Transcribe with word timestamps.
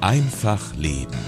Einfach 0.00 0.76
Leben. 0.76 1.18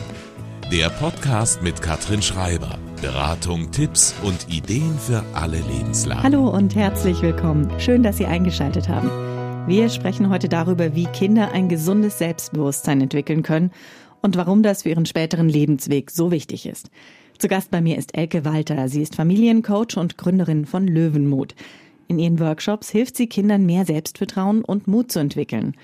Der 0.70 0.90
Podcast 0.90 1.60
mit 1.60 1.82
Katrin 1.82 2.22
Schreiber. 2.22 2.78
Beratung, 3.02 3.72
Tipps 3.72 4.14
und 4.22 4.46
Ideen 4.48 4.96
für 4.96 5.24
alle 5.34 5.56
Lebenslagen. 5.56 6.22
Hallo 6.22 6.48
und 6.48 6.76
herzlich 6.76 7.20
willkommen. 7.20 7.68
Schön, 7.80 8.04
dass 8.04 8.18
Sie 8.18 8.26
eingeschaltet 8.26 8.88
haben. 8.88 9.10
Wir 9.66 9.88
sprechen 9.88 10.30
heute 10.30 10.48
darüber, 10.48 10.94
wie 10.94 11.06
Kinder 11.06 11.50
ein 11.50 11.68
gesundes 11.68 12.18
Selbstbewusstsein 12.18 13.00
entwickeln 13.00 13.42
können 13.42 13.72
und 14.22 14.36
warum 14.36 14.62
das 14.62 14.84
für 14.84 14.90
ihren 14.90 15.06
späteren 15.06 15.48
Lebensweg 15.48 16.12
so 16.12 16.30
wichtig 16.30 16.64
ist. 16.64 16.90
Zu 17.38 17.48
Gast 17.48 17.72
bei 17.72 17.80
mir 17.80 17.98
ist 17.98 18.16
Elke 18.16 18.44
Walter. 18.44 18.88
Sie 18.88 19.02
ist 19.02 19.16
Familiencoach 19.16 19.96
und 19.96 20.16
Gründerin 20.16 20.64
von 20.64 20.86
Löwenmut. 20.86 21.56
In 22.06 22.20
ihren 22.20 22.38
Workshops 22.38 22.88
hilft 22.88 23.16
sie 23.16 23.26
Kindern 23.26 23.66
mehr 23.66 23.84
Selbstvertrauen 23.84 24.64
und 24.64 24.86
Mut 24.86 25.10
zu 25.10 25.18
entwickeln. 25.18 25.74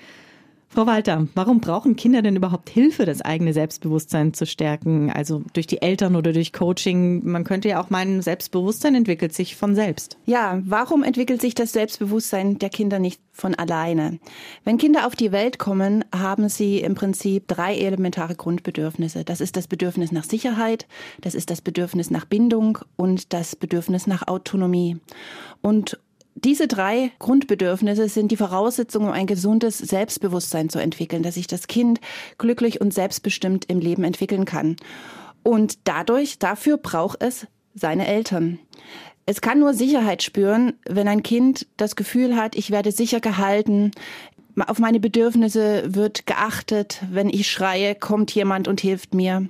Frau 0.69 0.85
Walter, 0.85 1.27
warum 1.33 1.61
brauchen 1.61 1.95
Kinder 1.95 2.21
denn 2.21 2.35
überhaupt 2.35 2.69
Hilfe, 2.69 3.05
das 3.05 3.21
eigene 3.21 3.53
Selbstbewusstsein 3.53 4.33
zu 4.33 4.45
stärken? 4.45 5.09
Also 5.09 5.41
durch 5.53 5.65
die 5.65 5.81
Eltern 5.81 6.15
oder 6.15 6.33
durch 6.33 6.51
Coaching? 6.51 7.25
Man 7.25 7.45
könnte 7.45 7.69
ja 7.69 7.81
auch 7.81 7.89
meinen, 7.89 8.21
Selbstbewusstsein 8.21 8.93
entwickelt 8.93 9.33
sich 9.33 9.55
von 9.55 9.75
selbst. 9.75 10.17
Ja, 10.25 10.61
warum 10.65 11.03
entwickelt 11.03 11.41
sich 11.41 11.55
das 11.55 11.71
Selbstbewusstsein 11.71 12.59
der 12.59 12.69
Kinder 12.69 12.99
nicht 12.99 13.21
von 13.31 13.55
alleine? 13.55 14.19
Wenn 14.65 14.77
Kinder 14.77 15.07
auf 15.07 15.15
die 15.15 15.31
Welt 15.31 15.57
kommen, 15.57 16.03
haben 16.13 16.49
sie 16.49 16.79
im 16.79 16.95
Prinzip 16.95 17.47
drei 17.47 17.77
elementare 17.77 18.35
Grundbedürfnisse. 18.35 19.23
Das 19.23 19.41
ist 19.41 19.55
das 19.55 19.67
Bedürfnis 19.67 20.11
nach 20.11 20.25
Sicherheit, 20.25 20.85
das 21.21 21.33
ist 21.33 21.49
das 21.49 21.61
Bedürfnis 21.61 22.11
nach 22.11 22.25
Bindung 22.25 22.79
und 22.97 23.33
das 23.33 23.55
Bedürfnis 23.55 24.05
nach 24.05 24.27
Autonomie. 24.27 24.97
Und 25.61 25.97
diese 26.43 26.67
drei 26.67 27.11
Grundbedürfnisse 27.19 28.07
sind 28.09 28.31
die 28.31 28.37
Voraussetzung, 28.37 29.05
um 29.05 29.11
ein 29.11 29.25
gesundes 29.25 29.77
Selbstbewusstsein 29.79 30.69
zu 30.69 30.79
entwickeln, 30.79 31.23
dass 31.23 31.35
sich 31.35 31.47
das 31.47 31.67
Kind 31.67 31.99
glücklich 32.37 32.79
und 32.79 32.93
selbstbestimmt 32.93 33.65
im 33.65 33.79
Leben 33.79 34.03
entwickeln 34.03 34.45
kann. 34.45 34.75
Und 35.43 35.79
dadurch, 35.85 36.39
dafür 36.39 36.77
braucht 36.77 37.21
es 37.21 37.47
seine 37.73 38.07
Eltern. 38.07 38.59
Es 39.25 39.41
kann 39.41 39.59
nur 39.59 39.73
Sicherheit 39.73 40.23
spüren, 40.23 40.73
wenn 40.87 41.07
ein 41.07 41.23
Kind 41.23 41.67
das 41.75 41.95
Gefühl 41.95 42.35
hat, 42.35 42.55
ich 42.55 42.71
werde 42.71 42.91
sicher 42.91 43.19
gehalten, 43.19 43.91
auf 44.65 44.79
meine 44.79 44.99
Bedürfnisse 44.99 45.83
wird 45.93 46.25
geachtet, 46.25 47.01
wenn 47.11 47.29
ich 47.29 47.49
schreie, 47.49 47.93
kommt 47.93 48.33
jemand 48.33 48.67
und 48.67 48.81
hilft 48.81 49.13
mir. 49.13 49.47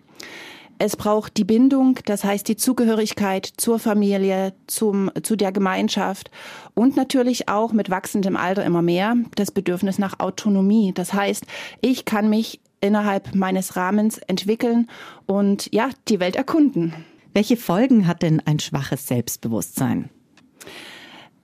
Es 0.80 0.96
braucht 0.96 1.38
die 1.38 1.44
Bindung, 1.44 2.00
das 2.06 2.24
heißt 2.24 2.48
die 2.48 2.56
Zugehörigkeit 2.56 3.46
zur 3.58 3.80
Familie, 3.80 4.54
zum, 4.68 5.12
zu 5.24 5.36
der 5.36 5.52
Gemeinschaft 5.52 6.30
und 6.76 6.96
natürlich 6.96 7.50
auch 7.50 7.74
mit 7.74 7.90
wachsendem 7.90 8.36
Alter 8.36 8.64
immer 8.64 8.84
mehr 8.84 9.16
das 9.36 9.52
Bedürfnis 9.52 9.98
nach 9.98 10.20
Autonomie. 10.20 10.92
Das 10.94 11.14
heißt, 11.14 11.46
ich 11.82 12.06
kann 12.06 12.30
mich 12.30 12.60
innerhalb 12.80 13.34
meines 13.34 13.76
Rahmens 13.76 14.20
entwickeln 14.20 14.88
und 15.26 15.74
ja, 15.74 15.90
die 16.10 16.20
Welt 16.20 16.36
erkunden. 16.36 16.94
Welche 17.34 17.58
Folgen 17.58 18.06
hat 18.06 18.22
denn 18.22 18.42
ein 18.46 18.60
schwaches 18.60 19.08
Selbstbewusstsein? 19.08 20.10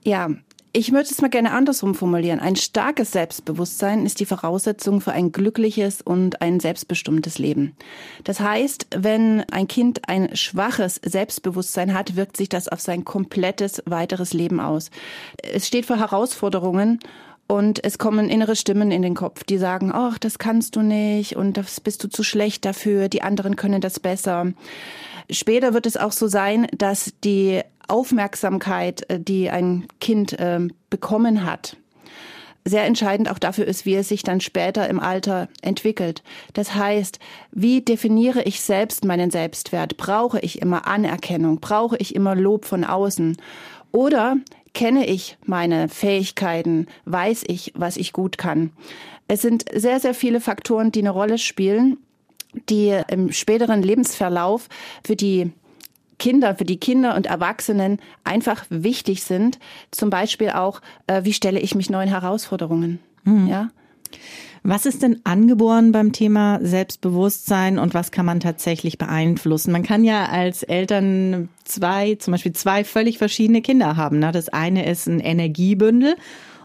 Ja, 0.03 0.29
ich 0.75 0.91
würde 0.91 1.07
es 1.09 1.21
mal 1.21 1.29
gerne 1.29 1.51
andersrum 1.51 1.93
formulieren. 1.93 2.39
Ein 2.39 2.55
starkes 2.55 3.11
Selbstbewusstsein 3.11 4.07
ist 4.07 4.19
die 4.19 4.25
Voraussetzung 4.25 5.01
für 5.01 5.11
ein 5.11 5.31
glückliches 5.31 6.01
und 6.01 6.41
ein 6.41 6.59
selbstbestimmtes 6.59 7.37
Leben. 7.37 7.77
Das 8.23 8.39
heißt, 8.39 8.87
wenn 8.97 9.41
ein 9.51 9.67
Kind 9.67 10.09
ein 10.09 10.35
schwaches 10.35 10.99
Selbstbewusstsein 11.05 11.93
hat, 11.93 12.15
wirkt 12.15 12.37
sich 12.37 12.49
das 12.49 12.67
auf 12.67 12.81
sein 12.81 13.05
komplettes 13.05 13.83
weiteres 13.85 14.33
Leben 14.33 14.59
aus. 14.59 14.89
Es 15.43 15.67
steht 15.67 15.85
vor 15.85 15.99
Herausforderungen 15.99 16.99
und 17.47 17.83
es 17.83 17.99
kommen 17.99 18.29
innere 18.29 18.55
Stimmen 18.55 18.89
in 18.89 19.03
den 19.03 19.13
Kopf, 19.13 19.43
die 19.43 19.59
sagen, 19.59 19.91
ach, 19.93 20.17
das 20.17 20.39
kannst 20.39 20.75
du 20.75 20.81
nicht 20.81 21.35
und 21.35 21.55
das 21.55 21.81
bist 21.81 22.03
du 22.03 22.09
zu 22.09 22.23
schlecht 22.23 22.65
dafür, 22.65 23.09
die 23.09 23.21
anderen 23.21 23.55
können 23.55 23.79
das 23.79 23.99
besser. 23.99 24.53
Später 25.29 25.73
wird 25.73 25.85
es 25.85 25.97
auch 25.97 26.11
so 26.11 26.27
sein, 26.27 26.67
dass 26.77 27.13
die 27.23 27.61
Aufmerksamkeit, 27.87 29.09
äh, 29.09 29.19
die 29.19 29.49
ein 29.49 29.87
Kind 29.99 30.39
äh, 30.39 30.59
bekommen 30.89 31.45
hat, 31.45 31.77
sehr 32.65 32.85
entscheidend 32.85 33.29
auch 33.29 33.39
dafür 33.39 33.65
ist, 33.65 33.85
wie 33.85 33.95
es 33.95 34.07
sich 34.07 34.23
dann 34.23 34.39
später 34.39 34.87
im 34.89 34.99
Alter 34.99 35.49
entwickelt. 35.61 36.23
Das 36.53 36.75
heißt, 36.75 37.19
wie 37.51 37.81
definiere 37.81 38.43
ich 38.43 38.61
selbst 38.61 39.03
meinen 39.03 39.31
Selbstwert? 39.31 39.97
Brauche 39.97 40.39
ich 40.39 40.61
immer 40.61 40.87
Anerkennung? 40.87 41.59
Brauche 41.59 41.97
ich 41.97 42.15
immer 42.15 42.35
Lob 42.35 42.65
von 42.65 42.85
außen? 42.85 43.37
Oder 43.91 44.37
kenne 44.73 45.05
ich 45.05 45.37
meine 45.45 45.89
Fähigkeiten? 45.89 46.87
Weiß 47.05 47.43
ich, 47.47 47.73
was 47.75 47.97
ich 47.97 48.13
gut 48.13 48.37
kann? 48.37 48.71
Es 49.27 49.41
sind 49.41 49.65
sehr, 49.73 49.99
sehr 49.99 50.13
viele 50.13 50.39
Faktoren, 50.39 50.91
die 50.91 50.99
eine 50.99 51.09
Rolle 51.09 51.37
spielen, 51.37 51.97
die 52.69 52.99
im 53.07 53.31
späteren 53.31 53.81
Lebensverlauf 53.81 54.67
für 55.05 55.15
die 55.15 55.51
Kinder, 56.19 56.55
für 56.55 56.63
die 56.63 56.77
Kinder 56.77 57.15
und 57.15 57.25
Erwachsenen 57.25 57.99
einfach 58.23 58.65
wichtig 58.69 59.23
sind. 59.23 59.59
Zum 59.91 60.09
Beispiel 60.09 60.51
auch, 60.51 60.81
äh, 61.07 61.23
wie 61.23 61.33
stelle 61.33 61.59
ich 61.59 61.75
mich 61.75 61.89
neuen 61.89 62.09
Herausforderungen? 62.09 62.99
Mhm. 63.23 63.47
Ja. 63.47 63.69
Was 64.65 64.85
ist 64.85 65.03
denn 65.03 65.19
angeboren 65.25 65.91
beim 65.91 66.13
Thema 66.13 66.59
Selbstbewusstsein 66.61 67.77
und 67.77 67.93
was 67.93 68.11
kann 68.11 68.25
man 68.25 68.39
tatsächlich 68.39 68.97
beeinflussen? 68.97 69.73
Man 69.73 69.83
kann 69.83 70.05
ja 70.05 70.27
als 70.27 70.63
Eltern 70.63 71.49
zwei, 71.65 72.15
zum 72.15 72.31
Beispiel 72.31 72.53
zwei 72.53 72.85
völlig 72.85 73.17
verschiedene 73.17 73.61
Kinder 73.61 73.97
haben. 73.97 74.19
Ne? 74.19 74.31
Das 74.31 74.47
eine 74.47 74.89
ist 74.89 75.07
ein 75.07 75.19
Energiebündel 75.19 76.15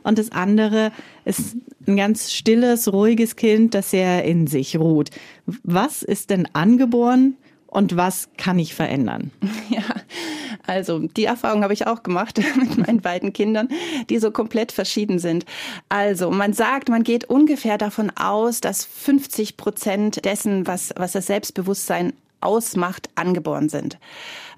und 0.08 0.18
das 0.18 0.32
andere 0.32 0.90
ist 1.24 1.56
ein 1.86 1.96
ganz 1.96 2.32
stilles, 2.32 2.92
ruhiges 2.92 3.36
Kind, 3.36 3.74
das 3.74 3.90
sehr 3.90 4.24
in 4.24 4.46
sich 4.46 4.78
ruht. 4.78 5.10
Was 5.62 6.02
ist 6.02 6.30
denn 6.30 6.48
angeboren? 6.54 7.36
und 7.70 7.96
was 7.96 8.30
kann 8.36 8.58
ich 8.58 8.74
verändern? 8.74 9.30
Ja, 9.70 9.82
also 10.66 11.00
die 11.00 11.26
Erfahrung 11.26 11.62
habe 11.62 11.74
ich 11.74 11.86
auch 11.86 12.02
gemacht 12.02 12.40
mit 12.56 12.78
meinen 12.78 13.02
beiden 13.02 13.34
Kindern, 13.34 13.68
die 14.08 14.18
so 14.18 14.30
komplett 14.30 14.72
verschieden 14.72 15.18
sind. 15.18 15.44
Also 15.90 16.30
man 16.30 16.54
sagt, 16.54 16.88
man 16.88 17.04
geht 17.04 17.26
ungefähr 17.26 17.76
davon 17.76 18.10
aus, 18.16 18.62
dass 18.62 18.86
50 18.86 19.58
Prozent 19.58 20.24
dessen, 20.24 20.66
was, 20.66 20.94
was 20.96 21.12
das 21.12 21.26
Selbstbewusstsein 21.26 22.14
ausmacht, 22.40 23.10
angeboren 23.14 23.68
sind. 23.68 23.98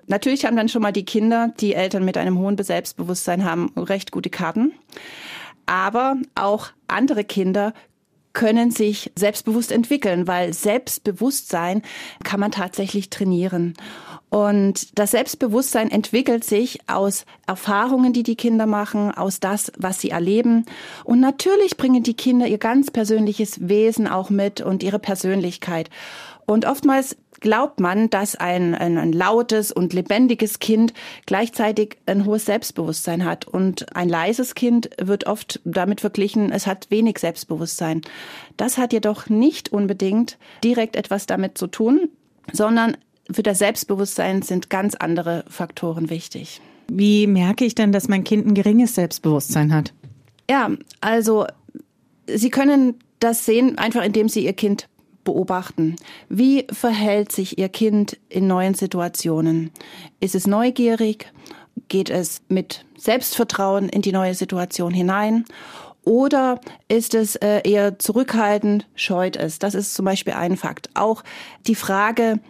Natürlich 0.07 0.45
haben 0.45 0.57
dann 0.57 0.69
schon 0.69 0.83
mal 0.83 0.93
die 0.93 1.05
Kinder, 1.05 1.53
die 1.61 1.75
Eltern 1.75 2.05
mit 2.05 2.17
einem 2.17 2.39
hohen 2.39 2.57
Selbstbewusstsein 2.57 3.45
haben, 3.45 3.73
recht 3.77 4.13
gute 4.13 4.31
Karten. 4.31 4.73
Aber 5.71 6.17
auch 6.35 6.71
andere 6.89 7.23
Kinder 7.23 7.75
können 8.33 8.73
sich 8.73 9.13
selbstbewusst 9.15 9.71
entwickeln, 9.71 10.27
weil 10.27 10.53
Selbstbewusstsein 10.53 11.83
kann 12.25 12.41
man 12.41 12.51
tatsächlich 12.51 13.09
trainieren. 13.09 13.75
Und 14.31 14.99
das 14.99 15.13
Selbstbewusstsein 15.13 15.93
entwickelt 15.93 16.43
sich 16.43 16.81
aus 16.89 17.25
Erfahrungen, 17.47 18.13
die 18.13 18.25
die 18.25 18.35
Kinder 18.35 18.67
machen, 18.67 19.13
aus 19.13 19.39
das, 19.39 19.71
was 19.79 20.01
sie 20.01 20.11
erleben. 20.11 20.67
Und 21.05 21.21
natürlich 21.21 21.77
bringen 21.77 22.03
die 22.03 22.15
Kinder 22.15 22.49
ihr 22.49 22.59
ganz 22.59 22.91
persönliches 22.91 23.69
Wesen 23.69 24.09
auch 24.09 24.29
mit 24.29 24.61
und 24.61 24.83
ihre 24.83 24.99
Persönlichkeit. 24.99 25.89
Und 26.47 26.67
oftmals 26.67 27.17
glaubt 27.41 27.81
man, 27.81 28.11
dass 28.11 28.37
ein, 28.37 28.75
ein, 28.75 28.99
ein, 28.99 29.13
lautes 29.13 29.73
und 29.73 29.93
lebendiges 29.93 30.59
Kind 30.59 30.93
gleichzeitig 31.27 31.97
ein 32.07 32.25
hohes 32.25 32.45
Selbstbewusstsein 32.45 33.25
hat. 33.25 33.47
Und 33.47 33.97
ein 33.97 34.09
leises 34.09 34.55
Kind 34.55 34.91
wird 35.01 35.27
oft 35.27 35.61
damit 35.65 36.01
verglichen, 36.01 36.53
es 36.53 36.67
hat 36.67 36.91
wenig 36.91 37.19
Selbstbewusstsein. 37.19 38.03
Das 38.57 38.79
hat 38.79 38.93
jedoch 38.93 39.29
nicht 39.29 39.73
unbedingt 39.73 40.39
direkt 40.63 40.97
etwas 40.97 41.27
damit 41.27 41.59
zu 41.59 41.67
tun, 41.67 42.09
sondern 42.53 42.97
für 43.31 43.43
das 43.43 43.59
Selbstbewusstsein 43.59 44.43
sind 44.43 44.71
ganz 44.71 44.95
andere 44.95 45.45
Faktoren 45.49 46.11
wichtig. 46.11 46.61
Wie 46.91 47.27
merke 47.27 47.65
ich 47.65 47.75
denn, 47.75 47.93
dass 47.93 48.09
mein 48.09 48.25
Kind 48.25 48.47
ein 48.47 48.55
geringes 48.55 48.97
Selbstbewusstsein 48.97 49.73
hat? 49.73 49.93
Ja, 50.51 50.71
also 51.01 51.47
Sie 52.27 52.51
können 52.51 52.95
das 53.21 53.45
sehen, 53.45 53.79
einfach 53.79 54.05
indem 54.05 54.29
Sie 54.29 54.45
Ihr 54.45 54.53
Kind 54.53 54.89
beobachten. 55.25 55.97
Wie 56.29 56.67
verhält 56.73 57.33
sich 57.33 57.59
Ihr 57.59 57.69
Kind 57.69 58.19
in 58.29 58.47
neuen 58.47 58.75
Situationen? 58.75 59.71
Ist 60.21 60.35
es 60.35 60.47
neugierig? 60.47 61.33
Geht 61.89 62.11
es 62.11 62.43
mit 62.49 62.85
Selbstvertrauen 62.97 63.89
in 63.89 64.03
die 64.03 64.13
neue 64.13 64.35
Situation 64.35 64.93
hinein? 64.93 65.45
Oder 66.05 66.61
ist 66.89 67.15
es 67.15 67.37
äh, 67.37 67.61
eher 67.69 67.99
zurückhaltend, 67.99 68.89
scheut 68.95 69.37
es? 69.37 69.59
Das 69.59 69.75
ist 69.75 69.95
zum 69.95 70.05
Beispiel 70.05 70.33
ein 70.33 70.57
Fakt. 70.57 70.91
Auch 70.95 71.23
die 71.67 71.75
Frage, 71.75 72.41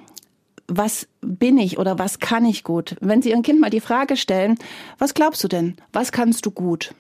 was 0.69 1.09
bin 1.21 1.59
ich 1.59 1.79
oder 1.79 1.99
was 1.99 2.21
kann 2.21 2.45
ich 2.45 2.63
gut? 2.63 2.97
Wenn 3.01 3.23
Sie 3.23 3.31
Ihrem 3.31 3.43
Kind 3.43 3.61
mal 3.61 3.71
die 3.71 3.81
Frage 3.81 4.17
stellen, 4.17 4.57
was 4.99 5.15
glaubst 5.15 5.43
du 5.43 5.49
denn? 5.49 5.77
Was 5.93 6.13
kannst 6.13 6.47
du 6.47 6.53
gut? 6.53 6.95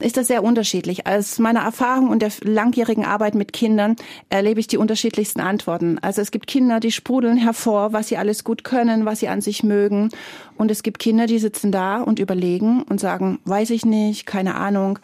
Ist 0.00 0.16
das 0.16 0.26
sehr 0.26 0.42
unterschiedlich. 0.42 1.06
Aus 1.06 1.38
meiner 1.38 1.60
Erfahrung 1.60 2.08
und 2.08 2.22
der 2.22 2.32
langjährigen 2.42 3.04
Arbeit 3.04 3.34
mit 3.34 3.52
Kindern 3.52 3.96
erlebe 4.28 4.60
ich 4.60 4.66
die 4.66 4.78
unterschiedlichsten 4.78 5.40
Antworten. 5.40 5.98
Also 6.00 6.22
es 6.22 6.30
gibt 6.30 6.46
Kinder, 6.46 6.80
die 6.80 6.92
sprudeln 6.92 7.36
hervor, 7.36 7.92
was 7.92 8.08
sie 8.08 8.16
alles 8.16 8.44
gut 8.44 8.64
können, 8.64 9.04
was 9.04 9.20
sie 9.20 9.28
an 9.28 9.40
sich 9.40 9.62
mögen. 9.62 10.10
Und 10.56 10.70
es 10.70 10.82
gibt 10.82 10.98
Kinder, 10.98 11.26
die 11.26 11.38
sitzen 11.38 11.72
da 11.72 12.02
und 12.02 12.18
überlegen 12.18 12.82
und 12.82 13.00
sagen, 13.00 13.38
weiß 13.46 13.70
ich 13.70 13.86
nicht, 13.86 14.26
keine 14.26 14.56
Ahnung. 14.56 14.98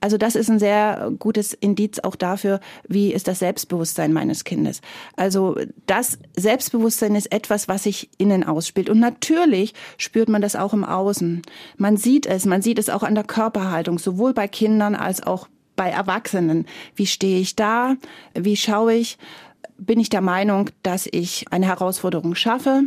Also 0.00 0.16
das 0.16 0.36
ist 0.36 0.48
ein 0.48 0.58
sehr 0.58 1.12
gutes 1.18 1.52
Indiz 1.52 1.98
auch 1.98 2.16
dafür, 2.16 2.60
wie 2.88 3.12
ist 3.12 3.28
das 3.28 3.38
Selbstbewusstsein 3.38 4.12
meines 4.12 4.44
Kindes. 4.44 4.80
Also 5.16 5.56
das 5.86 6.18
Selbstbewusstsein 6.34 7.14
ist 7.14 7.30
etwas, 7.30 7.68
was 7.68 7.82
sich 7.82 8.08
innen 8.16 8.42
ausspielt. 8.42 8.88
Und 8.88 9.00
natürlich 9.00 9.74
spürt 9.98 10.30
man 10.30 10.40
das 10.40 10.56
auch 10.56 10.72
im 10.72 10.82
Außen. 10.84 11.42
Man 11.76 11.98
sieht 11.98 12.24
es, 12.24 12.46
man 12.46 12.62
sieht 12.62 12.78
es 12.78 12.88
auch 12.88 13.02
an 13.02 13.14
der 13.14 13.24
Körperhaltung, 13.24 13.98
sowohl 13.98 14.32
bei 14.32 14.41
Kindern 14.48 14.94
als 14.94 15.22
auch 15.22 15.48
bei 15.76 15.90
Erwachsenen. 15.90 16.66
Wie 16.94 17.06
stehe 17.06 17.40
ich 17.40 17.56
da? 17.56 17.96
Wie 18.34 18.56
schaue 18.56 18.94
ich? 18.94 19.18
Bin 19.78 19.98
ich 19.98 20.10
der 20.10 20.20
Meinung, 20.20 20.70
dass 20.82 21.08
ich 21.10 21.46
eine 21.50 21.66
Herausforderung 21.66 22.34
schaffe? 22.34 22.82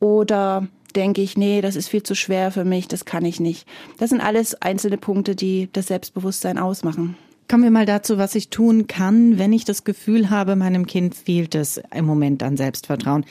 Oder 0.00 0.66
denke 0.96 1.22
ich, 1.22 1.36
nee, 1.36 1.60
das 1.60 1.76
ist 1.76 1.88
viel 1.88 2.02
zu 2.02 2.14
schwer 2.14 2.50
für 2.50 2.64
mich, 2.64 2.88
das 2.88 3.04
kann 3.04 3.24
ich 3.24 3.40
nicht. 3.40 3.66
Das 3.98 4.10
sind 4.10 4.20
alles 4.20 4.60
einzelne 4.60 4.98
Punkte, 4.98 5.36
die 5.36 5.68
das 5.72 5.88
Selbstbewusstsein 5.88 6.58
ausmachen. 6.58 7.16
Kommen 7.48 7.62
wir 7.62 7.70
mal 7.70 7.86
dazu, 7.86 8.18
was 8.18 8.34
ich 8.34 8.50
tun 8.50 8.86
kann, 8.88 9.38
wenn 9.38 9.52
ich 9.52 9.64
das 9.64 9.84
Gefühl 9.84 10.28
habe, 10.28 10.56
meinem 10.56 10.86
Kind 10.86 11.14
fehlt 11.14 11.54
es 11.54 11.80
im 11.94 12.04
Moment 12.04 12.42
an 12.42 12.56
Selbstvertrauen. 12.56 13.24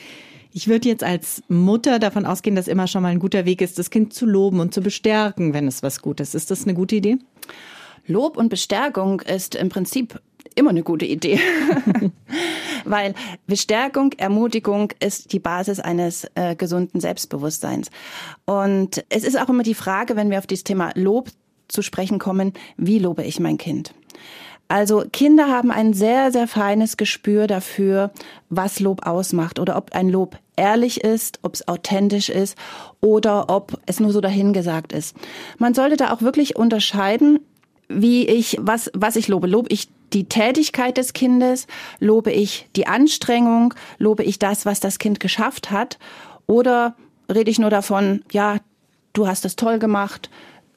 Ich 0.53 0.67
würde 0.67 0.89
jetzt 0.89 1.03
als 1.03 1.43
Mutter 1.49 1.99
davon 1.99 2.25
ausgehen, 2.25 2.55
dass 2.55 2.67
immer 2.67 2.87
schon 2.87 3.03
mal 3.03 3.09
ein 3.09 3.19
guter 3.19 3.45
Weg 3.45 3.61
ist, 3.61 3.77
das 3.77 3.91
Kind 3.91 4.13
zu 4.13 4.25
loben 4.25 4.59
und 4.59 4.73
zu 4.73 4.81
bestärken, 4.81 5.53
wenn 5.53 5.67
es 5.67 5.83
was 5.83 6.01
Gutes 6.01 6.29
ist. 6.29 6.43
Ist 6.43 6.51
das 6.51 6.63
eine 6.63 6.73
gute 6.73 6.95
Idee? 6.95 7.17
Lob 8.07 8.37
und 8.37 8.49
Bestärkung 8.49 9.21
ist 9.21 9.55
im 9.55 9.69
Prinzip 9.69 10.19
immer 10.55 10.71
eine 10.71 10.83
gute 10.83 11.05
Idee. 11.05 11.39
Weil 12.85 13.13
Bestärkung, 13.45 14.13
Ermutigung 14.13 14.93
ist 14.99 15.33
die 15.33 15.39
Basis 15.39 15.79
eines 15.79 16.25
äh, 16.35 16.55
gesunden 16.55 16.99
Selbstbewusstseins. 16.99 17.91
Und 18.45 19.05
es 19.09 19.23
ist 19.23 19.39
auch 19.39 19.49
immer 19.49 19.63
die 19.63 19.73
Frage, 19.73 20.15
wenn 20.15 20.29
wir 20.29 20.39
auf 20.39 20.47
dieses 20.47 20.63
Thema 20.63 20.91
Lob 20.95 21.29
zu 21.67 21.81
sprechen 21.81 22.17
kommen, 22.17 22.53
wie 22.77 22.99
lobe 22.99 23.23
ich 23.23 23.39
mein 23.39 23.57
Kind? 23.57 23.93
Also 24.69 25.05
Kinder 25.13 25.47
haben 25.47 25.71
ein 25.71 25.93
sehr, 25.93 26.31
sehr 26.31 26.47
feines 26.47 26.97
Gespür 26.97 27.47
dafür, 27.47 28.11
was 28.49 28.79
Lob 28.79 29.05
ausmacht 29.05 29.59
oder 29.59 29.77
ob 29.77 29.93
ein 29.93 30.09
Lob 30.09 30.37
ehrlich 30.57 31.03
ist, 31.03 31.39
ob 31.43 31.53
es 31.53 31.67
authentisch 31.67 32.29
ist 32.29 32.57
oder 32.99 33.49
ob 33.49 33.79
es 33.85 33.99
nur 33.99 34.11
so 34.11 34.19
dahingesagt 34.19 34.91
ist. 34.91 35.15
Man 35.57 35.73
sollte 35.73 35.95
da 35.95 36.11
auch 36.11 36.21
wirklich 36.21 36.57
unterscheiden, 36.57 37.39
wie 37.89 38.27
ich, 38.27 38.57
was, 38.59 38.91
was 38.93 39.15
ich 39.15 39.27
lobe. 39.27 39.47
Lobe 39.47 39.69
ich 39.71 39.87
die 40.13 40.25
Tätigkeit 40.25 40.97
des 40.97 41.13
Kindes? 41.13 41.67
Lobe 41.99 42.31
ich 42.31 42.67
die 42.75 42.87
Anstrengung? 42.87 43.73
Lobe 43.97 44.23
ich 44.23 44.39
das, 44.39 44.65
was 44.65 44.79
das 44.79 44.99
Kind 44.99 45.19
geschafft 45.19 45.71
hat? 45.71 45.97
Oder 46.47 46.95
rede 47.33 47.51
ich 47.51 47.59
nur 47.59 47.69
davon, 47.69 48.23
ja, 48.31 48.57
du 49.13 49.27
hast 49.27 49.45
es 49.45 49.55
toll 49.55 49.79
gemacht, 49.79 50.29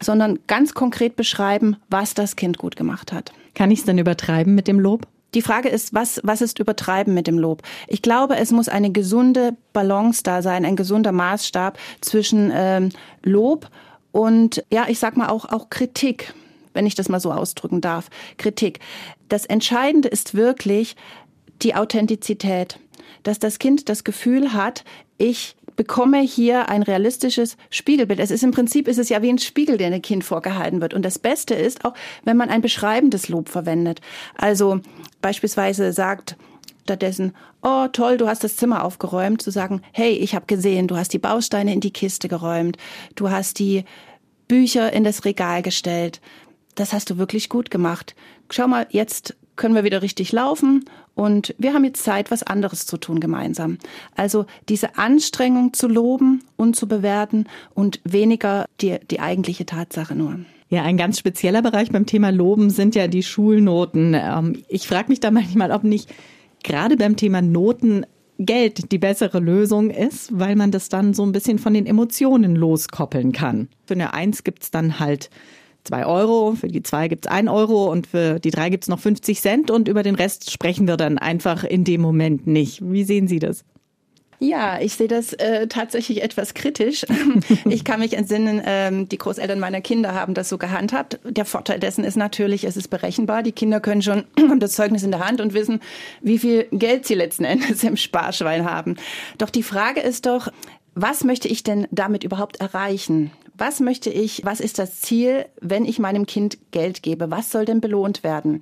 sondern 0.03 0.39
ganz 0.47 0.75
konkret 0.75 1.17
beschreiben, 1.17 1.77
was 1.89 2.15
das 2.15 2.37
Kind 2.37 2.59
gut 2.59 2.77
gemacht 2.77 3.13
hat. 3.13 3.33
Kann 3.55 3.71
ich 3.71 3.81
es 3.81 3.85
denn 3.85 3.99
übertreiben 3.99 4.55
mit 4.55 4.67
dem 4.67 4.81
Lob? 4.81 5.07
Die 5.35 5.43
Frage 5.43 5.69
ist, 5.69 5.95
was, 5.95 6.21
was 6.25 6.41
ist 6.41 6.59
übertreiben 6.59 7.15
mit 7.15 7.29
dem 7.29 7.39
Lob? 7.39 7.63
Ich 7.87 8.03
glaube, 8.03 8.37
es 8.37 8.51
muss 8.51 8.69
eine 8.69 8.91
gesunde 8.91 9.57
Balance 9.73 10.23
da 10.25 10.43
sein, 10.43 10.65
ein 10.65 10.75
gesunder 10.75 11.13
Maßstab 11.13 11.79
zwischen 12.01 12.51
ähm, 12.53 12.89
Lob 13.23 13.69
und, 14.11 14.65
ja, 14.73 14.87
ich 14.89 14.99
sag 14.99 15.17
mal 15.17 15.29
auch, 15.29 15.45
auch 15.45 15.71
Kritik 15.71 16.35
wenn 16.75 16.87
ich 16.87 16.95
das 16.95 17.09
mal 17.09 17.21
so 17.21 17.33
ausdrücken 17.33 17.81
darf, 17.81 18.09
Kritik. 18.37 18.81
Das 19.29 19.47
Entscheidende 19.47 20.09
ist 20.09 20.35
wirklich 20.35 20.97
die 21.63 21.75
Authentizität, 21.75 22.79
dass 23.23 23.39
das 23.39 23.59
Kind 23.59 23.89
das 23.89 24.05
Gefühl 24.05 24.53
hat, 24.53 24.85
ich 25.19 25.57
bekomme 25.77 26.21
hier 26.21 26.69
ein 26.69 26.83
realistisches 26.83 27.57
Spiegelbild. 27.71 28.21
Es 28.21 28.31
ist 28.31 28.43
im 28.43 28.51
Prinzip 28.51 28.89
ist 28.89 28.99
es 28.99 29.09
ja 29.09 29.23
wie 29.23 29.31
ein 29.31 29.39
Spiegel, 29.39 29.79
der 29.79 29.87
einem 29.87 30.03
Kind 30.03 30.25
vorgehalten 30.25 30.81
wird. 30.81 30.95
Und 30.95 31.05
das 31.05 31.19
Beste 31.19 31.55
ist 31.55 31.85
auch, 31.85 31.95
wenn 32.25 32.37
man 32.37 32.51
ein 32.51 32.61
beschreibendes 32.61 33.29
Lob 33.29 33.49
verwendet. 33.49 34.01
Also 34.37 34.81
beispielsweise 35.23 35.93
sagt 35.93 36.37
stattdessen, 36.83 37.35
oh 37.63 37.87
toll, 37.93 38.17
du 38.17 38.27
hast 38.27 38.43
das 38.43 38.57
Zimmer 38.57 38.85
aufgeräumt, 38.85 39.41
zu 39.41 39.51
sagen, 39.51 39.81
hey, 39.93 40.13
ich 40.13 40.35
habe 40.35 40.47
gesehen, 40.47 40.89
du 40.89 40.97
hast 40.97 41.13
die 41.13 41.19
Bausteine 41.19 41.73
in 41.73 41.81
die 41.81 41.93
Kiste 41.93 42.29
geräumt, 42.29 42.77
du 43.15 43.31
hast 43.31 43.59
die 43.59 43.85
Bücher 44.49 44.93
in 44.93 45.05
das 45.05 45.25
Regal 45.25 45.63
gestellt, 45.63 46.21
das 46.75 46.93
hast 46.93 47.11
du 47.11 47.19
wirklich 47.19 47.49
gut 47.49 47.71
gemacht. 47.71 48.15
Schau 48.51 48.69
mal, 48.69 48.87
jetzt 48.91 49.37
können 49.57 49.75
wir 49.75 49.85
wieder 49.85 50.03
richtig 50.03 50.33
laufen 50.33 50.85
und 51.15 51.55
wir 51.59 51.75
haben 51.75 51.85
jetzt 51.85 52.03
Zeit, 52.03 52.31
was 52.31 52.43
anderes 52.43 52.87
zu 52.87 52.97
tun 52.97 53.21
gemeinsam. 53.21 53.79
Also 54.17 54.47
diese 54.69 54.97
Anstrengung 54.97 55.75
zu 55.75 55.87
loben 55.87 56.43
und 56.57 56.77
zu 56.77 56.89
bewerten 56.89 57.45
und 57.75 58.01
weniger 58.05 58.65
die, 58.81 58.99
die 59.11 59.21
eigentliche 59.21 59.67
Tatsache 59.67 60.15
nur. 60.15 60.41
Ja, 60.71 60.83
ein 60.85 60.97
ganz 60.97 61.19
spezieller 61.19 61.63
Bereich 61.63 61.91
beim 61.91 62.07
Thema 62.07 62.31
Loben 62.31 62.71
sind 62.71 62.95
ja 62.95 63.09
die 63.09 63.25
Schulnoten. 63.25 64.15
Ähm, 64.15 64.63
ich 64.69 64.87
frage 64.87 65.09
mich 65.09 65.21
da 65.21 65.31
manchmal, 65.31 65.73
ob 65.73 65.85
nicht 65.85 66.09
gerade 66.63 66.97
beim 66.97 67.17
Thema 67.17 67.43
Noten 67.43 68.07
Geld 68.39 68.91
die 68.91 68.99
bessere 68.99 69.41
Lösung 69.41 69.91
ist, 69.91 70.39
weil 70.39 70.57
man 70.57 70.71
das 70.71 70.89
dann 70.89 71.13
so 71.13 71.23
ein 71.25 71.33
bisschen 71.33 71.59
von 71.59 71.75
den 71.75 71.85
Emotionen 71.85 72.57
loskoppeln 72.57 73.33
kann. 73.33 73.69
Für 73.85 73.95
eine 73.95 74.15
Eins 74.15 74.45
gibt's 74.45 74.71
dann 74.71 74.99
halt 74.99 75.29
zwei 75.85 76.07
Euro, 76.07 76.55
für 76.55 76.69
die 76.69 76.83
zwei 76.83 77.09
gibt's 77.09 77.27
ein 77.27 77.49
Euro 77.49 77.91
und 77.91 78.07
für 78.07 78.39
die 78.41 78.51
drei 78.51 78.71
gibt's 78.71 78.89
noch 78.89 78.99
50 78.99 79.41
Cent 79.41 79.71
und 79.71 79.89
über 79.89 80.03
den 80.03 80.15
Rest 80.15 80.51
sprechen 80.51 80.87
wir 80.87 80.97
dann 80.97 81.19
einfach 81.19 81.65
in 81.65 81.85
dem 81.85 82.01
Moment 82.01 82.47
nicht. 82.47 82.81
Wie 82.83 83.05
sehen 83.05 83.29
Sie 83.29 83.39
das? 83.39 83.65
Ja, 84.43 84.81
ich 84.81 84.95
sehe 84.95 85.07
das 85.07 85.35
äh, 85.35 85.67
tatsächlich 85.67 86.23
etwas 86.23 86.55
kritisch. 86.55 87.05
ich 87.67 87.85
kann 87.85 88.01
mich 88.01 88.15
entsinnen, 88.15 88.63
ähm, 88.65 89.07
die 89.07 89.19
Großeltern 89.19 89.61
meiner 89.61 89.83
Kinder 89.83 90.15
haben 90.15 90.33
das 90.33 90.49
so 90.49 90.57
gehandhabt. 90.57 91.21
Der 91.25 91.45
Vorteil 91.45 91.79
dessen 91.79 92.05
ist 92.05 92.17
natürlich, 92.17 92.65
es 92.65 92.79
ist 92.79 92.89
berechenbar. 92.89 93.43
Die 93.43 93.53
Kinder 93.53 93.81
können 93.81 94.01
schon 94.01 94.25
das 94.59 94.73
Zeugnis 94.73 95.03
in 95.03 95.11
der 95.11 95.27
Hand 95.27 95.43
und 95.43 95.53
wissen, 95.53 95.81
wie 96.23 96.39
viel 96.39 96.67
Geld 96.73 97.07
sie 97.07 97.15
letzten 97.15 97.45
Endes 97.45 97.85
im 97.85 97.99
Sparschwein 97.99 98.65
haben. 98.65 98.97
Doch 99.37 99.51
die 99.51 99.63
Frage 99.63 100.01
ist 100.01 100.25
doch, 100.25 100.49
was 100.95 101.23
möchte 101.23 101.47
ich 101.47 101.63
denn 101.63 101.87
damit 101.91 102.25
überhaupt 102.25 102.61
erreichen? 102.61 103.31
Was 103.57 103.81
möchte 103.81 104.11
ich, 104.11 104.45
was 104.45 104.61
ist 104.61 104.79
das 104.79 105.01
Ziel, 105.01 105.47
wenn 105.61 105.85
ich 105.85 105.99
meinem 105.99 106.27
Kind 106.27 106.59
Geld 106.71 107.03
gebe? 107.03 107.31
Was 107.31 107.51
soll 107.51 107.65
denn 107.65 107.81
belohnt 107.81 108.23
werden? 108.23 108.61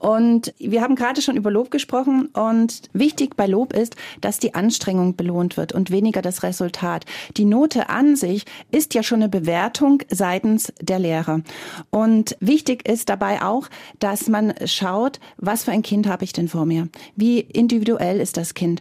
Und 0.00 0.54
wir 0.58 0.80
haben 0.80 0.96
gerade 0.96 1.20
schon 1.20 1.36
über 1.36 1.50
Lob 1.50 1.70
gesprochen 1.70 2.30
und 2.32 2.88
wichtig 2.94 3.36
bei 3.36 3.46
Lob 3.46 3.74
ist, 3.74 3.96
dass 4.22 4.38
die 4.38 4.54
Anstrengung 4.54 5.14
belohnt 5.14 5.58
wird 5.58 5.74
und 5.74 5.90
weniger 5.90 6.22
das 6.22 6.42
Resultat. 6.42 7.04
Die 7.36 7.44
Note 7.44 7.90
an 7.90 8.16
sich 8.16 8.46
ist 8.70 8.94
ja 8.94 9.02
schon 9.02 9.20
eine 9.20 9.28
Bewertung 9.28 10.02
seitens 10.08 10.72
der 10.80 10.98
Lehrer. 10.98 11.42
Und 11.90 12.34
wichtig 12.40 12.88
ist 12.88 13.10
dabei 13.10 13.42
auch, 13.42 13.68
dass 13.98 14.26
man 14.26 14.54
schaut, 14.64 15.20
was 15.36 15.64
für 15.64 15.72
ein 15.72 15.82
Kind 15.82 16.06
habe 16.06 16.24
ich 16.24 16.32
denn 16.32 16.48
vor 16.48 16.64
mir? 16.64 16.88
Wie 17.14 17.40
individuell 17.40 18.20
ist 18.20 18.38
das 18.38 18.54
Kind? 18.54 18.80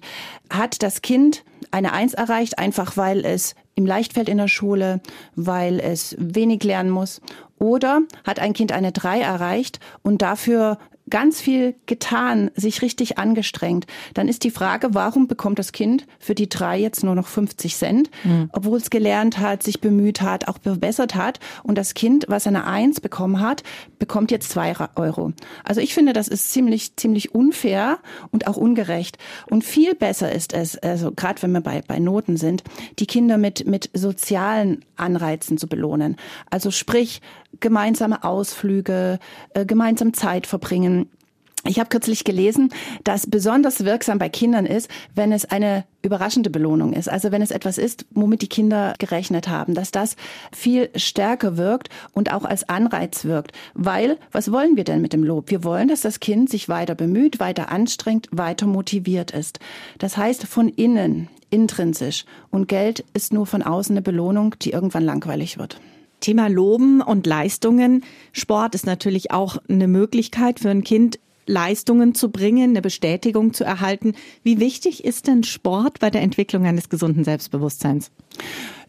Hat 0.50 0.82
das 0.82 1.02
Kind 1.02 1.44
eine 1.72 1.92
Eins 1.92 2.14
erreicht, 2.14 2.58
einfach 2.58 2.96
weil 2.96 3.26
es 3.26 3.56
ihm 3.80 3.86
leicht 3.86 4.14
fällt 4.14 4.30
in 4.30 4.38
der 4.38 4.48
Schule, 4.48 5.02
weil 5.36 5.80
es 5.80 6.16
wenig 6.20 6.64
lernen 6.64 6.90
muss. 6.90 7.22
Oder 7.58 8.02
hat 8.26 8.40
ein 8.40 8.54
Kind 8.54 8.72
eine 8.72 8.92
Drei 8.92 9.22
erreicht 9.22 9.80
und 10.04 10.22
dafür 10.22 10.78
ganz 11.10 11.42
viel 11.42 11.76
getan, 11.86 12.52
sich 12.56 12.82
richtig 12.82 13.18
angestrengt, 13.18 13.86
dann 14.14 14.28
ist 14.28 14.44
die 14.44 14.52
Frage, 14.52 14.94
warum 14.94 15.28
bekommt 15.28 15.60
das 15.60 15.72
Kind 15.72 16.06
für 16.20 16.36
die 16.36 16.50
drei 16.50 16.78
jetzt 16.78 17.04
nur 17.04 17.16
noch 17.16 17.28
50 17.28 17.76
Cent, 17.76 18.10
mhm. 18.24 18.50
obwohl 18.54 18.78
es 18.78 18.90
gelernt 18.90 19.40
hat, 19.40 19.64
sich 19.64 19.82
bemüht 19.82 20.22
hat, 20.22 20.48
auch 20.48 20.60
verbessert 20.62 21.16
hat 21.16 21.40
und 21.64 21.78
das 21.78 21.94
Kind, 21.94 22.26
was 22.28 22.48
eine 22.48 22.66
Eins 22.66 23.02
bekommen 23.02 23.40
hat, 23.40 23.64
bekommt 23.98 24.32
jetzt 24.32 24.50
zwei 24.50 24.74
Euro. 24.96 25.34
Also 25.64 25.82
ich 25.82 25.94
finde, 25.94 26.14
das 26.14 26.28
ist 26.28 26.52
ziemlich, 26.52 26.96
ziemlich 26.96 27.34
unfair 27.34 28.00
und 28.32 28.48
auch 28.48 28.58
ungerecht. 28.58 29.18
Und 29.50 29.64
viel 29.64 29.96
besser 29.96 30.32
ist 30.32 30.54
es, 30.54 30.78
also 30.78 31.12
gerade 31.12 31.42
wenn 31.42 31.52
wir 31.52 31.62
bei, 31.62 31.82
bei 31.88 32.00
Noten 32.00 32.38
sind, 32.38 32.64
die 33.00 33.06
Kinder 33.06 33.38
mit, 33.38 33.66
mit 33.66 33.90
sozialen 33.94 34.86
Anreizen 34.96 35.58
zu 35.58 35.68
belohnen. 35.68 36.18
Also 36.50 36.72
sprich, 36.72 37.22
gemeinsame 37.60 38.24
Ausflüge, 38.24 39.20
äh, 39.54 39.66
gemeinsam 39.66 40.14
Zeit 40.14 40.48
verbringen. 40.48 41.10
Ich 41.66 41.78
habe 41.78 41.90
kürzlich 41.90 42.24
gelesen, 42.24 42.70
dass 43.04 43.28
besonders 43.28 43.84
wirksam 43.84 44.18
bei 44.18 44.30
Kindern 44.30 44.66
ist, 44.66 44.90
wenn 45.14 45.34
es 45.34 45.44
eine 45.44 45.84
überraschende 46.02 46.50
Belohnung 46.50 46.94
ist. 46.94 47.10
Also 47.10 47.34
wenn 47.34 47.42
es 47.42 47.52
etwas 47.52 47.78
ist, 47.78 48.06
womit 48.12 48.42
die 48.42 48.48
Kinder 48.48 48.94
gerechnet 48.98 49.50
haben, 49.50 49.74
dass 49.74 49.92
das 49.92 50.16
viel 50.56 50.90
stärker 50.96 51.58
wirkt 51.58 51.90
und 52.14 52.32
auch 52.32 52.46
als 52.46 52.70
Anreiz 52.70 53.26
wirkt. 53.26 53.52
Weil, 53.74 54.18
was 54.32 54.54
wollen 54.54 54.78
wir 54.78 54.86
denn 54.86 55.02
mit 55.02 55.12
dem 55.12 55.24
Lob? 55.24 55.52
Wir 55.52 55.66
wollen, 55.66 55.90
dass 55.90 56.00
das 56.00 56.22
Kind 56.22 56.50
sich 56.50 56.70
weiter 56.70 56.96
bemüht, 56.96 57.42
weiter 57.42 57.70
anstrengt, 57.70 58.30
weiter 58.32 58.66
motiviert 58.66 59.32
ist. 59.32 59.60
Das 59.98 60.16
heißt 60.16 60.46
von 60.46 60.70
innen, 60.70 61.28
intrinsisch. 61.50 62.24
Und 62.52 62.70
Geld 62.70 63.04
ist 63.14 63.34
nur 63.34 63.46
von 63.46 63.64
außen 63.64 63.94
eine 63.94 64.02
Belohnung, 64.02 64.56
die 64.62 64.72
irgendwann 64.72 65.04
langweilig 65.04 65.58
wird. 65.58 65.82
Thema 66.20 66.48
Loben 66.48 67.02
und 67.02 67.26
Leistungen. 67.26 68.04
Sport 68.32 68.76
ist 68.76 68.86
natürlich 68.86 69.32
auch 69.32 69.58
eine 69.70 69.88
Möglichkeit 69.88 70.60
für 70.60 70.70
ein 70.70 70.84
Kind, 70.84 71.20
Leistungen 71.46 72.14
zu 72.14 72.30
bringen, 72.30 72.70
eine 72.70 72.82
Bestätigung 72.82 73.54
zu 73.54 73.64
erhalten. 73.64 74.14
Wie 74.44 74.60
wichtig 74.60 75.04
ist 75.04 75.28
denn 75.28 75.44
Sport 75.44 76.00
bei 76.00 76.12
der 76.12 76.22
Entwicklung 76.22 76.66
eines 76.66 76.90
gesunden 76.90 77.24
Selbstbewusstseins? 77.24 78.12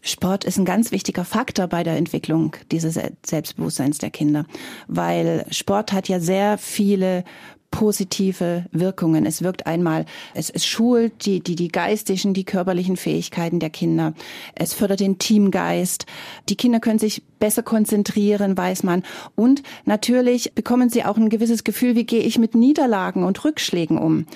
Sport 0.02 0.44
ist 0.44 0.58
ein 0.58 0.64
ganz 0.64 0.92
wichtiger 0.92 1.24
Faktor 1.24 1.66
bei 1.66 1.82
der 1.82 1.96
Entwicklung 1.96 2.56
dieses 2.70 2.98
Selbstbewusstseins 3.24 3.98
der 3.98 4.10
Kinder, 4.10 4.46
weil 4.88 5.46
Sport 5.50 5.92
hat 5.92 6.08
ja 6.08 6.20
sehr 6.20 6.58
viele 6.58 7.24
positive 7.70 8.66
Wirkungen. 8.72 9.26
Es 9.26 9.42
wirkt 9.42 9.66
einmal, 9.66 10.04
es, 10.34 10.50
es 10.50 10.66
schult 10.66 11.24
die, 11.24 11.40
die, 11.40 11.56
die 11.56 11.68
geistigen, 11.68 12.34
die 12.34 12.44
körperlichen 12.44 12.96
Fähigkeiten 12.96 13.60
der 13.60 13.70
Kinder. 13.70 14.14
Es 14.54 14.72
fördert 14.72 15.00
den 15.00 15.18
Teamgeist. 15.18 16.06
Die 16.48 16.56
Kinder 16.56 16.80
können 16.80 16.98
sich 16.98 17.22
besser 17.38 17.62
konzentrieren, 17.62 18.56
weiß 18.56 18.82
man. 18.82 19.02
Und 19.36 19.62
natürlich 19.84 20.52
bekommen 20.54 20.90
sie 20.90 21.04
auch 21.04 21.16
ein 21.16 21.30
gewisses 21.30 21.64
Gefühl, 21.64 21.94
wie 21.94 22.04
gehe 22.04 22.22
ich 22.22 22.38
mit 22.38 22.54
Niederlagen 22.54 23.24
und 23.24 23.44
Rückschlägen 23.44 23.98
um. 23.98 24.26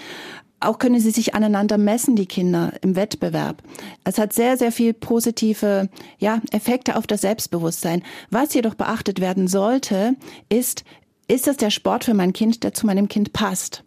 Auch 0.61 0.79
können 0.79 0.99
sie 0.99 1.11
sich 1.11 1.35
aneinander 1.35 1.77
messen, 1.77 2.17
die 2.17 2.25
Kinder, 2.25 2.73
im 2.81 2.97
Wettbewerb. 2.97 3.63
Es 4.05 4.17
hat 4.17 4.33
sehr, 4.33 4.57
sehr 4.57 4.73
viel 4.73 4.95
positive 4.95 5.91
ja, 6.19 6.41
Effekte 6.53 6.97
auf 6.97 7.07
das 7.07 7.21
Selbstbewusstsein. 7.21 8.03
Was 8.31 8.55
jedoch 8.55 8.75
beachtet 8.75 9.21
werden 9.21 9.47
sollte, 9.47 10.15
ist, 10.49 10.85
ist 11.29 11.47
das 11.47 11.57
der 11.57 11.71
Sport 11.71 12.05
für 12.05 12.15
mein 12.15 12.33
Kind, 12.33 12.65
der 12.65 12.75
zu 12.75 12.87
meinem 12.87 13.09
Kind 13.09 13.33
passt? 13.33 13.83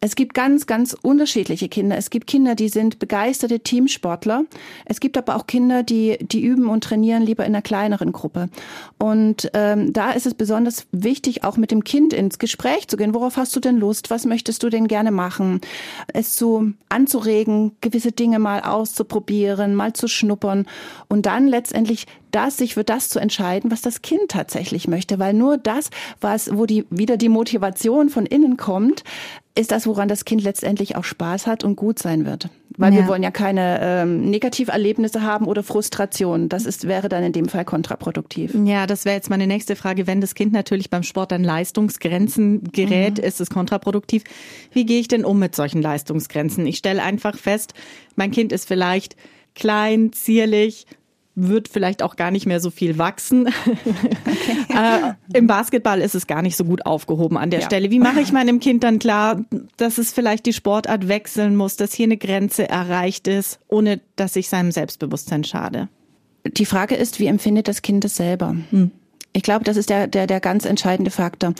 Es 0.00 0.16
gibt 0.16 0.32
ganz, 0.32 0.66
ganz 0.66 0.96
unterschiedliche 1.02 1.68
Kinder. 1.68 1.96
Es 1.98 2.08
gibt 2.08 2.26
Kinder, 2.26 2.54
die 2.54 2.70
sind 2.70 2.98
begeisterte 2.98 3.60
Teamsportler. 3.60 4.44
Es 4.86 4.98
gibt 5.00 5.18
aber 5.18 5.36
auch 5.36 5.46
Kinder, 5.46 5.82
die, 5.82 6.16
die 6.20 6.42
üben 6.42 6.68
und 6.68 6.84
trainieren 6.84 7.22
lieber 7.22 7.44
in 7.44 7.54
einer 7.54 7.62
kleineren 7.62 8.12
Gruppe. 8.12 8.48
Und 8.98 9.50
ähm, 9.52 9.92
da 9.92 10.12
ist 10.12 10.26
es 10.26 10.34
besonders 10.34 10.86
wichtig, 10.90 11.44
auch 11.44 11.58
mit 11.58 11.70
dem 11.70 11.84
Kind 11.84 12.14
ins 12.14 12.38
Gespräch 12.38 12.88
zu 12.88 12.96
gehen. 12.96 13.14
Worauf 13.14 13.36
hast 13.36 13.54
du 13.54 13.60
denn 13.60 13.76
Lust? 13.76 14.10
Was 14.10 14.24
möchtest 14.24 14.62
du 14.62 14.70
denn 14.70 14.88
gerne 14.88 15.10
machen? 15.10 15.60
Es 16.14 16.34
zu 16.34 16.72
anzuregen, 16.88 17.72
gewisse 17.82 18.12
Dinge 18.12 18.38
mal 18.38 18.60
auszuprobieren, 18.62 19.74
mal 19.74 19.92
zu 19.92 20.08
schnuppern 20.08 20.66
und 21.08 21.26
dann 21.26 21.46
letztendlich 21.46 22.06
das, 22.30 22.56
sich 22.56 22.74
für 22.74 22.84
das 22.84 23.08
zu 23.08 23.18
entscheiden, 23.18 23.70
was 23.70 23.82
das 23.82 24.02
Kind 24.02 24.28
tatsächlich 24.28 24.88
möchte, 24.88 25.18
weil 25.18 25.34
nur 25.34 25.58
das, 25.58 25.90
was, 26.20 26.56
wo 26.56 26.66
die, 26.66 26.86
wieder 26.90 27.16
die 27.16 27.28
Motivation 27.28 28.08
von 28.08 28.26
innen 28.26 28.56
kommt, 28.56 29.04
ist 29.56 29.72
das, 29.72 29.86
woran 29.86 30.08
das 30.08 30.24
Kind 30.24 30.42
letztendlich 30.42 30.96
auch 30.96 31.04
Spaß 31.04 31.46
hat 31.46 31.64
und 31.64 31.76
gut 31.76 31.98
sein 31.98 32.24
wird. 32.24 32.48
Weil 32.76 32.94
ja. 32.94 33.00
wir 33.00 33.08
wollen 33.08 33.22
ja 33.22 33.30
keine 33.30 33.78
ähm, 33.82 34.30
Negativerlebnisse 34.30 35.22
haben 35.22 35.46
oder 35.46 35.62
Frustration. 35.62 36.48
Das 36.48 36.64
ist, 36.64 36.86
wäre 36.86 37.08
dann 37.08 37.24
in 37.24 37.32
dem 37.32 37.48
Fall 37.48 37.64
kontraproduktiv. 37.64 38.54
Ja, 38.64 38.86
das 38.86 39.04
wäre 39.04 39.16
jetzt 39.16 39.28
meine 39.28 39.46
nächste 39.46 39.76
Frage. 39.76 40.06
Wenn 40.06 40.20
das 40.20 40.34
Kind 40.34 40.52
natürlich 40.52 40.88
beim 40.88 41.02
Sport 41.02 41.32
an 41.32 41.44
Leistungsgrenzen 41.44 42.64
gerät, 42.72 43.18
mhm. 43.18 43.24
ist 43.24 43.40
es 43.40 43.50
kontraproduktiv. 43.50 44.24
Wie 44.72 44.86
gehe 44.86 45.00
ich 45.00 45.08
denn 45.08 45.24
um 45.24 45.38
mit 45.38 45.54
solchen 45.54 45.82
Leistungsgrenzen? 45.82 46.64
Ich 46.64 46.78
stelle 46.78 47.02
einfach 47.02 47.36
fest, 47.36 47.74
mein 48.16 48.30
Kind 48.30 48.52
ist 48.52 48.66
vielleicht 48.66 49.16
klein, 49.54 50.12
zierlich, 50.12 50.86
wird 51.34 51.68
vielleicht 51.68 52.02
auch 52.02 52.16
gar 52.16 52.30
nicht 52.30 52.46
mehr 52.46 52.60
so 52.60 52.70
viel 52.70 52.98
wachsen. 52.98 53.46
Okay. 53.46 54.66
äh, 55.32 55.38
Im 55.38 55.46
Basketball 55.46 56.00
ist 56.00 56.14
es 56.14 56.26
gar 56.26 56.42
nicht 56.42 56.56
so 56.56 56.64
gut 56.64 56.86
aufgehoben 56.86 57.36
an 57.36 57.50
der 57.50 57.60
ja. 57.60 57.66
Stelle. 57.66 57.90
Wie 57.90 57.98
mache 58.00 58.20
ich 58.20 58.32
meinem 58.32 58.60
Kind 58.60 58.82
dann 58.82 58.98
klar, 58.98 59.44
dass 59.76 59.98
es 59.98 60.12
vielleicht 60.12 60.46
die 60.46 60.52
Sportart 60.52 61.08
wechseln 61.08 61.56
muss, 61.56 61.76
dass 61.76 61.94
hier 61.94 62.04
eine 62.04 62.16
Grenze 62.16 62.68
erreicht 62.68 63.28
ist, 63.28 63.60
ohne 63.68 64.00
dass 64.16 64.36
ich 64.36 64.48
seinem 64.48 64.72
Selbstbewusstsein 64.72 65.44
schade? 65.44 65.88
Die 66.46 66.66
Frage 66.66 66.94
ist, 66.94 67.20
wie 67.20 67.26
empfindet 67.26 67.68
das 67.68 67.82
Kind 67.82 68.04
es 68.04 68.16
selber? 68.16 68.56
Hm. 68.70 68.90
Ich 69.32 69.44
glaube, 69.44 69.64
das 69.64 69.76
ist 69.76 69.90
der, 69.90 70.08
der, 70.08 70.26
der 70.26 70.40
ganz 70.40 70.64
entscheidende 70.64 71.12
Faktor. 71.12 71.54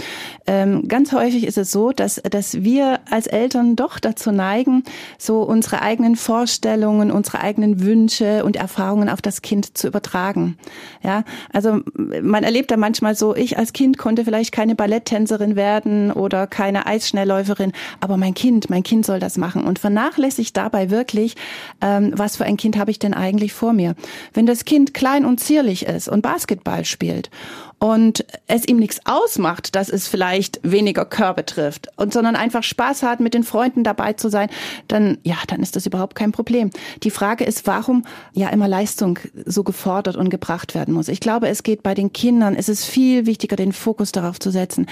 Ähm, 0.49 0.89
ganz 0.89 1.12
häufig 1.12 1.47
ist 1.47 1.57
es 1.57 1.71
so, 1.71 1.93
dass, 1.93 2.17
dass 2.17 2.65
wir 2.65 2.99
als 3.09 3.29
Eltern 3.29 3.77
doch 3.77 4.00
dazu 4.00 4.33
neigen, 4.33 4.83
so 5.19 5.43
unsere 5.43 5.81
eigenen 5.81 6.17
Vorstellungen, 6.17 7.12
unsere 7.12 7.41
eigenen 7.41 7.81
Wünsche 7.81 8.45
und 8.45 8.57
Erfahrungen 8.57 9.09
auf 9.09 9.23
das 9.23 9.41
Kind 9.41 9.79
zu 9.79 9.87
übertragen. 9.87 10.59
Ja, 11.05 11.23
also 11.53 11.81
man 11.95 12.43
erlebt 12.43 12.73
da 12.73 12.77
manchmal 12.77 13.15
so, 13.15 13.37
ich 13.37 13.57
als 13.57 13.73
Kind 13.73 13.99
konnte 13.99 14.25
vielleicht 14.25 14.50
keine 14.50 14.75
Balletttänzerin 14.75 15.55
werden 15.55 16.11
oder 16.11 16.49
keine 16.49 16.87
Eisschnellläuferin, 16.87 17.71
aber 18.00 18.17
mein 18.17 18.35
Kind, 18.35 18.69
mein 18.69 18.83
Kind 18.83 19.07
soll 19.07 19.21
das 19.21 19.39
machen 19.39 19.62
und 19.62 19.79
vernachlässigt 19.79 20.57
dabei 20.57 20.91
wirklich, 20.91 21.37
ähm, 21.81 22.15
was 22.17 22.37
für 22.37 22.45
ein 22.45 22.57
Kind 22.57 22.77
habe 22.77 22.91
ich 22.91 22.99
denn 22.99 23.15
eigentlich 23.15 23.53
vor 23.53 23.73
mir. 23.73 23.95
Wenn 24.35 24.47
das 24.47 24.65
Kind 24.65 24.93
klein 24.93 25.25
und 25.25 25.39
zierlich 25.39 25.87
ist 25.87 26.09
und 26.09 26.23
Basketball 26.23 26.85
spielt 26.85 27.31
und 27.79 28.25
es 28.47 28.67
ihm 28.67 28.79
nichts 28.79 29.00
ausmacht, 29.05 29.75
dass 29.75 29.88
es 29.88 30.07
vielleicht 30.07 30.61
weniger 30.62 31.05
Körbe 31.05 31.45
trifft 31.47 31.88
und 31.97 32.12
sondern 32.12 32.37
einfach 32.37 32.62
Spaß 32.62 33.02
hat, 33.02 33.21
mit 33.21 33.35
den 33.35 33.45
Freunden 33.45 33.85
dabei 33.85 34.12
zu 34.12 34.29
sein, 34.29 34.49
dann 34.88 35.19
ja, 35.23 35.37
dann 35.47 35.61
ist 35.62 35.76
das 35.76 35.87
überhaupt 35.87 36.14
kein 36.14 36.33
Problem. 36.33 36.71
Die 37.02 37.11
Frage 37.11 37.45
ist, 37.45 37.67
warum 37.67 38.05
ja 38.33 38.49
immer 38.49 38.69
Leistung 38.69 39.19
so 39.47 39.64
gefordert 39.64 40.17
und 40.17 40.31
gebracht 40.31 40.75
werden 40.75 40.95
muss. 40.95 41.09
Ich 41.09 41.21
glaube, 41.21 41.49
es 41.49 41.62
geht 41.62 41.83
bei 41.83 41.95
den 41.95 42.12
Kindern, 42.12 42.55
es 42.55 42.69
ist 42.69 42.85
viel 42.85 43.26
wichtiger, 43.26 43.57
den 43.57 43.73
Fokus 43.73 44.12
darauf 44.12 44.38
zu 44.38 44.50
setzen. 44.50 44.87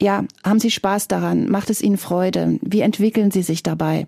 Ja, 0.00 0.24
haben 0.44 0.60
Sie 0.60 0.70
Spaß 0.70 1.08
daran? 1.08 1.48
Macht 1.50 1.70
es 1.70 1.82
Ihnen 1.82 1.98
Freude? 1.98 2.58
Wie 2.62 2.80
entwickeln 2.80 3.30
Sie 3.30 3.42
sich 3.42 3.62
dabei? 3.62 4.06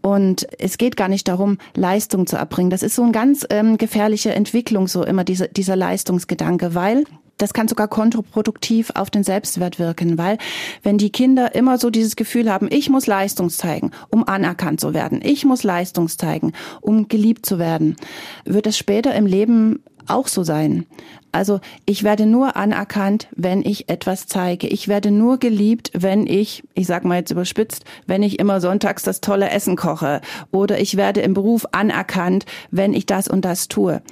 Und 0.00 0.46
es 0.58 0.78
geht 0.78 0.96
gar 0.96 1.08
nicht 1.08 1.28
darum, 1.28 1.58
Leistung 1.74 2.26
zu 2.26 2.36
erbringen. 2.36 2.70
Das 2.70 2.82
ist 2.82 2.94
so 2.94 3.02
eine 3.02 3.12
ganz 3.12 3.46
ähm, 3.50 3.78
gefährliche 3.78 4.32
Entwicklung, 4.32 4.88
so 4.88 5.04
immer 5.04 5.24
diese, 5.24 5.48
dieser 5.48 5.76
Leistungsgedanke, 5.76 6.74
weil 6.74 7.04
das 7.38 7.52
kann 7.52 7.68
sogar 7.68 7.88
kontraproduktiv 7.88 8.90
auf 8.94 9.10
den 9.10 9.24
Selbstwert 9.24 9.78
wirken, 9.78 10.18
weil 10.18 10.38
wenn 10.82 10.98
die 10.98 11.10
Kinder 11.10 11.54
immer 11.54 11.78
so 11.78 11.90
dieses 11.90 12.16
Gefühl 12.16 12.50
haben, 12.50 12.68
ich 12.70 12.88
muss 12.88 13.06
Leistung 13.06 13.50
zeigen, 13.50 13.90
um 14.10 14.26
anerkannt 14.26 14.80
zu 14.80 14.94
werden, 14.94 15.20
ich 15.22 15.44
muss 15.44 15.62
Leistung 15.62 16.08
zeigen, 16.08 16.52
um 16.80 17.08
geliebt 17.08 17.46
zu 17.46 17.58
werden, 17.58 17.96
wird 18.44 18.66
es 18.66 18.78
später 18.78 19.14
im 19.14 19.26
Leben 19.26 19.80
auch 20.06 20.28
so 20.28 20.42
sein. 20.42 20.86
Also 21.30 21.60
ich 21.86 22.02
werde 22.02 22.26
nur 22.26 22.56
anerkannt, 22.56 23.28
wenn 23.34 23.62
ich 23.62 23.88
etwas 23.88 24.26
zeige. 24.26 24.66
Ich 24.66 24.86
werde 24.86 25.10
nur 25.10 25.38
geliebt, 25.38 25.90
wenn 25.94 26.26
ich, 26.26 26.62
ich 26.74 26.86
sag 26.86 27.04
mal 27.04 27.18
jetzt 27.18 27.30
überspitzt, 27.30 27.84
wenn 28.06 28.22
ich 28.22 28.38
immer 28.38 28.60
sonntags 28.60 29.02
das 29.02 29.20
tolle 29.20 29.48
Essen 29.50 29.76
koche. 29.76 30.20
Oder 30.50 30.78
ich 30.78 30.96
werde 30.96 31.22
im 31.22 31.32
Beruf 31.32 31.66
anerkannt, 31.72 32.44
wenn 32.70 32.92
ich 32.92 33.06
das 33.06 33.28
und 33.28 33.44
das 33.44 33.68
tue. 33.68 34.02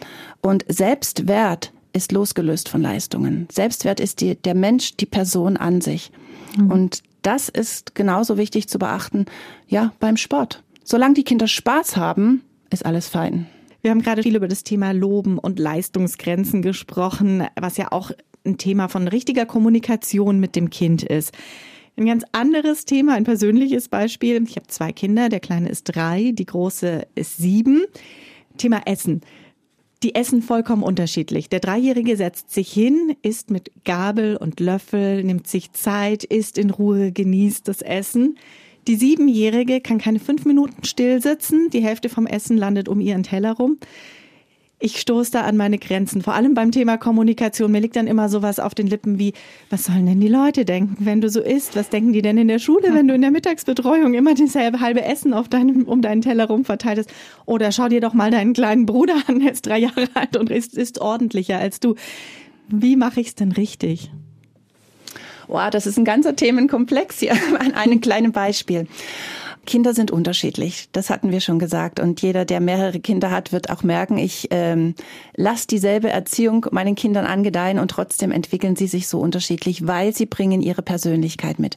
Und 0.41 0.65
Selbstwert 0.69 1.73
ist 1.93 2.13
losgelöst 2.13 2.69
von 2.69 2.83
Leistungen. 2.83 3.49
Selbstwert 3.51 4.01
ist 4.01 4.21
die, 4.21 4.37
der 4.37 4.55
Mensch, 4.55 4.97
die 4.97 5.07
Person 5.07 5.57
an 5.57 5.81
sich. 5.81 6.11
Mhm. 6.57 6.71
Und 6.71 7.03
das 7.23 7.49
ist 7.49 7.95
genauso 7.95 8.37
wichtig 8.37 8.69
zu 8.69 8.79
beachten, 8.79 9.27
ja, 9.69 9.93
beim 10.01 10.17
Sport. 10.17 10.63
Solange 10.85 11.15
die 11.15 11.25
Kinder 11.25 11.47
Spaß 11.47 11.97
haben, 11.97 12.43
ist 12.71 12.85
alles 12.85 13.09
fein. 13.09 13.47
Wir 13.83 13.91
haben 13.91 14.03
gerade 14.03 14.23
viel 14.23 14.37
über 14.37 14.49
das 14.49 14.63
Thema 14.63 14.93
Loben 14.93 15.39
und 15.39 15.59
Leistungsgrenzen 15.59 16.63
gesprochen, 16.63 17.47
was 17.59 17.77
ja 17.77 17.93
auch 17.93 18.11
ein 18.45 18.59
Thema 18.59 18.89
von 18.89 19.09
richtiger 19.09 19.47
Kommunikation 19.47 20.41
mit 20.41 20.57
dem 20.57 20.71
Kind 20.71 21.03
ist. 21.03 21.33
Ein 21.97 22.07
ganz 22.07 22.25
anderes 22.33 22.85
Thema, 22.85 23.15
ein 23.15 23.25
persönliches 23.25 23.89
Beispiel. 23.89 24.43
Ich 24.47 24.57
habe 24.57 24.67
zwei 24.69 24.93
Kinder, 24.93 25.29
der 25.29 25.41
kleine 25.41 25.69
ist 25.69 25.85
drei, 25.85 26.33
die 26.33 26.47
große 26.47 27.07
ist 27.15 27.37
sieben. 27.37 27.85
Thema 28.57 28.83
Essen. 28.87 29.23
Die 30.03 30.15
essen 30.15 30.41
vollkommen 30.41 30.83
unterschiedlich. 30.83 31.51
Der 31.51 31.61
Dreijährige 31.61 32.17
setzt 32.17 32.51
sich 32.53 32.73
hin, 32.73 33.17
isst 33.21 33.51
mit 33.51 33.71
Gabel 33.85 34.37
und 34.37 34.59
Löffel, 34.59 35.23
nimmt 35.23 35.47
sich 35.47 35.73
Zeit, 35.73 36.25
isst 36.25 36.57
in 36.57 36.71
Ruhe, 36.71 37.13
genießt 37.13 37.69
das 37.69 37.83
Essen. 37.83 38.39
Die 38.89 38.97
Siebenjährige 38.97 39.83
kann 39.83 39.99
keine 39.99 40.19
fünf 40.19 40.47
Minuten 40.47 40.85
still 40.85 41.21
sitzen. 41.21 41.69
Die 41.69 41.83
Hälfte 41.83 42.09
vom 42.09 42.27
Essen 42.27 42.57
landet 42.57 42.89
um 42.89 42.99
ihren 43.01 43.25
Teller 43.25 43.53
rum 43.53 43.77
ich 44.83 44.99
stoße 44.99 45.31
da 45.31 45.43
an 45.43 45.59
meine 45.59 45.79
Grenzen. 45.79 46.23
Vor 46.23 46.35
allem 46.35 46.55
beim 46.55 46.73
Thema 46.73 46.97
Kommunikation. 46.97 47.71
Mir 47.71 47.81
liegt 47.81 47.97
dann 47.97 48.07
immer 48.07 48.31
sowas 48.31 48.59
auf 48.59 48.75
den 48.75 48.87
Lippen 48.87 49.19
wie, 49.19 49.35
was 49.69 49.85
sollen 49.85 50.07
denn 50.07 50.21
die 50.21 50.29
Leute 50.29 50.65
denken, 50.65 51.05
wenn 51.05 51.21
du 51.21 51.29
so 51.29 51.43
isst? 51.43 51.77
Was 51.77 51.91
denken 51.91 52.15
die 52.15 52.23
denn 52.23 52.39
in 52.39 52.49
der 52.49 52.59
Schule, 52.59 52.95
wenn 52.95 53.07
du 53.07 53.15
in 53.15 53.21
der 53.21 53.31
Mittagsbetreuung 53.31 54.15
immer 54.15 54.35
dasselbe 54.35 54.81
halbe 54.81 55.05
Essen 55.05 55.35
auf 55.35 55.49
deinem, 55.49 55.85
um 55.85 56.01
deinen 56.01 56.23
Teller 56.23 56.47
rum 56.47 56.65
verteilst? 56.65 57.13
Oder 57.45 57.73
schau 57.73 57.89
dir 57.89 58.01
doch 58.01 58.15
mal 58.15 58.31
deinen 58.31 58.55
kleinen 58.55 58.87
Bruder 58.87 59.17
an, 59.27 59.41
der 59.41 59.53
ist 59.53 59.67
drei 59.67 59.79
Jahre 59.79 60.09
alt 60.15 60.37
und 60.39 60.51
ist, 60.51 60.77
ist 60.77 60.99
ordentlicher 60.99 61.59
als 61.59 61.79
du. 61.79 61.95
Wie 62.69 62.97
mache 62.97 63.21
ich 63.21 63.29
es 63.29 63.35
denn 63.35 63.53
richtig? 63.53 64.11
Wow, 65.47 65.69
das 65.69 65.87
ist 65.87 65.99
ein 65.99 66.05
ganzer 66.05 66.37
Themenkomplex 66.37 67.19
hier 67.19 67.33
an 67.59 67.75
einem 67.75 68.01
kleinen 68.01 68.33
Beispiel. 68.33 68.87
Kinder 69.67 69.95
sind 69.95 70.11
unterschiedlich, 70.11 70.89
das 70.93 71.11
hatten 71.11 71.31
wir 71.31 71.41
schon 71.41 71.59
gesagt. 71.59 72.01
Und 72.01 72.23
jeder, 72.23 72.45
der 72.45 72.61
mehrere 72.61 73.01
Kinder 73.01 73.31
hat, 73.31 73.53
wird 73.53 73.71
auch 73.71 73.83
merken, 73.83 74.19
ich 74.19 74.49
ähm, 74.51 74.95
lasse 75.37 75.67
dieselbe 75.67 76.11
Erziehung 76.11 76.67
meinen 76.71 76.95
Kindern 76.95 77.27
angedeihen 77.27 77.79
und 77.79 77.91
trotzdem 77.91 78.33
entwickeln 78.33 78.77
sie 78.77 78.87
sich 78.87 79.09
so 79.09 79.21
unterschiedlich, 79.21 79.87
weil 79.87 80.15
sie 80.15 80.27
bringen 80.27 80.63
ihre 80.63 80.83
Persönlichkeit 80.83 81.59
mit. 81.59 81.77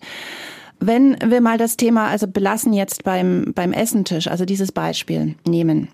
Wenn 0.79 1.17
wir 1.25 1.41
mal 1.41 1.57
das 1.57 1.77
Thema, 1.77 2.07
also 2.07 2.27
belassen 2.27 2.73
jetzt 2.73 3.03
beim, 3.03 3.53
beim 3.55 3.73
Essentisch, 3.73 4.27
also 4.27 4.45
dieses 4.45 4.71
Beispiel 4.71 5.35
nehmen. 5.47 5.87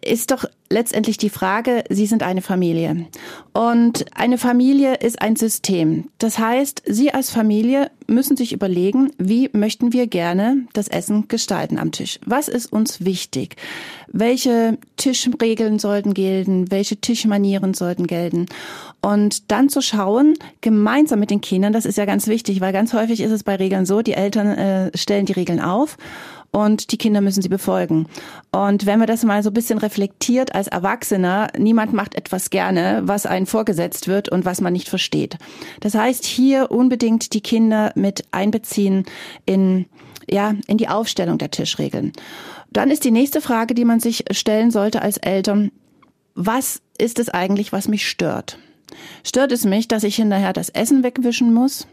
Ist 0.00 0.30
doch 0.30 0.44
letztendlich 0.68 1.18
die 1.18 1.30
Frage, 1.30 1.84
Sie 1.88 2.06
sind 2.06 2.22
eine 2.22 2.42
Familie. 2.42 3.06
Und 3.52 4.06
eine 4.16 4.38
Familie 4.38 4.94
ist 4.94 5.20
ein 5.20 5.36
System. 5.36 6.08
Das 6.18 6.38
heißt, 6.38 6.82
Sie 6.86 7.12
als 7.12 7.30
Familie 7.30 7.90
müssen 8.06 8.36
sich 8.36 8.52
überlegen, 8.52 9.10
wie 9.18 9.50
möchten 9.52 9.92
wir 9.92 10.06
gerne 10.06 10.66
das 10.72 10.88
Essen 10.88 11.28
gestalten 11.28 11.78
am 11.78 11.92
Tisch? 11.92 12.18
Was 12.24 12.48
ist 12.48 12.72
uns 12.72 13.04
wichtig? 13.04 13.56
Welche 14.08 14.78
Tischregeln 14.96 15.78
sollten 15.78 16.14
gelten? 16.14 16.70
Welche 16.70 16.96
Tischmanieren 16.96 17.74
sollten 17.74 18.06
gelten? 18.06 18.46
Und 19.02 19.50
dann 19.50 19.68
zu 19.68 19.82
schauen, 19.82 20.34
gemeinsam 20.60 21.20
mit 21.20 21.30
den 21.30 21.40
Kindern, 21.40 21.72
das 21.72 21.86
ist 21.86 21.98
ja 21.98 22.04
ganz 22.06 22.26
wichtig, 22.26 22.60
weil 22.60 22.72
ganz 22.72 22.92
häufig 22.92 23.20
ist 23.20 23.32
es 23.32 23.44
bei 23.44 23.56
Regeln 23.56 23.86
so, 23.86 24.02
die 24.02 24.14
Eltern 24.14 24.48
äh, 24.48 24.96
stellen 24.96 25.26
die 25.26 25.32
Regeln 25.32 25.60
auf 25.60 25.96
und 26.52 26.92
die 26.92 26.98
Kinder 26.98 27.20
müssen 27.20 27.42
sie 27.42 27.48
befolgen. 27.48 28.06
Und 28.52 28.86
wenn 28.86 28.98
man 28.98 29.08
das 29.08 29.24
mal 29.24 29.42
so 29.42 29.50
ein 29.50 29.54
bisschen 29.54 29.78
reflektiert 29.78 30.54
als 30.54 30.68
Erwachsener, 30.68 31.48
niemand 31.58 31.92
macht 31.92 32.14
etwas 32.14 32.50
gerne, 32.50 33.00
was 33.04 33.26
einen 33.26 33.46
vorgesetzt 33.46 34.06
wird 34.06 34.28
und 34.28 34.44
was 34.44 34.60
man 34.60 34.72
nicht 34.72 34.88
versteht. 34.88 35.38
Das 35.80 35.94
heißt, 35.94 36.24
hier 36.24 36.70
unbedingt 36.70 37.32
die 37.32 37.40
Kinder 37.40 37.92
mit 37.96 38.24
einbeziehen 38.30 39.06
in, 39.46 39.86
ja, 40.30 40.54
in 40.66 40.76
die 40.76 40.88
Aufstellung 40.88 41.38
der 41.38 41.50
Tischregeln. 41.50 42.12
Dann 42.70 42.90
ist 42.90 43.04
die 43.04 43.10
nächste 43.10 43.40
Frage, 43.40 43.74
die 43.74 43.84
man 43.84 44.00
sich 44.00 44.24
stellen 44.30 44.70
sollte 44.70 45.02
als 45.02 45.16
Eltern, 45.16 45.72
was 46.34 46.82
ist 46.98 47.18
es 47.18 47.28
eigentlich, 47.28 47.72
was 47.72 47.88
mich 47.88 48.08
stört? 48.08 48.58
Stört 49.24 49.52
es 49.52 49.64
mich, 49.64 49.88
dass 49.88 50.04
ich 50.04 50.16
hinterher 50.16 50.52
das 50.52 50.68
Essen 50.68 51.02
wegwischen 51.02 51.52
muss? 51.52 51.86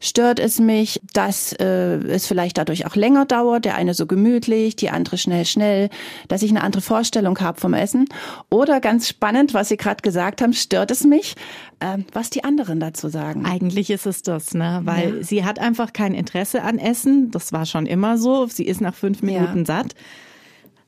Stört 0.00 0.38
es 0.38 0.58
mich, 0.58 1.00
dass 1.14 1.52
äh, 1.54 1.96
es 2.08 2.26
vielleicht 2.26 2.58
dadurch 2.58 2.86
auch 2.86 2.96
länger 2.96 3.24
dauert, 3.24 3.64
der 3.64 3.76
eine 3.76 3.94
so 3.94 4.06
gemütlich, 4.06 4.76
die 4.76 4.90
andere 4.90 5.16
schnell, 5.16 5.46
schnell, 5.46 5.88
dass 6.28 6.42
ich 6.42 6.50
eine 6.50 6.62
andere 6.62 6.82
Vorstellung 6.82 7.38
habe 7.40 7.60
vom 7.60 7.72
Essen? 7.72 8.06
Oder 8.50 8.80
ganz 8.80 9.08
spannend, 9.08 9.54
was 9.54 9.68
Sie 9.68 9.76
gerade 9.76 10.02
gesagt 10.02 10.42
haben, 10.42 10.52
stört 10.52 10.90
es 10.90 11.04
mich, 11.04 11.34
äh, 11.80 11.98
was 12.12 12.30
die 12.30 12.44
anderen 12.44 12.78
dazu 12.80 13.08
sagen? 13.08 13.46
Eigentlich 13.46 13.90
ist 13.90 14.06
es 14.06 14.22
das, 14.22 14.54
ne? 14.54 14.80
weil 14.84 15.16
ja. 15.16 15.22
sie 15.22 15.44
hat 15.44 15.58
einfach 15.58 15.92
kein 15.92 16.14
Interesse 16.14 16.62
an 16.62 16.78
Essen. 16.78 17.30
Das 17.30 17.52
war 17.52 17.64
schon 17.64 17.86
immer 17.86 18.18
so. 18.18 18.46
Sie 18.46 18.64
ist 18.64 18.80
nach 18.80 18.94
fünf 18.94 19.22
Minuten 19.22 19.60
ja. 19.60 19.64
satt. 19.64 19.94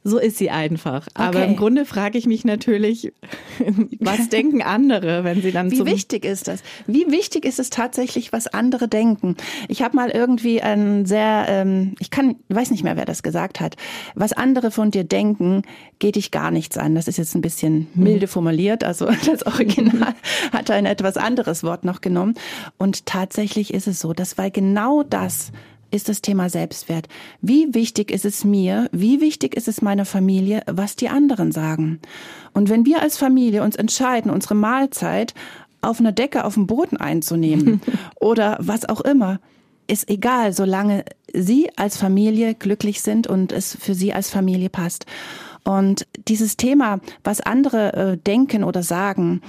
So 0.08 0.18
ist 0.18 0.38
sie 0.38 0.50
einfach. 0.50 1.06
Okay. 1.08 1.10
Aber 1.14 1.44
im 1.44 1.56
Grunde 1.56 1.84
frage 1.84 2.16
ich 2.16 2.26
mich 2.26 2.44
natürlich, 2.44 3.12
was 4.00 4.28
denken 4.28 4.62
andere, 4.62 5.24
wenn 5.24 5.42
sie 5.42 5.52
dann 5.52 5.70
Wie 5.70 5.84
wichtig 5.84 6.24
ist 6.24 6.48
das? 6.48 6.62
Wie 6.86 7.10
wichtig 7.10 7.44
ist 7.44 7.58
es 7.58 7.70
tatsächlich, 7.70 8.32
was 8.32 8.46
andere 8.46 8.88
denken? 8.88 9.36
Ich 9.68 9.82
habe 9.82 9.96
mal 9.96 10.10
irgendwie 10.10 10.62
ein 10.62 11.04
sehr, 11.04 11.46
ähm, 11.48 11.94
ich 11.98 12.10
kann, 12.10 12.36
weiß 12.48 12.70
nicht 12.70 12.84
mehr, 12.84 12.96
wer 12.96 13.04
das 13.04 13.22
gesagt 13.22 13.60
hat. 13.60 13.76
Was 14.14 14.32
andere 14.32 14.70
von 14.70 14.90
dir 14.90 15.04
denken, 15.04 15.62
geht 15.98 16.16
dich 16.16 16.30
gar 16.30 16.50
nichts 16.50 16.78
an. 16.78 16.94
Das 16.94 17.08
ist 17.08 17.18
jetzt 17.18 17.34
ein 17.34 17.42
bisschen 17.42 17.88
milde 17.94 18.26
mhm. 18.26 18.30
formuliert. 18.30 18.84
Also 18.84 19.06
das 19.26 19.44
Original 19.46 20.14
hat 20.52 20.70
ein 20.70 20.86
etwas 20.86 21.16
anderes 21.16 21.62
Wort 21.62 21.84
noch 21.84 22.00
genommen. 22.00 22.34
Und 22.78 23.06
tatsächlich 23.06 23.74
ist 23.74 23.86
es 23.86 24.00
so, 24.00 24.12
dass 24.12 24.38
weil 24.38 24.50
genau 24.50 25.02
das 25.02 25.52
ist 25.90 26.08
das 26.08 26.20
Thema 26.20 26.48
Selbstwert. 26.48 27.08
Wie 27.40 27.74
wichtig 27.74 28.10
ist 28.10 28.24
es 28.24 28.44
mir, 28.44 28.88
wie 28.92 29.20
wichtig 29.20 29.56
ist 29.56 29.68
es 29.68 29.82
meiner 29.82 30.04
Familie, 30.04 30.62
was 30.66 30.96
die 30.96 31.08
anderen 31.08 31.52
sagen? 31.52 32.00
Und 32.52 32.68
wenn 32.68 32.84
wir 32.84 33.02
als 33.02 33.16
Familie 33.16 33.62
uns 33.62 33.76
entscheiden, 33.76 34.30
unsere 34.30 34.54
Mahlzeit 34.54 35.34
auf 35.80 36.00
einer 36.00 36.12
Decke 36.12 36.44
auf 36.44 36.54
dem 36.54 36.66
Boden 36.66 36.96
einzunehmen 36.96 37.80
oder 38.20 38.58
was 38.60 38.88
auch 38.88 39.00
immer, 39.00 39.40
ist 39.86 40.10
egal, 40.10 40.52
solange 40.52 41.04
Sie 41.32 41.70
als 41.76 41.96
Familie 41.96 42.54
glücklich 42.54 43.00
sind 43.00 43.26
und 43.26 43.52
es 43.52 43.76
für 43.78 43.94
Sie 43.94 44.12
als 44.12 44.28
Familie 44.28 44.68
passt. 44.68 45.06
Und 45.64 46.06
dieses 46.28 46.56
Thema, 46.56 47.00
was 47.24 47.40
andere 47.40 47.92
äh, 47.92 48.16
denken 48.16 48.64
oder 48.64 48.82
sagen, 48.82 49.42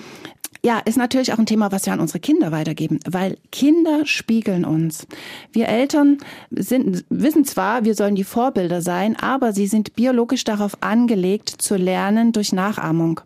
ja, 0.63 0.79
ist 0.79 0.97
natürlich 0.97 1.33
auch 1.33 1.39
ein 1.39 1.45
Thema, 1.45 1.71
was 1.71 1.85
wir 1.85 1.93
an 1.93 1.99
unsere 1.99 2.19
Kinder 2.19 2.51
weitergeben, 2.51 2.99
weil 3.07 3.37
Kinder 3.51 4.05
spiegeln 4.05 4.65
uns. 4.65 5.07
Wir 5.53 5.69
Eltern 5.69 6.17
sind, 6.51 7.05
wissen 7.09 7.45
zwar, 7.45 7.85
wir 7.85 7.95
sollen 7.95 8.15
die 8.15 8.25
Vorbilder 8.25 8.81
sein, 8.81 9.15
aber 9.15 9.53
sie 9.53 9.67
sind 9.67 9.95
biologisch 9.95 10.43
darauf 10.43 10.81
angelegt, 10.81 11.49
zu 11.49 11.75
lernen 11.75 12.33
durch 12.33 12.51
Nachahmung. 12.51 13.21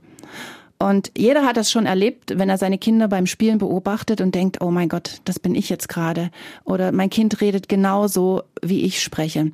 Und 0.80 1.12
jeder 1.18 1.46
hat 1.46 1.56
das 1.56 1.72
schon 1.72 1.86
erlebt, 1.86 2.38
wenn 2.38 2.50
er 2.50 2.58
seine 2.58 2.78
Kinder 2.78 3.08
beim 3.08 3.26
Spielen 3.26 3.58
beobachtet 3.58 4.20
und 4.20 4.36
denkt, 4.36 4.60
oh 4.60 4.70
mein 4.70 4.90
Gott, 4.90 5.22
das 5.24 5.40
bin 5.40 5.56
ich 5.56 5.70
jetzt 5.70 5.88
gerade. 5.88 6.30
Oder 6.66 6.92
mein 6.92 7.10
Kind 7.10 7.40
redet 7.40 7.70
genauso, 7.70 8.44
wie 8.62 8.82
ich 8.82 9.02
spreche. 9.02 9.52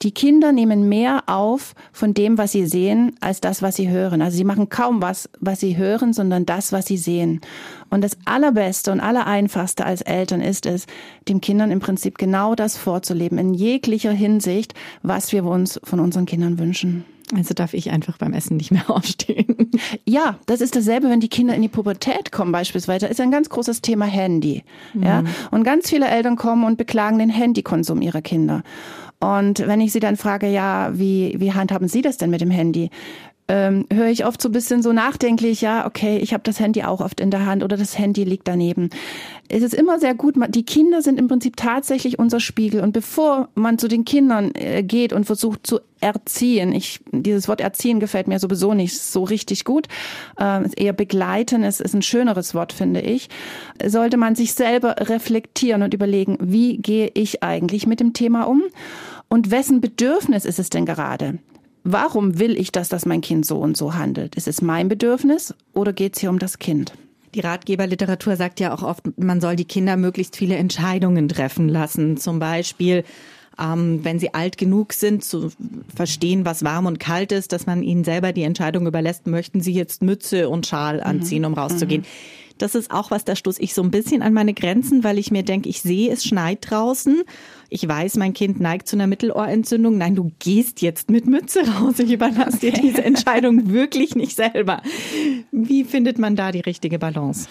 Die 0.00 0.12
Kinder 0.12 0.52
nehmen 0.52 0.88
mehr 0.88 1.24
auf 1.26 1.74
von 1.92 2.14
dem, 2.14 2.38
was 2.38 2.52
sie 2.52 2.66
sehen, 2.66 3.14
als 3.20 3.42
das, 3.42 3.60
was 3.60 3.76
sie 3.76 3.90
hören. 3.90 4.22
Also 4.22 4.38
sie 4.38 4.44
machen 4.44 4.70
kaum 4.70 5.02
was, 5.02 5.28
was 5.38 5.60
sie 5.60 5.76
hören, 5.76 6.14
sondern 6.14 6.46
das, 6.46 6.72
was 6.72 6.86
sie 6.86 6.96
sehen. 6.96 7.42
Und 7.90 8.02
das 8.02 8.16
Allerbeste 8.24 8.90
und 8.90 9.00
Allereinfachste 9.00 9.84
als 9.84 10.00
Eltern 10.00 10.40
ist 10.40 10.64
es, 10.64 10.86
den 11.28 11.42
Kindern 11.42 11.70
im 11.72 11.80
Prinzip 11.80 12.16
genau 12.16 12.54
das 12.54 12.78
vorzuleben, 12.78 13.36
in 13.36 13.52
jeglicher 13.52 14.12
Hinsicht, 14.12 14.72
was 15.02 15.32
wir 15.32 15.44
uns 15.44 15.78
von 15.84 16.00
unseren 16.00 16.24
Kindern 16.24 16.58
wünschen. 16.58 17.04
Also 17.34 17.54
darf 17.54 17.74
ich 17.74 17.90
einfach 17.90 18.18
beim 18.18 18.32
Essen 18.32 18.56
nicht 18.56 18.70
mehr 18.70 18.88
aufstehen. 18.90 19.70
Ja, 20.04 20.38
das 20.46 20.60
ist 20.60 20.76
dasselbe, 20.76 21.08
wenn 21.08 21.20
die 21.20 21.28
Kinder 21.28 21.54
in 21.54 21.62
die 21.62 21.68
Pubertät 21.68 22.32
kommen 22.32 22.52
beispielsweise. 22.52 23.06
Ist 23.06 23.20
ein 23.20 23.30
ganz 23.30 23.48
großes 23.48 23.82
Thema 23.82 24.06
Handy. 24.06 24.64
Mhm. 24.94 25.02
Ja, 25.02 25.24
und 25.50 25.64
ganz 25.64 25.88
viele 25.88 26.08
Eltern 26.08 26.36
kommen 26.36 26.64
und 26.64 26.76
beklagen 26.76 27.18
den 27.18 27.30
Handykonsum 27.30 28.02
ihrer 28.02 28.22
Kinder. 28.22 28.62
Und 29.20 29.66
wenn 29.66 29.82
ich 29.82 29.92
sie 29.92 30.00
dann 30.00 30.16
frage, 30.16 30.48
ja, 30.48 30.90
wie, 30.94 31.36
wie 31.38 31.52
handhaben 31.52 31.88
Sie 31.88 32.00
das 32.00 32.16
denn 32.16 32.30
mit 32.30 32.40
dem 32.40 32.50
Handy? 32.50 32.88
Ähm, 33.50 33.84
höre 33.92 34.06
ich 34.06 34.24
oft 34.24 34.40
so 34.40 34.48
ein 34.48 34.52
bisschen 34.52 34.80
so 34.80 34.92
nachdenklich, 34.92 35.60
ja, 35.60 35.84
okay, 35.84 36.18
ich 36.18 36.32
habe 36.32 36.44
das 36.44 36.60
Handy 36.60 36.84
auch 36.84 37.00
oft 37.00 37.18
in 37.18 37.32
der 37.32 37.46
Hand 37.46 37.64
oder 37.64 37.76
das 37.76 37.98
Handy 37.98 38.22
liegt 38.22 38.46
daneben. 38.46 38.90
Es 39.48 39.64
ist 39.64 39.74
immer 39.74 39.98
sehr 39.98 40.14
gut, 40.14 40.36
die 40.50 40.64
Kinder 40.64 41.02
sind 41.02 41.18
im 41.18 41.26
Prinzip 41.26 41.56
tatsächlich 41.56 42.20
unser 42.20 42.38
Spiegel. 42.38 42.80
Und 42.80 42.92
bevor 42.92 43.48
man 43.56 43.76
zu 43.76 43.88
den 43.88 44.04
Kindern 44.04 44.52
äh, 44.54 44.84
geht 44.84 45.12
und 45.12 45.24
versucht 45.24 45.66
zu 45.66 45.80
erziehen, 46.00 46.70
ich, 46.70 47.00
dieses 47.10 47.48
Wort 47.48 47.60
erziehen 47.60 47.98
gefällt 47.98 48.28
mir 48.28 48.38
sowieso 48.38 48.72
nicht 48.72 48.96
so 48.96 49.24
richtig 49.24 49.64
gut, 49.64 49.88
äh, 50.38 50.62
eher 50.76 50.92
begleiten, 50.92 51.64
es 51.64 51.80
ist 51.80 51.92
ein 51.94 52.02
schöneres 52.02 52.54
Wort, 52.54 52.72
finde 52.72 53.00
ich, 53.00 53.28
sollte 53.84 54.16
man 54.16 54.36
sich 54.36 54.54
selber 54.54 54.94
reflektieren 55.00 55.82
und 55.82 55.92
überlegen, 55.92 56.38
wie 56.40 56.78
gehe 56.78 57.10
ich 57.14 57.42
eigentlich 57.42 57.88
mit 57.88 57.98
dem 57.98 58.12
Thema 58.12 58.44
um? 58.44 58.62
Und 59.26 59.50
wessen 59.50 59.80
Bedürfnis 59.80 60.44
ist 60.44 60.60
es 60.60 60.70
denn 60.70 60.86
gerade? 60.86 61.40
Warum 61.82 62.38
will 62.38 62.58
ich, 62.58 62.72
dass 62.72 62.88
das 62.88 63.06
mein 63.06 63.20
Kind 63.20 63.46
so 63.46 63.58
und 63.58 63.76
so 63.76 63.94
handelt? 63.94 64.34
Ist 64.34 64.48
es 64.48 64.60
mein 64.60 64.88
Bedürfnis 64.88 65.54
oder 65.72 65.92
geht 65.92 66.14
es 66.14 66.20
hier 66.20 66.30
um 66.30 66.38
das 66.38 66.58
Kind? 66.58 66.92
Die 67.34 67.40
Ratgeberliteratur 67.40 68.36
sagt 68.36 68.60
ja 68.60 68.74
auch 68.74 68.82
oft, 68.82 69.04
man 69.18 69.40
soll 69.40 69.56
die 69.56 69.64
Kinder 69.64 69.96
möglichst 69.96 70.36
viele 70.36 70.56
Entscheidungen 70.56 71.28
treffen 71.28 71.68
lassen. 71.68 72.16
Zum 72.16 72.40
Beispiel, 72.40 73.04
ähm, 73.58 74.00
wenn 74.02 74.18
sie 74.18 74.34
alt 74.34 74.58
genug 74.58 74.92
sind, 74.92 75.24
zu 75.24 75.50
verstehen, 75.94 76.44
was 76.44 76.64
warm 76.64 76.86
und 76.86 76.98
kalt 76.98 77.30
ist, 77.30 77.52
dass 77.52 77.66
man 77.66 77.82
ihnen 77.82 78.04
selber 78.04 78.32
die 78.32 78.42
Entscheidung 78.42 78.86
überlässt, 78.86 79.26
möchten 79.26 79.60
sie 79.60 79.72
jetzt 79.72 80.02
Mütze 80.02 80.48
und 80.48 80.66
Schal 80.66 80.96
mhm. 80.96 81.02
anziehen, 81.02 81.44
um 81.44 81.54
rauszugehen. 81.54 82.02
Mhm. 82.02 82.06
Das 82.58 82.74
ist 82.74 82.90
auch 82.90 83.10
was, 83.10 83.24
da 83.24 83.36
stoße 83.36 83.62
ich 83.62 83.72
so 83.72 83.82
ein 83.82 83.90
bisschen 83.90 84.20
an 84.20 84.34
meine 84.34 84.52
Grenzen, 84.52 85.02
weil 85.02 85.18
ich 85.18 85.30
mir 85.30 85.42
denke, 85.42 85.68
ich 85.68 85.80
sehe, 85.80 86.12
es 86.12 86.24
schneit 86.24 86.58
draußen. 86.68 87.22
Ich 87.72 87.86
weiß, 87.86 88.16
mein 88.16 88.32
Kind 88.32 88.58
neigt 88.58 88.88
zu 88.88 88.96
einer 88.96 89.06
Mittelohrentzündung. 89.06 89.96
Nein, 89.96 90.16
du 90.16 90.32
gehst 90.40 90.82
jetzt 90.82 91.08
mit 91.08 91.26
Mütze 91.26 91.60
raus. 91.60 92.00
Ich 92.00 92.10
überlasse 92.10 92.56
okay. 92.56 92.72
dir 92.72 92.82
diese 92.82 93.04
Entscheidung 93.04 93.70
wirklich 93.70 94.16
nicht 94.16 94.36
selber. 94.36 94.82
Wie 95.52 95.84
findet 95.84 96.18
man 96.18 96.34
da 96.34 96.50
die 96.50 96.60
richtige 96.60 96.98
Balance? 96.98 97.48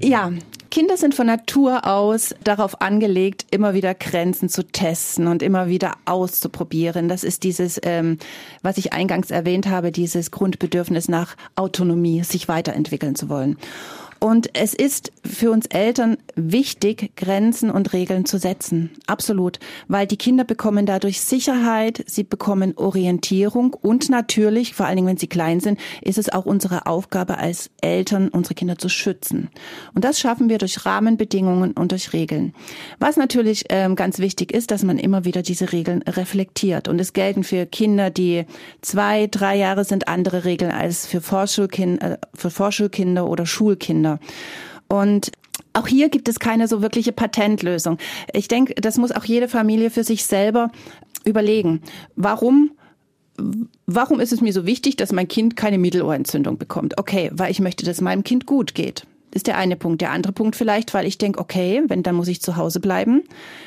Ja, 0.00 0.32
Kinder 0.70 0.96
sind 0.96 1.14
von 1.14 1.26
Natur 1.26 1.86
aus 1.86 2.34
darauf 2.44 2.80
angelegt, 2.80 3.46
immer 3.50 3.74
wieder 3.74 3.94
Grenzen 3.94 4.48
zu 4.48 4.64
testen 4.64 5.26
und 5.26 5.42
immer 5.42 5.68
wieder 5.68 5.94
auszuprobieren. 6.06 7.08
Das 7.08 7.24
ist 7.24 7.42
dieses, 7.42 7.80
ähm, 7.82 8.16
was 8.62 8.78
ich 8.78 8.92
eingangs 8.92 9.30
erwähnt 9.30 9.66
habe, 9.66 9.92
dieses 9.92 10.30
Grundbedürfnis 10.30 11.08
nach 11.08 11.36
Autonomie, 11.56 12.22
sich 12.22 12.48
weiterentwickeln 12.48 13.16
zu 13.16 13.28
wollen. 13.28 13.58
Und 14.22 14.50
es 14.54 14.72
ist 14.72 15.10
für 15.24 15.50
uns 15.50 15.66
Eltern 15.66 16.16
wichtig, 16.36 17.10
Grenzen 17.16 17.72
und 17.72 17.92
Regeln 17.92 18.24
zu 18.24 18.38
setzen. 18.38 18.92
Absolut. 19.08 19.58
Weil 19.88 20.06
die 20.06 20.16
Kinder 20.16 20.44
bekommen 20.44 20.86
dadurch 20.86 21.20
Sicherheit, 21.20 22.04
sie 22.06 22.22
bekommen 22.22 22.74
Orientierung 22.76 23.74
und 23.74 24.10
natürlich, 24.10 24.74
vor 24.74 24.86
allen 24.86 24.94
Dingen, 24.94 25.08
wenn 25.08 25.16
sie 25.16 25.26
klein 25.26 25.58
sind, 25.58 25.80
ist 26.02 26.18
es 26.18 26.32
auch 26.32 26.46
unsere 26.46 26.86
Aufgabe 26.86 27.38
als 27.38 27.70
Eltern, 27.80 28.28
unsere 28.28 28.54
Kinder 28.54 28.78
zu 28.78 28.88
schützen. 28.88 29.50
Und 29.92 30.04
das 30.04 30.20
schaffen 30.20 30.48
wir 30.48 30.58
durch 30.58 30.86
Rahmenbedingungen 30.86 31.72
und 31.72 31.90
durch 31.90 32.12
Regeln. 32.12 32.54
Was 33.00 33.16
natürlich 33.16 33.64
ähm, 33.70 33.96
ganz 33.96 34.20
wichtig 34.20 34.52
ist, 34.52 34.70
dass 34.70 34.84
man 34.84 34.98
immer 34.98 35.24
wieder 35.24 35.42
diese 35.42 35.72
Regeln 35.72 36.00
reflektiert. 36.02 36.86
Und 36.86 37.00
es 37.00 37.12
gelten 37.12 37.42
für 37.42 37.66
Kinder, 37.66 38.10
die 38.10 38.44
zwei, 38.82 39.26
drei 39.26 39.56
Jahre 39.56 39.84
sind, 39.84 40.06
andere 40.06 40.44
Regeln 40.44 40.70
als 40.70 41.08
für, 41.08 41.20
Vorschulkind, 41.20 42.00
äh, 42.00 42.18
für 42.34 42.50
Vorschulkinder 42.50 43.26
oder 43.26 43.46
Schulkinder. 43.46 44.11
Und 44.88 45.32
auch 45.72 45.86
hier 45.86 46.08
gibt 46.08 46.28
es 46.28 46.38
keine 46.38 46.68
so 46.68 46.82
wirkliche 46.82 47.12
Patentlösung. 47.12 47.98
Ich 48.32 48.48
denke, 48.48 48.74
das 48.74 48.98
muss 48.98 49.12
auch 49.12 49.24
jede 49.24 49.48
Familie 49.48 49.90
für 49.90 50.04
sich 50.04 50.24
selber 50.24 50.70
überlegen. 51.24 51.80
Warum 52.16 52.72
warum 53.86 54.20
ist 54.20 54.32
es 54.32 54.42
mir 54.42 54.52
so 54.52 54.66
wichtig, 54.66 54.96
dass 54.96 55.10
mein 55.10 55.26
Kind 55.26 55.56
keine 55.56 55.78
Mittelohrentzündung 55.78 56.58
bekommt? 56.58 56.98
Okay, 56.98 57.30
weil 57.32 57.50
ich 57.50 57.60
möchte, 57.60 57.84
dass 57.84 58.00
meinem 58.00 58.24
Kind 58.24 58.46
gut 58.46 58.74
geht 58.74 59.06
ist 59.34 59.46
der 59.46 59.56
eine 59.56 59.76
Punkt. 59.76 60.00
Der 60.00 60.10
andere 60.10 60.32
Punkt 60.32 60.56
vielleicht, 60.56 60.94
weil 60.94 61.06
ich 61.06 61.18
denke, 61.18 61.40
okay, 61.40 61.82
wenn 61.88 62.02
dann 62.02 62.14
muss 62.14 62.28
ich 62.28 62.42
zu 62.42 62.56
Hause 62.56 62.80
bleiben, 62.80 63.22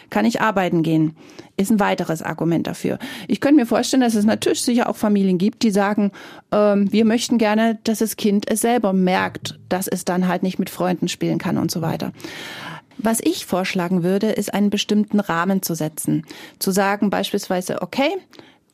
kann 0.09 0.25
ich 0.25 0.41
arbeiten 0.41 0.83
gehen. 0.83 1.15
Ist 1.57 1.71
ein 1.71 1.79
weiteres 1.79 2.21
Argument 2.21 2.67
dafür. 2.67 2.99
Ich 3.27 3.41
könnte 3.41 3.59
mir 3.61 3.65
vorstellen, 3.65 4.01
dass 4.01 4.15
es 4.15 4.25
natürlich 4.25 4.61
sicher 4.61 4.89
auch 4.89 4.95
Familien 4.95 5.37
gibt, 5.37 5.63
die 5.63 5.71
sagen, 5.71 6.11
ähm, 6.51 6.91
wir 6.91 7.05
möchten 7.05 7.37
gerne, 7.37 7.79
dass 7.83 7.99
das 7.99 8.17
Kind 8.17 8.49
es 8.49 8.61
selber 8.61 8.93
merkt, 8.93 9.59
dass 9.69 9.87
es 9.87 10.05
dann 10.05 10.27
halt 10.27 10.43
nicht 10.43 10.59
mit 10.59 10.69
Freunden 10.69 11.07
spielen 11.07 11.37
kann 11.37 11.57
und 11.57 11.71
so 11.71 11.81
weiter. 11.81 12.11
Was 12.97 13.19
ich 13.21 13.45
vorschlagen 13.45 14.03
würde, 14.03 14.31
ist 14.31 14.53
einen 14.53 14.69
bestimmten 14.69 15.19
Rahmen 15.19 15.61
zu 15.61 15.75
setzen. 15.75 16.25
Zu 16.59 16.71
sagen 16.71 17.09
beispielsweise, 17.09 17.81
okay, 17.81 18.09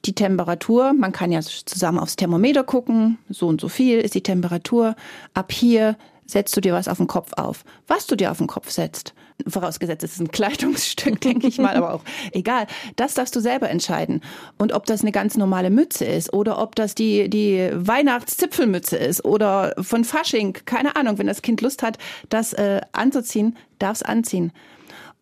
die 0.05 0.13
Temperatur, 0.13 0.93
man 0.93 1.11
kann 1.11 1.31
ja 1.31 1.41
zusammen 1.41 1.99
aufs 1.99 2.15
Thermometer 2.15 2.63
gucken, 2.63 3.17
so 3.29 3.47
und 3.47 3.61
so 3.61 3.67
viel 3.67 3.99
ist 3.99 4.15
die 4.15 4.23
Temperatur. 4.23 4.95
Ab 5.33 5.51
hier 5.51 5.95
setzt 6.31 6.55
du 6.55 6.61
dir 6.61 6.73
was 6.73 6.87
auf 6.87 6.97
den 6.97 7.07
Kopf 7.07 7.33
auf. 7.33 7.63
Was 7.87 8.07
du 8.07 8.15
dir 8.15 8.31
auf 8.31 8.37
den 8.37 8.47
Kopf 8.47 8.69
setzt, 8.69 9.13
vorausgesetzt 9.47 10.03
es 10.03 10.13
ist 10.13 10.19
ein 10.19 10.31
Kleidungsstück, 10.31 11.19
denke 11.21 11.47
ich 11.47 11.57
mal, 11.57 11.75
aber 11.75 11.93
auch 11.93 12.03
egal, 12.31 12.67
das 12.95 13.13
darfst 13.13 13.35
du 13.35 13.39
selber 13.39 13.69
entscheiden. 13.69 14.21
Und 14.57 14.73
ob 14.73 14.85
das 14.85 15.01
eine 15.01 15.11
ganz 15.11 15.37
normale 15.37 15.69
Mütze 15.69 16.05
ist 16.05 16.33
oder 16.33 16.61
ob 16.61 16.75
das 16.75 16.95
die, 16.95 17.29
die 17.29 17.69
Weihnachtszipfelmütze 17.73 18.97
ist 18.97 19.25
oder 19.25 19.73
von 19.81 20.03
Fasching, 20.03 20.57
keine 20.65 20.95
Ahnung, 20.95 21.17
wenn 21.17 21.27
das 21.27 21.41
Kind 21.41 21.61
Lust 21.61 21.83
hat, 21.83 21.97
das 22.29 22.53
äh, 22.53 22.81
anzuziehen, 22.93 23.57
darf 23.79 23.97
es 23.97 24.03
anziehen. 24.03 24.51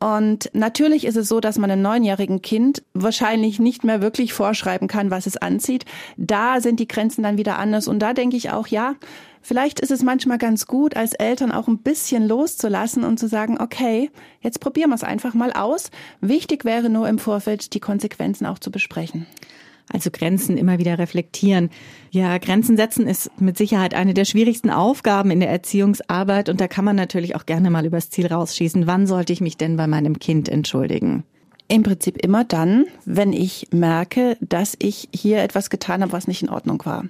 Und 0.02 0.50
natürlich 0.54 1.06
ist 1.06 1.18
es 1.18 1.28
so, 1.28 1.42
dass 1.42 1.58
man 1.58 1.70
einem 1.70 1.82
neunjährigen 1.82 2.42
Kind 2.42 2.84
wahrscheinlich 2.94 3.60
nicht 3.60 3.84
mehr 3.84 4.02
wirklich 4.02 4.32
vorschreiben 4.32 4.88
kann, 4.88 5.12
was 5.12 5.26
es 5.26 5.36
anzieht. 5.36 5.84
Da 6.16 6.62
sind 6.62 6.80
die 6.80 6.88
Grenzen 6.88 7.22
dann 7.22 7.38
wieder 7.38 7.60
anders. 7.60 7.90
Und 7.90 8.00
da 8.00 8.14
denke 8.14 8.38
ich 8.38 8.50
auch, 8.52 8.68
ja, 8.68 8.96
Vielleicht 9.42 9.80
ist 9.80 9.92
es 9.92 10.04
manchmal 10.04 10.38
ganz 10.38 10.68
gut, 10.68 10.96
als 10.96 11.14
Eltern 11.14 11.52
auch 11.52 11.68
ein 11.68 11.80
bisschen 11.80 12.28
loszulassen 12.28 13.04
und 13.04 13.20
zu 13.20 13.28
sagen, 13.28 13.58
okay, 13.60 14.12
jetzt 14.42 14.60
probieren 14.60 14.90
wir 14.90 14.96
es 14.96 15.04
einfach 15.04 15.34
mal 15.34 15.54
aus. 15.54 15.92
Wichtig 16.22 16.66
wäre 16.66 16.90
nur 16.90 17.08
im 17.08 17.20
Vorfeld, 17.20 17.74
die 17.74 17.80
Konsequenzen 17.80 18.46
auch 18.46 18.60
zu 18.60 18.72
besprechen. 18.72 19.26
Also 19.92 20.12
Grenzen 20.12 20.58
immer 20.58 20.78
wieder 20.78 21.00
reflektieren. 21.00 21.72
Ja, 22.12 22.38
Grenzen 22.38 22.78
setzen 22.78 23.08
ist 23.08 23.32
mit 23.42 23.58
Sicherheit 23.58 23.96
eine 23.96 24.14
der 24.14 24.26
schwierigsten 24.26 24.70
Aufgaben 24.70 25.32
in 25.32 25.40
der 25.40 25.50
Erziehungsarbeit 25.50 26.48
und 26.50 26.62
da 26.62 26.68
kann 26.68 26.86
man 26.86 26.96
natürlich 26.96 27.36
auch 27.36 27.48
gerne 27.48 27.72
mal 27.72 27.86
übers 27.86 28.12
Ziel 28.12 28.28
rausschießen. 28.28 28.86
Wann 28.86 29.08
sollte 29.08 29.34
ich 29.34 29.42
mich 29.42 29.58
denn 29.58 29.78
bei 29.78 29.88
meinem 29.88 30.20
Kind 30.20 30.48
entschuldigen? 30.48 31.24
Im 31.68 31.84
Prinzip 31.84 32.18
immer 32.24 32.44
dann, 32.44 32.86
wenn 33.06 33.34
ich 33.34 33.68
merke, 33.72 34.38
dass 34.42 34.76
ich 34.80 35.10
hier 35.14 35.42
etwas 35.42 35.70
getan 35.70 36.02
habe, 36.02 36.12
was 36.12 36.28
nicht 36.28 36.44
in 36.44 36.50
Ordnung 36.50 36.84
war. 36.86 37.06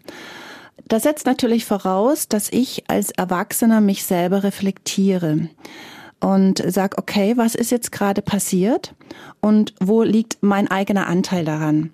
Das 0.88 1.04
setzt 1.04 1.26
natürlich 1.26 1.66
voraus, 1.66 2.28
dass 2.28 2.50
ich 2.52 2.84
als 2.88 3.12
Erwachsener 3.12 3.82
mich 3.82 4.04
selber 4.04 4.44
reflektiere 4.44 5.50
und 6.20 6.64
sag, 6.68 6.98
okay, 6.98 7.38
was 7.38 7.56
ist 7.56 7.72
jetzt 7.72 7.92
gerade 7.92 8.22
passiert 8.22 8.94
und 9.42 9.74
wo 9.80 10.04
liegt 10.04 10.38
mein 10.42 10.70
eigener 10.70 11.08
Anteil 11.08 11.46
daran? 11.46 11.92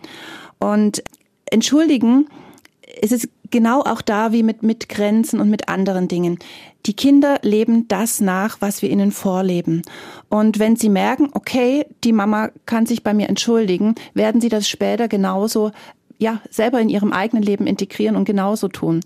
Und 0.60 1.04
entschuldigen 1.45 2.28
ist 3.02 3.12
es 3.12 3.30
genau 3.52 3.82
auch 3.82 4.02
da 4.02 4.32
wie 4.32 4.43
mit, 4.43 4.63
mit 4.63 4.89
Grenzen 4.89 5.39
und 5.39 5.50
mit 5.50 5.69
anderen 5.69 6.08
Dingen. 6.08 6.39
Die 6.86 6.95
Kinder 6.95 7.39
leben 7.41 7.88
das 7.88 8.21
nach, 8.21 8.62
was 8.62 8.82
wir 8.82 8.89
ihnen 8.89 9.12
vorleben. 9.12 9.82
Und 10.30 10.60
wenn 10.60 10.76
sie 10.76 10.89
merken, 10.89 11.30
okay, 11.34 11.86
die 12.04 12.13
Mama 12.13 12.52
kann 12.65 12.86
sich 12.86 13.04
bei 13.04 13.13
mir 13.13 13.28
entschuldigen, 13.28 13.95
werden 14.13 14.39
sie 14.39 14.50
das 14.50 14.69
später 14.69 15.08
genauso 15.08 15.71
ja, 16.17 16.41
selber 16.49 16.80
in 16.80 16.89
ihrem 16.89 17.12
eigenen 17.12 17.43
Leben 17.43 17.67
integrieren 17.67 18.15
und 18.15 18.25
genauso 18.25 18.67
tun. 18.67 19.01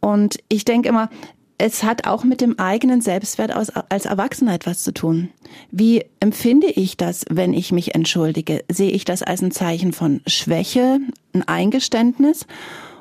Und 0.00 0.38
ich 0.48 0.64
denke 0.64 0.88
immer, 0.88 1.10
es 1.58 1.82
hat 1.82 2.06
auch 2.06 2.22
mit 2.22 2.40
dem 2.40 2.58
eigenen 2.58 3.00
Selbstwert 3.00 3.50
als, 3.50 3.70
als 3.70 4.06
Erwachsener 4.06 4.54
etwas 4.54 4.82
zu 4.82 4.94
tun. 4.94 5.30
Wie 5.72 6.04
empfinde 6.20 6.68
ich 6.68 6.96
das, 6.96 7.24
wenn 7.28 7.52
ich 7.52 7.72
mich 7.72 7.96
entschuldige? 7.96 8.64
Sehe 8.70 8.92
ich 8.92 9.04
das 9.04 9.24
als 9.24 9.42
ein 9.42 9.50
Zeichen 9.50 9.92
von 9.92 10.20
Schwäche, 10.26 11.00
ein 11.32 11.42
Eingeständnis? 11.46 12.46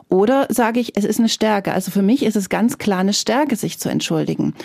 Oder 0.09 0.47
sage 0.49 0.79
ich, 0.79 0.97
es 0.97 1.03
ist 1.03 1.19
eine 1.19 1.29
Stärke? 1.29 1.73
Also 1.73 1.91
für 1.91 2.01
mich 2.01 2.23
ist 2.23 2.35
es 2.35 2.49
ganz 2.49 2.77
klar 2.77 2.99
eine 2.99 3.13
Stärke, 3.13 3.55
sich 3.57 3.77
zu 3.77 3.89
entschuldigen 3.89 4.55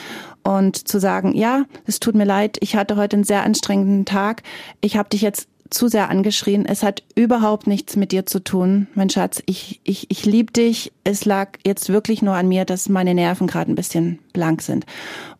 und 0.45 0.89
zu 0.89 1.01
sagen, 1.01 1.35
ja, 1.35 1.65
es 1.85 2.01
tut 2.01 2.15
mir 2.15 2.25
leid, 2.25 2.59
ich 2.61 2.77
hatte 2.77 2.97
heute 2.97 3.17
einen 3.17 3.25
sehr 3.25 3.43
anstrengenden 3.43 4.05
Tag, 4.05 4.43
ich 4.81 4.97
habe 4.97 5.09
dich 5.09 5.21
jetzt 5.21 5.49
zu 5.73 5.89
sehr 5.89 6.11
angeschrien. 6.11 6.67
Es 6.67 6.83
hat 6.83 7.03
überhaupt 7.15 7.67
nichts 7.67 7.97
mit 7.97 8.13
dir 8.13 8.27
zu 8.27 8.41
tun, 8.41 8.87
mein 8.95 9.11
Schatz. 9.11 9.43
Ich, 9.47 9.81
ich, 9.85 10.11
ich 10.11 10.25
liebe 10.25 10.53
dich. 10.53 10.93
Es 11.05 11.25
lag 11.25 11.59
jetzt 11.67 11.89
wirklich 11.89 12.23
nur 12.23 12.35
an 12.35 12.49
mir, 12.49 12.65
dass 12.65 12.89
meine 12.89 13.15
Nerven 13.15 13.47
gerade 13.47 13.73
ein 13.73 13.77
bisschen 13.77 14.19
blank 14.33 14.63
sind. 14.63 14.87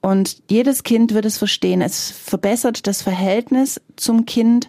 Und 0.01 0.43
jedes 0.51 0.83
Kind 0.83 1.15
wird 1.15 1.25
es 1.25 1.39
verstehen. 1.39 1.83
Es 1.83 2.11
verbessert 2.11 2.87
das 2.87 3.03
Verhältnis 3.03 3.81
zum 3.97 4.27
Kind. 4.27 4.69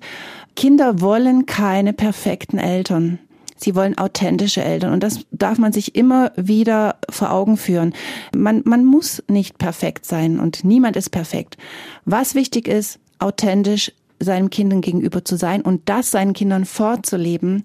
Kinder 0.56 1.02
wollen 1.02 1.46
keine 1.46 1.94
perfekten 1.94 2.58
Eltern. 2.58 3.20
Sie 3.56 3.76
wollen 3.76 3.98
authentische 3.98 4.64
Eltern. 4.64 4.94
Und 4.94 5.04
das 5.04 5.22
darf 5.32 5.58
man 5.58 5.72
sich 5.72 5.96
immer 5.96 6.32
wieder 6.36 6.98
vor 7.10 7.32
Augen 7.32 7.58
führen. 7.58 7.94
Man, 8.36 8.62
man 8.66 8.86
muss 8.86 9.24
nicht 9.30 9.58
perfekt 9.58 10.06
sein 10.06 10.40
und 10.40 10.64
niemand 10.64 10.98
ist 10.98 11.10
perfekt. 11.10 11.58
Was 12.06 12.36
wichtig 12.36 12.68
ist, 12.68 13.00
authentisch 13.20 13.94
seinen 14.24 14.50
Kindern 14.50 14.82
gegenüber 14.82 15.24
zu 15.24 15.36
sein 15.36 15.62
und 15.62 15.90
das 15.90 16.12
seinen 16.12 16.34
Kindern 16.34 16.66
vorzuleben, 16.66 17.64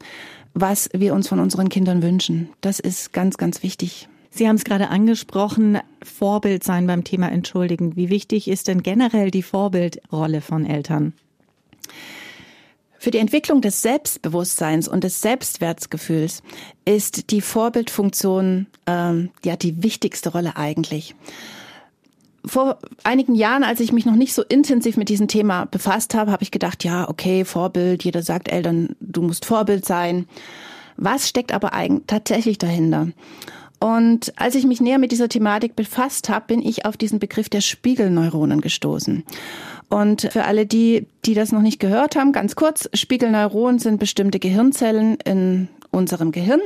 was 0.54 0.88
wir 0.92 1.14
uns 1.14 1.28
von 1.28 1.40
unseren 1.40 1.68
Kindern 1.68 2.02
wünschen. 2.02 2.48
Das 2.60 2.80
ist 2.80 3.12
ganz, 3.12 3.36
ganz 3.36 3.62
wichtig. 3.62 4.08
Sie 4.30 4.46
haben 4.46 4.56
es 4.56 4.64
gerade 4.64 4.88
angesprochen, 4.88 5.78
Vorbild 6.02 6.62
sein 6.62 6.86
beim 6.86 7.04
Thema 7.04 7.30
Entschuldigen. 7.30 7.96
Wie 7.96 8.10
wichtig 8.10 8.48
ist 8.48 8.68
denn 8.68 8.82
generell 8.82 9.30
die 9.30 9.42
Vorbildrolle 9.42 10.40
von 10.40 10.66
Eltern? 10.66 11.14
Für 13.00 13.10
die 13.12 13.18
Entwicklung 13.18 13.60
des 13.60 13.80
Selbstbewusstseins 13.82 14.88
und 14.88 15.04
des 15.04 15.20
Selbstwertgefühls 15.20 16.42
ist 16.84 17.30
die 17.30 17.40
Vorbildfunktion 17.40 18.66
ähm, 18.86 19.30
ja 19.44 19.56
die 19.56 19.82
wichtigste 19.82 20.30
Rolle 20.30 20.56
eigentlich 20.56 21.14
vor 22.44 22.78
einigen 23.04 23.34
Jahren, 23.34 23.64
als 23.64 23.80
ich 23.80 23.92
mich 23.92 24.06
noch 24.06 24.14
nicht 24.14 24.32
so 24.32 24.42
intensiv 24.42 24.96
mit 24.96 25.08
diesem 25.08 25.28
Thema 25.28 25.66
befasst 25.66 26.14
habe, 26.14 26.30
habe 26.30 26.42
ich 26.42 26.50
gedacht, 26.50 26.84
ja, 26.84 27.08
okay, 27.08 27.44
Vorbild, 27.44 28.04
jeder 28.04 28.22
sagt 28.22 28.48
Eltern, 28.48 28.96
du 29.00 29.22
musst 29.22 29.44
Vorbild 29.44 29.84
sein. 29.84 30.26
Was 30.96 31.28
steckt 31.28 31.52
aber 31.52 31.72
eigentlich 31.74 32.04
tatsächlich 32.06 32.58
dahinter? 32.58 33.08
Und 33.80 34.32
als 34.36 34.54
ich 34.54 34.66
mich 34.66 34.80
näher 34.80 34.98
mit 34.98 35.12
dieser 35.12 35.28
Thematik 35.28 35.76
befasst 35.76 36.28
habe, 36.28 36.46
bin 36.48 36.62
ich 36.62 36.84
auf 36.84 36.96
diesen 36.96 37.18
Begriff 37.18 37.48
der 37.48 37.60
Spiegelneuronen 37.60 38.60
gestoßen. 38.60 39.24
Und 39.88 40.28
für 40.32 40.44
alle 40.44 40.66
die, 40.66 41.06
die 41.24 41.34
das 41.34 41.52
noch 41.52 41.62
nicht 41.62 41.80
gehört 41.80 42.16
haben, 42.16 42.32
ganz 42.32 42.56
kurz, 42.56 42.88
Spiegelneuronen 42.92 43.78
sind 43.78 43.98
bestimmte 43.98 44.38
Gehirnzellen 44.38 45.16
in 45.24 45.68
unserem 45.90 46.32
Gehirn, 46.32 46.60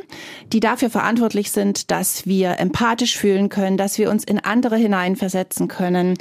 die 0.52 0.60
dafür 0.60 0.90
verantwortlich 0.90 1.52
sind, 1.52 1.90
dass 1.90 2.26
wir 2.26 2.58
empathisch 2.58 3.16
fühlen 3.16 3.48
können, 3.48 3.76
dass 3.76 3.98
wir 3.98 4.10
uns 4.10 4.24
in 4.24 4.40
andere 4.40 4.76
hineinversetzen 4.76 5.68
können, 5.68 6.18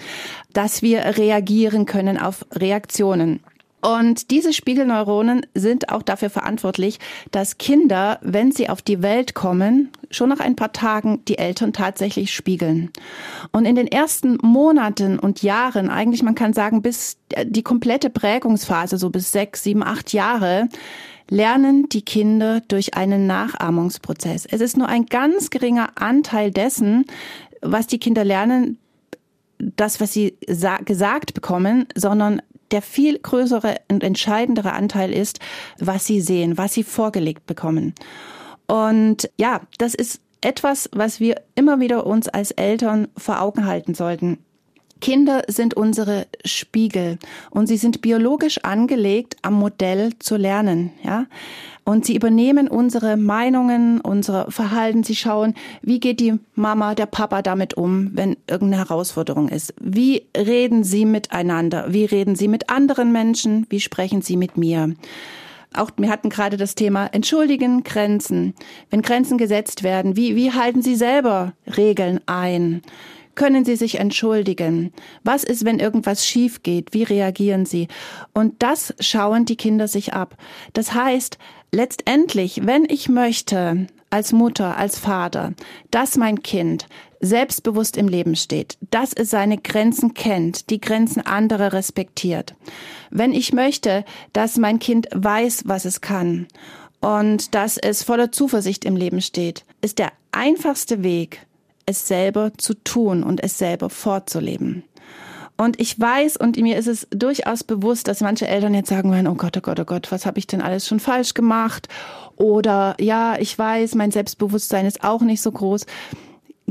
dass 0.54 0.82
wir 0.82 1.18
reagieren 1.18 1.86
können 1.86 2.20
auf 2.20 2.46
Reaktionen. 2.52 3.40
Und 3.82 4.32
diese 4.32 4.54
Spiegelneuronen 4.54 5.46
sind 5.54 5.90
auch 5.90 6.04
dafür 6.04 6.30
verantwortlich, 6.30 7.00
dass 7.32 7.58
Kinder, 7.58 8.20
wenn 8.22 8.52
sie 8.52 8.70
auf 8.70 8.82
die 8.82 9.02
Welt 9.02 9.34
kommen, 9.34 9.90
schon 10.10 10.30
nach 10.30 10.40
ein 10.40 10.56
paar 10.56 10.72
Tagen 10.72 11.24
die 11.26 11.38
Eltern 11.38 11.74
tatsächlich 11.74 12.34
spiegeln. 12.34 12.92
Und 13.52 13.66
in 13.66 13.76
den 13.76 13.88
ersten 13.88 14.38
Monaten 14.42 15.20
und 15.20 15.42
Jahren, 15.42 15.90
eigentlich 15.90 16.24
man 16.24 16.36
kann 16.36 16.54
sagen, 16.54 16.82
bis 16.82 17.18
die 17.46 17.64
komplette 17.64 18.10
Prägungsphase, 18.10 18.98
so 18.98 19.10
bis 19.10 19.32
sechs, 19.32 19.64
sieben, 19.64 19.84
acht 19.84 20.14
Jahre, 20.14 20.68
lernen 21.30 21.88
die 21.90 22.04
Kinder 22.04 22.62
durch 22.68 22.94
einen 22.96 23.26
Nachahmungsprozess. 23.26 24.46
Es 24.46 24.62
ist 24.62 24.78
nur 24.78 24.90
ein 24.90 25.06
ganz 25.06 25.50
geringer 25.50 25.92
Anteil 25.96 26.52
dessen, 26.52 27.06
was 27.62 27.88
die 27.88 28.00
Kinder 28.00 28.26
lernen, 28.26 28.78
das, 29.58 30.02
was 30.02 30.14
sie 30.14 30.38
gesagt 30.86 31.34
bekommen, 31.34 31.86
sondern 31.96 32.42
der 32.72 32.82
viel 32.82 33.20
größere 33.20 33.76
und 33.90 34.04
entscheidendere 34.04 34.74
Anteil 34.74 35.14
ist, 35.14 35.40
was 35.80 36.06
sie 36.06 36.22
sehen, 36.22 36.58
was 36.58 36.74
sie 36.74 36.84
vorgelegt 36.84 37.46
bekommen. 37.46 37.94
Und 38.68 39.30
ja, 39.38 39.62
das 39.78 39.94
ist 39.94 40.22
etwas, 40.42 40.90
was 40.94 41.20
wir 41.20 41.42
immer 41.56 41.80
wieder 41.80 42.06
uns 42.06 42.28
als 42.28 42.52
Eltern 42.52 43.08
vor 43.18 43.42
Augen 43.42 43.66
halten 43.66 43.94
sollten. 43.94 44.40
Kinder 45.02 45.42
sind 45.48 45.74
unsere 45.74 46.28
Spiegel 46.46 47.18
und 47.50 47.68
sie 47.68 47.78
sind 47.78 48.02
biologisch 48.02 48.60
angelegt, 48.60 49.36
am 49.42 49.56
Modell 49.56 50.12
zu 50.20 50.38
lernen, 50.38 50.92
ja. 51.04 51.26
Und 51.84 52.06
sie 52.06 52.16
übernehmen 52.16 52.68
unsere 52.68 53.18
Meinungen, 53.18 54.02
unser 54.02 54.52
Verhalten. 54.52 55.04
Sie 55.04 55.16
schauen, 55.16 55.56
wie 55.82 56.00
geht 56.00 56.20
die 56.20 56.36
Mama, 56.54 56.94
der 56.94 57.08
Papa 57.08 57.42
damit 57.42 57.74
um, 57.74 58.12
wenn 58.14 58.38
irgendeine 58.48 58.88
Herausforderung 58.88 59.50
ist? 59.50 59.74
Wie 59.80 60.28
reden 60.38 60.84
sie 60.84 61.06
miteinander? 61.06 61.88
Wie 61.90 62.06
reden 62.06 62.36
sie 62.36 62.48
mit 62.48 62.70
anderen 62.70 63.12
Menschen? 63.12 63.66
Wie 63.70 63.80
sprechen 63.80 64.22
sie 64.22 64.38
mit 64.38 64.58
mir? 64.58 64.94
Auch 65.74 65.90
wir 65.98 66.10
hatten 66.10 66.30
gerade 66.30 66.58
das 66.58 66.76
Thema 66.76 67.08
Entschuldigen, 67.08 67.84
Grenzen. 67.84 68.54
Wenn 68.90 69.02
Grenzen 69.02 69.38
gesetzt 69.38 69.84
werden, 69.84 70.18
wie, 70.18 70.36
wie 70.36 70.52
halten 70.52 70.82
Sie 70.82 70.96
selber 70.96 71.54
Regeln 71.78 72.20
ein? 72.26 72.82
Können 73.36 73.64
Sie 73.64 73.78
sich 73.78 73.98
entschuldigen? 73.98 74.92
Was 75.24 75.46
ist, 75.46 75.64
wenn 75.64 75.80
irgendwas 75.80 76.28
schief 76.28 76.64
geht? 76.64 76.94
Wie 76.94 77.04
reagieren 77.04 77.66
Sie? 77.66 77.88
Und 78.34 78.62
das 78.62 78.94
schauen 79.00 79.46
die 79.46 79.56
Kinder 79.56 79.88
sich 79.88 80.14
ab. 80.14 80.36
Das 80.74 80.94
heißt, 80.94 81.38
letztendlich, 81.72 82.66
wenn 82.66 82.86
ich 82.86 83.10
möchte, 83.10 83.88
als 84.10 84.34
Mutter, 84.34 84.78
als 84.78 85.00
Vater, 85.00 85.54
dass 85.90 86.18
mein 86.18 86.44
Kind 86.44 86.88
selbstbewusst 87.22 87.98
im 87.98 88.08
Leben 88.08 88.36
steht, 88.36 88.78
dass 88.90 89.14
es 89.14 89.30
seine 89.30 89.58
Grenzen 89.58 90.14
kennt, 90.14 90.70
die 90.70 90.82
Grenzen 90.82 91.26
anderer 91.26 91.72
respektiert. 91.72 92.56
Wenn 93.10 93.32
ich 93.32 93.54
möchte, 93.54 94.04
dass 94.34 94.58
mein 94.58 94.80
Kind 94.80 95.08
weiß, 95.14 95.64
was 95.66 95.86
es 95.86 96.02
kann 96.02 96.48
und 97.00 97.56
dass 97.56 97.78
es 97.78 98.04
voller 98.04 98.32
Zuversicht 98.32 98.86
im 98.86 98.96
Leben 98.96 99.22
steht, 99.22 99.66
ist 99.82 100.00
der 100.00 100.12
einfachste 100.32 101.04
Weg, 101.04 101.46
es 101.86 102.08
selber 102.08 102.52
zu 102.58 102.74
tun 102.74 103.24
und 103.24 103.42
es 103.44 103.58
selber 103.58 103.90
fortzuleben. 103.90 104.84
Und 105.62 105.80
ich 105.80 106.00
weiß 106.00 106.38
und 106.38 106.58
mir 106.58 106.76
ist 106.76 106.88
es 106.88 107.08
durchaus 107.12 107.64
bewusst, 107.64 108.08
dass 108.08 108.22
manche 108.22 108.48
Eltern 108.48 108.74
jetzt 108.74 108.90
sagen 108.90 109.12
werden, 109.12 109.28
oh 109.28 109.36
Gott, 109.36 109.56
oh 109.58 109.62
Gott, 109.62 109.80
oh 109.80 109.86
Gott, 109.86 110.12
was 110.12 110.26
habe 110.26 110.40
ich 110.40 110.48
denn 110.48 110.60
alles 110.60 110.88
schon 110.88 111.00
falsch 111.00 111.36
gemacht? 111.36 111.88
Oder 112.36 112.96
ja, 113.00 113.36
ich 113.38 113.60
weiß, 113.60 113.94
mein 113.94 114.10
Selbstbewusstsein 114.10 114.88
ist 114.88 115.04
auch 115.04 115.22
nicht 115.22 115.40
so 115.40 115.52
groß. 115.52 115.86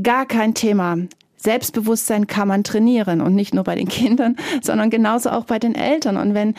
Gar 0.03 0.25
kein 0.25 0.55
Thema. 0.55 0.97
Selbstbewusstsein 1.37 2.27
kann 2.27 2.49
man 2.49 2.65
trainieren 2.65 3.21
und 3.21 3.33
nicht 3.33 3.53
nur 3.53 3.63
bei 3.63 3.75
den 3.75 3.87
Kindern, 3.87 4.35
sondern 4.61 4.89
genauso 4.89 5.29
auch 5.29 5.45
bei 5.45 5.57
den 5.57 5.73
Eltern. 5.73 6.17
Und 6.17 6.33
wenn 6.33 6.53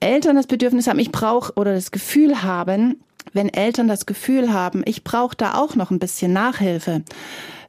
Eltern 0.00 0.34
das 0.34 0.48
Bedürfnis 0.48 0.88
haben, 0.88 0.98
ich 0.98 1.12
brauche 1.12 1.52
oder 1.54 1.72
das 1.72 1.92
Gefühl 1.92 2.42
haben, 2.42 2.96
wenn 3.32 3.48
Eltern 3.48 3.86
das 3.86 4.06
Gefühl 4.06 4.52
haben, 4.52 4.82
ich 4.86 5.04
brauche 5.04 5.36
da 5.36 5.54
auch 5.54 5.76
noch 5.76 5.92
ein 5.92 6.00
bisschen 6.00 6.32
Nachhilfe, 6.32 7.04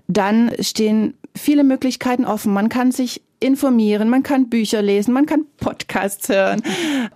dann 0.08 0.54
stehen 0.60 1.14
viele 1.36 1.64
Möglichkeiten 1.64 2.26
offen. 2.26 2.52
Man 2.52 2.70
kann 2.70 2.92
sich 2.92 3.22
informieren, 3.40 4.10
man 4.10 4.24
kann 4.24 4.50
Bücher 4.50 4.82
lesen, 4.82 5.14
man 5.14 5.26
kann 5.26 5.46
Podcasts 5.58 6.28
hören 6.30 6.62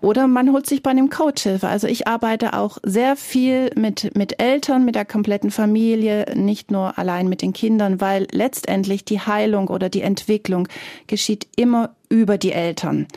oder 0.01 0.27
man 0.27 0.51
holt 0.51 0.67
sich 0.67 0.83
bei 0.83 0.91
einem 0.91 1.09
Coach 1.09 1.43
Hilfe. 1.43 1.67
Also 1.67 1.87
ich 1.87 2.07
arbeite 2.07 2.53
auch 2.53 2.77
sehr 2.83 3.15
viel 3.15 3.71
mit, 3.75 4.15
mit 4.15 4.41
Eltern, 4.41 4.85
mit 4.85 4.95
der 4.95 5.05
kompletten 5.05 5.49
Familie, 5.49 6.25
nicht 6.35 6.69
nur 6.69 6.97
allein 6.99 7.27
mit 7.27 7.41
den 7.41 7.53
Kindern, 7.53 8.01
weil 8.01 8.27
letztendlich 8.31 9.03
die 9.03 9.19
Heilung 9.19 9.67
oder 9.67 9.89
die 9.89 10.01
Entwicklung 10.01 10.67
geschieht 11.07 11.47
immer 11.55 11.95
über 12.09 12.37
die 12.37 12.51
Eltern. 12.51 13.07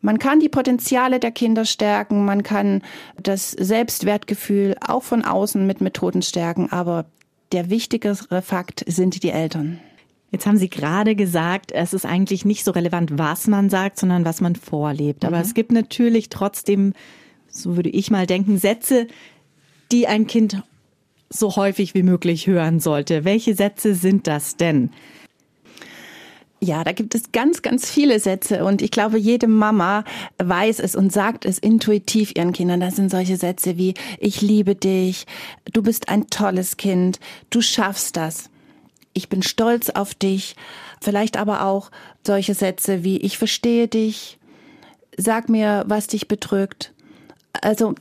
Man 0.00 0.18
kann 0.18 0.40
die 0.40 0.48
Potenziale 0.48 1.18
der 1.18 1.32
Kinder 1.32 1.64
stärken, 1.64 2.24
man 2.24 2.42
kann 2.42 2.82
das 3.20 3.50
Selbstwertgefühl 3.50 4.76
auch 4.84 5.02
von 5.02 5.24
außen 5.24 5.66
mit 5.66 5.80
Methoden 5.80 6.22
stärken, 6.22 6.70
aber 6.70 7.06
der 7.52 7.70
wichtigere 7.70 8.42
Fakt 8.42 8.84
sind 8.86 9.22
die 9.22 9.30
Eltern. 9.30 9.80
Jetzt 10.30 10.46
haben 10.46 10.58
Sie 10.58 10.68
gerade 10.68 11.14
gesagt, 11.14 11.72
es 11.72 11.94
ist 11.94 12.04
eigentlich 12.04 12.44
nicht 12.44 12.64
so 12.64 12.72
relevant, 12.72 13.18
was 13.18 13.46
man 13.46 13.70
sagt, 13.70 13.98
sondern 13.98 14.24
was 14.24 14.40
man 14.40 14.56
vorlebt. 14.56 15.24
Aber 15.24 15.36
mhm. 15.36 15.42
es 15.42 15.54
gibt 15.54 15.72
natürlich 15.72 16.28
trotzdem, 16.28 16.92
so 17.48 17.76
würde 17.76 17.88
ich 17.88 18.10
mal 18.10 18.26
denken, 18.26 18.58
Sätze, 18.58 19.06
die 19.90 20.06
ein 20.06 20.26
Kind 20.26 20.62
so 21.30 21.56
häufig 21.56 21.94
wie 21.94 22.02
möglich 22.02 22.46
hören 22.46 22.80
sollte. 22.80 23.24
Welche 23.24 23.54
Sätze 23.54 23.94
sind 23.94 24.26
das 24.26 24.56
denn? 24.56 24.90
Ja, 26.60 26.82
da 26.82 26.92
gibt 26.92 27.14
es 27.14 27.30
ganz, 27.30 27.62
ganz 27.62 27.88
viele 27.88 28.18
Sätze 28.18 28.64
und 28.64 28.82
ich 28.82 28.90
glaube, 28.90 29.16
jede 29.16 29.46
Mama 29.46 30.04
weiß 30.38 30.80
es 30.80 30.96
und 30.96 31.12
sagt 31.12 31.44
es 31.44 31.58
intuitiv 31.58 32.32
ihren 32.34 32.52
Kindern. 32.52 32.80
Das 32.80 32.96
sind 32.96 33.10
solche 33.10 33.36
Sätze 33.36 33.76
wie, 33.76 33.94
ich 34.18 34.40
liebe 34.40 34.74
dich, 34.74 35.26
du 35.72 35.82
bist 35.82 36.08
ein 36.08 36.26
tolles 36.26 36.76
Kind, 36.76 37.20
du 37.50 37.60
schaffst 37.60 38.16
das, 38.16 38.50
ich 39.18 39.28
bin 39.28 39.42
stolz 39.42 39.90
auf 39.90 40.14
dich. 40.14 40.56
Vielleicht 41.02 41.36
aber 41.36 41.64
auch 41.64 41.90
solche 42.26 42.54
Sätze 42.54 43.04
wie, 43.04 43.18
ich 43.18 43.36
verstehe 43.36 43.88
dich, 43.88 44.38
sag 45.16 45.48
mir, 45.48 45.84
was 45.86 46.06
dich 46.06 46.28
bedrückt. 46.28 46.94
Also 47.60 47.94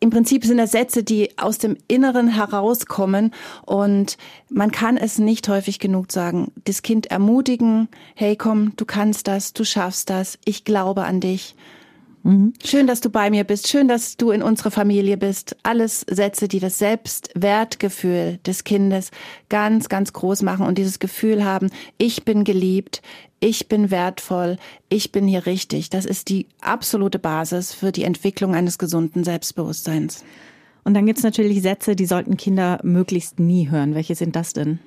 im 0.00 0.10
Prinzip 0.10 0.44
sind 0.44 0.58
das 0.58 0.72
Sätze, 0.72 1.02
die 1.02 1.38
aus 1.38 1.58
dem 1.58 1.76
Inneren 1.86 2.28
herauskommen 2.28 3.32
und 3.64 4.18
man 4.50 4.70
kann 4.70 4.96
es 4.96 5.18
nicht 5.18 5.48
häufig 5.48 5.78
genug 5.78 6.12
sagen. 6.12 6.52
Das 6.64 6.82
Kind 6.82 7.06
ermutigen, 7.06 7.88
hey 8.14 8.36
komm, 8.36 8.74
du 8.76 8.84
kannst 8.84 9.28
das, 9.28 9.52
du 9.52 9.64
schaffst 9.64 10.10
das, 10.10 10.38
ich 10.44 10.64
glaube 10.64 11.04
an 11.04 11.20
dich. 11.20 11.54
Mhm. 12.24 12.54
Schön, 12.64 12.86
dass 12.86 13.02
du 13.02 13.10
bei 13.10 13.28
mir 13.28 13.44
bist. 13.44 13.68
Schön, 13.68 13.86
dass 13.86 14.16
du 14.16 14.30
in 14.30 14.42
unserer 14.42 14.70
Familie 14.70 15.18
bist. 15.18 15.56
Alles 15.62 16.06
Sätze, 16.08 16.48
die 16.48 16.58
das 16.58 16.78
Selbstwertgefühl 16.78 18.38
des 18.46 18.64
Kindes 18.64 19.10
ganz, 19.50 19.90
ganz 19.90 20.14
groß 20.14 20.40
machen 20.42 20.66
und 20.66 20.78
dieses 20.78 20.98
Gefühl 20.98 21.44
haben, 21.44 21.70
ich 21.98 22.24
bin 22.24 22.44
geliebt, 22.44 23.02
ich 23.40 23.68
bin 23.68 23.90
wertvoll, 23.90 24.56
ich 24.88 25.12
bin 25.12 25.28
hier 25.28 25.44
richtig. 25.44 25.90
Das 25.90 26.06
ist 26.06 26.30
die 26.30 26.46
absolute 26.62 27.18
Basis 27.18 27.74
für 27.74 27.92
die 27.92 28.04
Entwicklung 28.04 28.54
eines 28.54 28.78
gesunden 28.78 29.22
Selbstbewusstseins. 29.22 30.24
Und 30.82 30.94
dann 30.94 31.04
gibt's 31.04 31.22
natürlich 31.22 31.60
Sätze, 31.60 31.94
die 31.94 32.06
sollten 32.06 32.38
Kinder 32.38 32.80
möglichst 32.82 33.38
nie 33.38 33.70
hören. 33.70 33.94
Welche 33.94 34.14
sind 34.14 34.34
das 34.34 34.54
denn? 34.54 34.78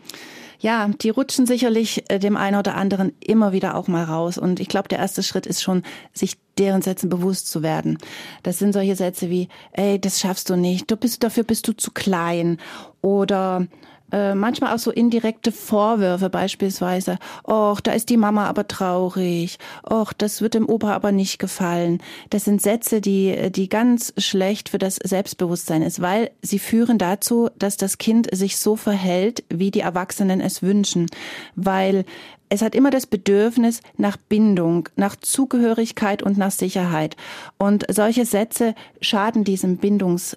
Ja, 0.59 0.87
die 0.87 1.09
rutschen 1.09 1.45
sicherlich 1.45 2.03
äh, 2.09 2.19
dem 2.19 2.35
einen 2.35 2.57
oder 2.57 2.75
anderen 2.75 3.13
immer 3.19 3.51
wieder 3.51 3.75
auch 3.75 3.87
mal 3.87 4.03
raus. 4.03 4.37
Und 4.37 4.59
ich 4.59 4.67
glaube, 4.67 4.87
der 4.87 4.99
erste 4.99 5.23
Schritt 5.23 5.45
ist 5.45 5.61
schon, 5.61 5.83
sich 6.13 6.37
deren 6.57 6.81
Sätzen 6.81 7.09
bewusst 7.09 7.47
zu 7.49 7.61
werden. 7.61 7.97
Das 8.43 8.57
sind 8.57 8.73
solche 8.73 8.95
Sätze 8.95 9.29
wie, 9.29 9.49
ey, 9.73 9.99
das 9.99 10.19
schaffst 10.19 10.49
du 10.49 10.55
nicht, 10.55 10.89
du 10.89 10.97
bist, 10.97 11.23
dafür 11.23 11.43
bist 11.43 11.67
du 11.67 11.73
zu 11.73 11.91
klein. 11.91 12.57
Oder 13.01 13.67
äh, 14.11 14.35
manchmal 14.35 14.73
auch 14.73 14.79
so 14.79 14.91
indirekte 14.91 15.51
Vorwürfe 15.51 16.29
beispielsweise. 16.29 17.17
Och, 17.47 17.81
da 17.81 17.91
ist 17.91 18.09
die 18.09 18.17
Mama 18.17 18.45
aber 18.47 18.67
traurig. 18.67 19.57
Och, 19.89 20.13
das 20.13 20.41
wird 20.41 20.53
dem 20.53 20.67
Opa 20.67 20.93
aber 20.93 21.11
nicht 21.11 21.39
gefallen. 21.39 22.01
Das 22.29 22.45
sind 22.45 22.61
Sätze, 22.61 23.01
die, 23.01 23.51
die 23.51 23.69
ganz 23.69 24.13
schlecht 24.17 24.69
für 24.69 24.77
das 24.77 24.95
Selbstbewusstsein 24.95 25.81
ist, 25.81 26.01
weil 26.01 26.31
sie 26.41 26.59
führen 26.59 26.97
dazu, 26.97 27.49
dass 27.57 27.77
das 27.77 27.97
Kind 27.97 28.33
sich 28.33 28.57
so 28.57 28.75
verhält, 28.75 29.43
wie 29.49 29.71
die 29.71 29.81
Erwachsenen 29.81 30.41
es 30.41 30.61
wünschen. 30.61 31.07
Weil 31.55 32.05
es 32.49 32.61
hat 32.61 32.75
immer 32.75 32.91
das 32.91 33.05
Bedürfnis 33.05 33.81
nach 33.97 34.17
Bindung, 34.17 34.89
nach 34.95 35.15
Zugehörigkeit 35.15 36.23
und 36.23 36.37
nach 36.37 36.51
Sicherheit. 36.51 37.15
Und 37.57 37.85
solche 37.89 38.25
Sätze 38.25 38.73
schaden 39.01 39.43
diesem 39.43 39.77
Bindungs, 39.77 40.35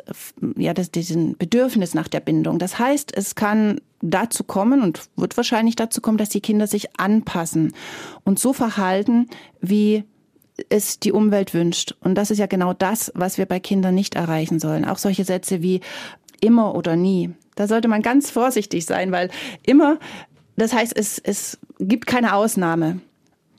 ja, 0.57 0.75
das, 0.75 0.91
diesem 0.91 1.37
Bedürfnis 1.37 1.95
nach 1.95 2.09
der 2.09 2.21
Bindung. 2.21 2.59
Das 2.59 2.79
heißt, 2.79 3.17
es 3.17 3.35
kann 3.35 3.81
dazu 4.03 4.45
kommen 4.45 4.83
und 4.83 5.03
wird 5.17 5.37
wahrscheinlich 5.37 5.77
dazu 5.77 6.01
kommen, 6.01 6.19
dass 6.19 6.31
die 6.31 6.41
Kinder 6.41 6.67
sich 6.67 6.99
anpassen 6.99 7.75
und 8.25 8.39
so 8.39 8.53
verhalten, 8.53 9.29
wie 9.61 10.05
es 10.69 10.99
die 10.99 11.13
Umwelt 11.13 11.55
wünscht. 11.55 11.95
Und 12.01 12.17
das 12.17 12.31
ist 12.31 12.39
ja 12.39 12.47
genau 12.47 12.73
das, 12.73 13.13
was 13.15 13.39
wir 13.39 13.47
bei 13.47 13.61
Kindern 13.61 13.95
nicht 13.95 14.15
erreichen 14.15 14.59
sollen. 14.59 14.85
Auch 14.85 14.99
solche 14.99 15.25
Sätze 15.25 15.63
wie 15.63 15.81
immer 16.41 16.75
oder 16.75 16.97
nie. 16.97 17.31
Da 17.55 17.67
sollte 17.67 17.89
man 17.89 18.03
ganz 18.03 18.31
vorsichtig 18.31 18.87
sein, 18.87 19.13
weil 19.13 19.31
immer 19.65 19.99
das 20.57 20.73
heißt, 20.73 20.97
es, 20.97 21.19
es 21.19 21.59
gibt 21.79 22.07
keine 22.07 22.35
Ausnahme. 22.35 23.01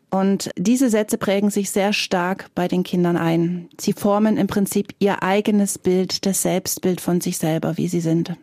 Und 0.10 0.52
diese 0.58 0.90
Sätze 0.90 1.18
prägen 1.18 1.50
sich 1.50 1.72
sehr 1.72 1.94
stark 1.94 2.48
bei 2.54 2.68
den 2.68 2.84
Kindern 2.84 3.16
ein. 3.16 3.70
Sie 3.80 3.94
formen 3.94 4.36
im 4.38 4.48
Prinzip 4.48 4.94
ihr 5.00 5.24
eigenes 5.24 5.78
Bild, 5.78 6.26
das 6.26 6.42
Selbstbild 6.42 7.00
von 7.00 7.22
sich 7.22 7.38
selber, 7.38 7.78
wie 7.78 7.88
sie 7.88 8.02
sind. 8.02 8.36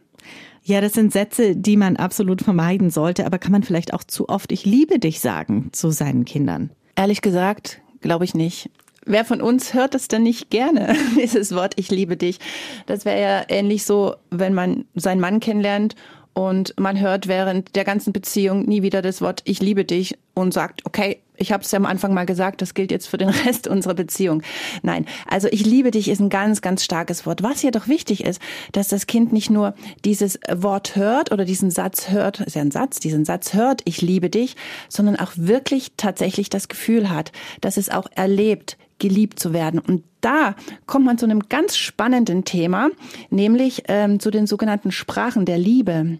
Ja, 0.62 0.80
das 0.80 0.94
sind 0.94 1.12
Sätze, 1.12 1.56
die 1.56 1.76
man 1.76 1.96
absolut 1.96 2.42
vermeiden 2.42 2.90
sollte, 2.90 3.26
aber 3.26 3.38
kann 3.38 3.52
man 3.52 3.62
vielleicht 3.62 3.92
auch 3.92 4.02
zu 4.02 4.28
oft 4.28 4.50
Ich 4.50 4.64
liebe 4.64 4.98
dich 4.98 5.20
sagen 5.20 5.68
zu 5.72 5.90
seinen 5.90 6.24
Kindern? 6.24 6.70
Ehrlich 6.96 7.20
gesagt, 7.20 7.80
glaube 8.00 8.24
ich 8.24 8.34
nicht. 8.34 8.70
Wer 9.04 9.24
von 9.24 9.40
uns 9.40 9.72
hört 9.72 9.94
das 9.94 10.08
denn 10.08 10.22
nicht 10.22 10.50
gerne, 10.50 10.94
dieses 11.16 11.54
Wort 11.54 11.74
Ich 11.76 11.90
liebe 11.90 12.16
dich? 12.16 12.38
Das 12.86 13.04
wäre 13.04 13.20
ja 13.20 13.44
ähnlich 13.48 13.84
so, 13.84 14.14
wenn 14.30 14.52
man 14.54 14.84
seinen 14.94 15.20
Mann 15.20 15.40
kennenlernt 15.40 15.94
und 16.38 16.72
man 16.78 17.00
hört 17.00 17.26
während 17.26 17.74
der 17.74 17.82
ganzen 17.82 18.12
Beziehung 18.12 18.64
nie 18.64 18.80
wieder 18.82 19.02
das 19.02 19.20
Wort 19.20 19.42
Ich 19.42 19.58
liebe 19.58 19.84
dich 19.84 20.16
und 20.34 20.54
sagt, 20.54 20.86
okay, 20.86 21.20
ich 21.36 21.50
habe 21.50 21.64
es 21.64 21.72
ja 21.72 21.78
am 21.78 21.84
Anfang 21.84 22.14
mal 22.14 22.26
gesagt, 22.26 22.62
das 22.62 22.74
gilt 22.74 22.92
jetzt 22.92 23.08
für 23.08 23.18
den 23.18 23.28
Rest 23.46 23.66
unserer 23.66 23.94
Beziehung. 23.94 24.44
Nein, 24.82 25.04
also 25.26 25.48
ich 25.50 25.66
liebe 25.66 25.90
dich 25.90 26.06
ist 26.06 26.20
ein 26.20 26.28
ganz, 26.28 26.62
ganz 26.62 26.84
starkes 26.84 27.26
Wort. 27.26 27.42
Was 27.42 27.58
hier 27.58 27.72
doch 27.72 27.88
wichtig 27.88 28.22
ist, 28.22 28.40
dass 28.70 28.86
das 28.86 29.08
Kind 29.08 29.32
nicht 29.32 29.50
nur 29.50 29.74
dieses 30.04 30.38
Wort 30.48 30.94
hört 30.94 31.32
oder 31.32 31.44
diesen 31.44 31.72
Satz 31.72 32.08
hört, 32.08 32.38
ist 32.38 32.54
ja 32.54 32.62
ein 32.62 32.70
Satz, 32.70 33.00
diesen 33.00 33.24
Satz 33.24 33.54
hört, 33.54 33.82
ich 33.84 34.00
liebe 34.00 34.30
dich, 34.30 34.54
sondern 34.88 35.16
auch 35.16 35.32
wirklich 35.34 35.94
tatsächlich 35.96 36.50
das 36.50 36.68
Gefühl 36.68 37.10
hat, 37.10 37.32
dass 37.62 37.76
es 37.76 37.90
auch 37.90 38.06
erlebt, 38.14 38.76
geliebt 38.98 39.38
zu 39.38 39.52
werden. 39.52 39.80
Und 39.80 40.04
da 40.20 40.54
kommt 40.86 41.04
man 41.04 41.18
zu 41.18 41.26
einem 41.26 41.40
ganz 41.48 41.76
spannenden 41.76 42.44
Thema, 42.44 42.90
nämlich 43.30 43.84
ähm, 43.88 44.20
zu 44.20 44.30
den 44.30 44.46
sogenannten 44.46 44.92
Sprachen 44.92 45.44
der 45.44 45.58
Liebe. 45.58 46.18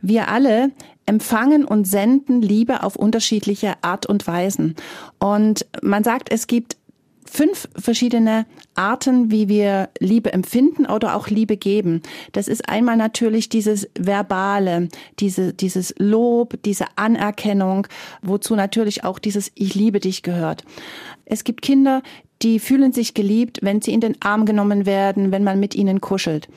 Wir 0.00 0.28
alle 0.28 0.72
empfangen 1.06 1.64
und 1.64 1.86
senden 1.86 2.42
Liebe 2.42 2.82
auf 2.82 2.96
unterschiedliche 2.96 3.74
Art 3.82 4.06
und 4.06 4.26
Weisen. 4.26 4.74
Und 5.18 5.66
man 5.82 6.02
sagt, 6.02 6.32
es 6.32 6.48
gibt 6.48 6.76
fünf 7.26 7.68
verschiedene 7.76 8.46
Arten, 8.74 9.30
wie 9.30 9.48
wir 9.48 9.90
Liebe 9.98 10.32
empfinden 10.32 10.86
oder 10.86 11.16
auch 11.16 11.28
Liebe 11.28 11.56
geben. 11.56 12.02
Das 12.32 12.48
ist 12.48 12.68
einmal 12.68 12.96
natürlich 12.96 13.48
dieses 13.48 13.88
Verbale, 13.98 14.88
diese, 15.18 15.52
dieses 15.52 15.94
Lob, 15.98 16.54
diese 16.64 16.86
Anerkennung, 16.96 17.86
wozu 18.22 18.54
natürlich 18.54 19.04
auch 19.04 19.18
dieses 19.18 19.50
Ich 19.54 19.74
liebe 19.74 20.00
dich 20.00 20.22
gehört. 20.22 20.64
Es 21.24 21.44
gibt 21.44 21.62
Kinder, 21.62 22.02
die 22.42 22.58
fühlen 22.58 22.92
sich 22.92 23.14
geliebt, 23.14 23.60
wenn 23.62 23.82
sie 23.82 23.92
in 23.92 24.00
den 24.00 24.20
Arm 24.20 24.46
genommen 24.46 24.86
werden, 24.86 25.32
wenn 25.32 25.44
man 25.44 25.58
mit 25.58 25.74
ihnen 25.74 26.00
kuschelt. 26.00 26.48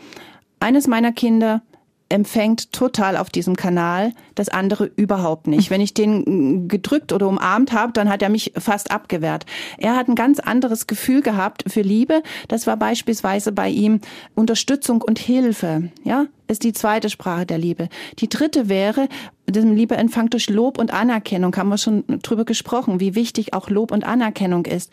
Eines 0.59 0.87
meiner 0.87 1.13
Kinder 1.13 1.61
empfängt 2.09 2.73
total 2.73 3.15
auf 3.15 3.29
diesem 3.29 3.55
Kanal, 3.55 4.13
das 4.35 4.49
andere 4.49 4.85
überhaupt 4.85 5.47
nicht. 5.47 5.69
Wenn 5.69 5.79
ich 5.79 5.93
den 5.93 6.67
gedrückt 6.67 7.13
oder 7.13 7.27
umarmt 7.27 7.71
habe, 7.71 7.93
dann 7.93 8.09
hat 8.09 8.21
er 8.21 8.29
mich 8.29 8.51
fast 8.57 8.91
abgewehrt. 8.91 9.45
Er 9.77 9.95
hat 9.95 10.07
ein 10.07 10.15
ganz 10.15 10.39
anderes 10.39 10.87
Gefühl 10.87 11.21
gehabt 11.21 11.63
für 11.67 11.81
Liebe. 11.81 12.23
Das 12.47 12.65
war 12.65 12.77
beispielsweise 12.77 13.51
bei 13.51 13.69
ihm 13.69 14.01
Unterstützung 14.33 15.01
und 15.03 15.19
Hilfe. 15.19 15.91
Ja, 16.03 16.25
ist 16.49 16.63
die 16.63 16.73
zweite 16.73 17.09
Sprache 17.09 17.45
der 17.45 17.59
Liebe. 17.59 17.89
Die 18.17 18.27
dritte 18.27 18.69
wäre, 18.69 19.07
diesem 19.47 19.75
Liebeempfang 19.75 20.29
durch 20.31 20.49
Lob 20.49 20.79
und 20.79 20.91
Anerkennung, 20.91 21.55
haben 21.55 21.69
wir 21.69 21.77
schon 21.77 22.03
drüber 22.23 22.43
gesprochen, 22.43 22.99
wie 22.99 23.13
wichtig 23.13 23.53
auch 23.53 23.69
Lob 23.69 23.91
und 23.91 24.03
Anerkennung 24.03 24.65
ist. 24.65 24.91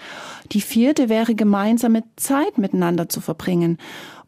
Die 0.53 0.61
vierte 0.61 1.09
wäre, 1.09 1.35
gemeinsame 1.35 2.05
Zeit 2.17 2.59
miteinander 2.59 3.09
zu 3.09 3.23
verbringen. 3.23 3.79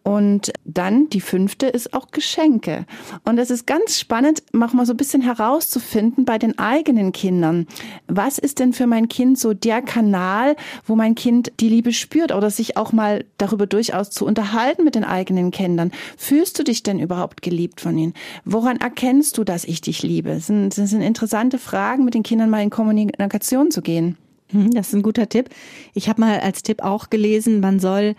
Und 0.09 0.55
dann 0.65 1.11
die 1.11 1.21
fünfte 1.21 1.67
ist 1.67 1.93
auch 1.93 2.13
Geschenke. 2.13 2.87
Und 3.27 3.37
es 3.37 3.51
ist 3.51 3.67
ganz 3.67 4.01
spannend, 4.01 4.43
mach 4.53 4.73
mal 4.73 4.87
so 4.87 4.95
ein 4.95 4.97
bisschen 4.97 5.21
herauszufinden 5.21 6.25
bei 6.25 6.39
den 6.39 6.59
eigenen 6.59 7.13
Kindern. 7.13 7.67
Was 8.07 8.39
ist 8.39 8.59
denn 8.59 8.73
für 8.73 8.87
mein 8.87 9.11
Kind 9.11 9.39
so 9.39 9.53
der 9.53 9.83
Kanal, 9.83 10.57
wo 10.87 10.97
mein 10.97 11.15
Kind 11.15 11.53
die 11.61 11.69
Liebe 11.69 11.93
spürt 11.93 12.33
oder 12.33 12.49
sich 12.49 12.79
auch 12.79 12.93
mal 12.93 13.27
darüber 13.37 13.67
durchaus 13.67 14.09
zu 14.09 14.25
unterhalten 14.25 14.83
mit 14.83 14.95
den 14.95 15.05
eigenen 15.05 15.51
Kindern? 15.51 15.93
Fühlst 16.17 16.59
du 16.59 16.65
dich 16.65 16.83
denn 16.83 17.01
überhaupt 17.01 17.43
geliebt 17.43 17.83
von 17.83 17.99
ihnen? 17.99 18.15
Woran 18.47 18.79
erkennst 18.79 19.37
du, 19.37 19.45
dass 19.45 19.67
ich 19.67 19.83
dich 19.83 20.03
liebe? 20.03 20.31
Das 20.31 20.47
sind, 20.47 20.79
das 20.79 20.89
sind 20.89 21.03
interessante 21.03 21.59
Fragen, 21.59 22.07
mit 22.07 22.15
den 22.15 22.23
Kindern 22.23 22.49
mal 22.49 22.63
in 22.63 22.71
Kommunikation 22.71 23.71
zu 23.71 23.83
gehen. 23.83 24.17
Hm, 24.53 24.71
das 24.71 24.89
ist 24.89 24.95
ein 24.95 25.03
guter 25.03 25.29
Tipp. 25.29 25.51
Ich 25.93 26.09
habe 26.09 26.23
mal 26.23 26.41
als 26.41 26.63
Tipp 26.63 26.83
auch 26.83 27.11
gelesen, 27.11 27.61
man 27.61 27.79
soll 27.79 28.15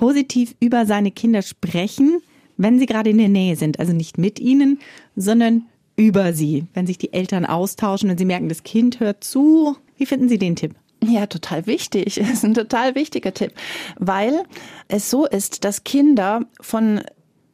positiv 0.00 0.54
über 0.60 0.86
seine 0.86 1.10
Kinder 1.10 1.42
sprechen, 1.42 2.22
wenn 2.56 2.78
sie 2.78 2.86
gerade 2.86 3.10
in 3.10 3.18
der 3.18 3.28
Nähe 3.28 3.54
sind. 3.54 3.78
Also 3.78 3.92
nicht 3.92 4.16
mit 4.16 4.40
ihnen, 4.40 4.78
sondern 5.14 5.66
über 5.94 6.32
sie. 6.32 6.64
Wenn 6.72 6.86
sich 6.86 6.96
die 6.96 7.12
Eltern 7.12 7.44
austauschen 7.44 8.08
und 8.08 8.16
sie 8.16 8.24
merken, 8.24 8.48
das 8.48 8.62
Kind 8.62 8.98
hört 8.98 9.22
zu. 9.22 9.76
Wie 9.98 10.06
finden 10.06 10.30
Sie 10.30 10.38
den 10.38 10.56
Tipp? 10.56 10.74
Ja, 11.04 11.26
total 11.26 11.66
wichtig. 11.66 12.14
Das 12.18 12.30
ist 12.30 12.44
ein 12.46 12.54
total 12.54 12.94
wichtiger 12.94 13.34
Tipp, 13.34 13.52
weil 13.98 14.42
es 14.88 15.10
so 15.10 15.26
ist, 15.26 15.64
dass 15.64 15.84
Kinder 15.84 16.46
von 16.62 17.02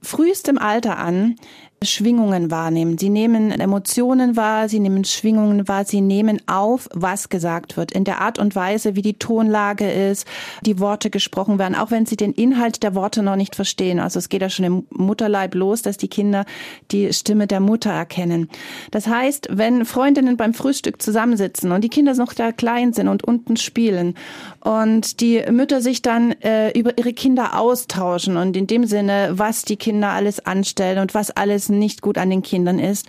frühestem 0.01 0.57
Alter 0.57 0.99
an 0.99 1.35
Schwingungen 1.83 2.51
wahrnehmen. 2.51 2.97
Sie 2.97 3.11
nehmen 3.11 3.51
Emotionen 3.51 4.35
wahr, 4.37 4.69
sie 4.69 4.81
nehmen 4.81 5.05
Schwingungen 5.05 5.69
wahr, 5.69 5.85
sie 5.85 6.01
nehmen 6.01 6.41
auf, 6.47 6.89
was 6.95 7.29
gesagt 7.29 7.77
wird, 7.77 7.93
in 7.93 8.05
der 8.05 8.21
Art 8.21 8.39
und 8.39 8.57
Weise, 8.57 8.97
wie 8.97 9.03
die 9.03 9.19
Tonlage 9.19 9.91
ist, 9.91 10.27
die 10.62 10.81
Worte 10.81 11.11
gesprochen 11.11 11.59
werden, 11.59 11.75
auch 11.75 11.91
wenn 11.91 12.07
sie 12.07 12.17
den 12.17 12.33
Inhalt 12.33 12.83
der 12.83 12.95
Worte 12.95 13.23
noch 13.23 13.37
nicht 13.37 13.55
verstehen. 13.55 14.01
Also 14.01 14.19
es 14.19 14.29
geht 14.29 14.43
ja 14.43 14.49
schon 14.49 14.65
im 14.65 14.87
Mutterleib 14.91 15.55
los, 15.55 15.83
dass 15.83 15.99
die 15.99 16.09
Kinder 16.09 16.47
die 16.91 17.12
Stimme 17.12 17.47
der 17.47 17.61
Mutter 17.61 17.91
erkennen. 17.91 18.49
Das 18.91 19.07
heißt, 19.07 19.49
wenn 19.53 19.85
Freundinnen 19.85 20.37
beim 20.37 20.55
Frühstück 20.55 21.03
zusammensitzen 21.03 21.73
und 21.73 21.83
die 21.83 21.91
Kinder 21.91 22.15
noch 22.15 22.33
da 22.33 22.53
klein 22.53 22.95
sind 22.95 23.09
und 23.09 23.23
unten 23.23 23.57
spielen 23.57 24.15
und 24.61 25.21
die 25.21 25.45
Mütter 25.51 25.83
sich 25.83 26.01
dann 26.01 26.33
äh, 26.41 26.71
über 26.79 26.97
ihre 26.97 27.12
Kinder 27.12 27.59
austauschen 27.59 28.39
und 28.39 28.57
in 28.57 28.67
dem 28.67 28.87
Sinne, 28.87 29.31
was 29.33 29.62
die 29.62 29.77
Kinder 29.77 30.11
alles 30.11 30.45
anstellen 30.45 30.99
und 30.99 31.15
was 31.15 31.31
alles 31.31 31.66
nicht 31.69 32.03
gut 32.03 32.19
an 32.19 32.31
den 32.31 32.43
Kindern 32.43 32.79
ist, 32.79 33.07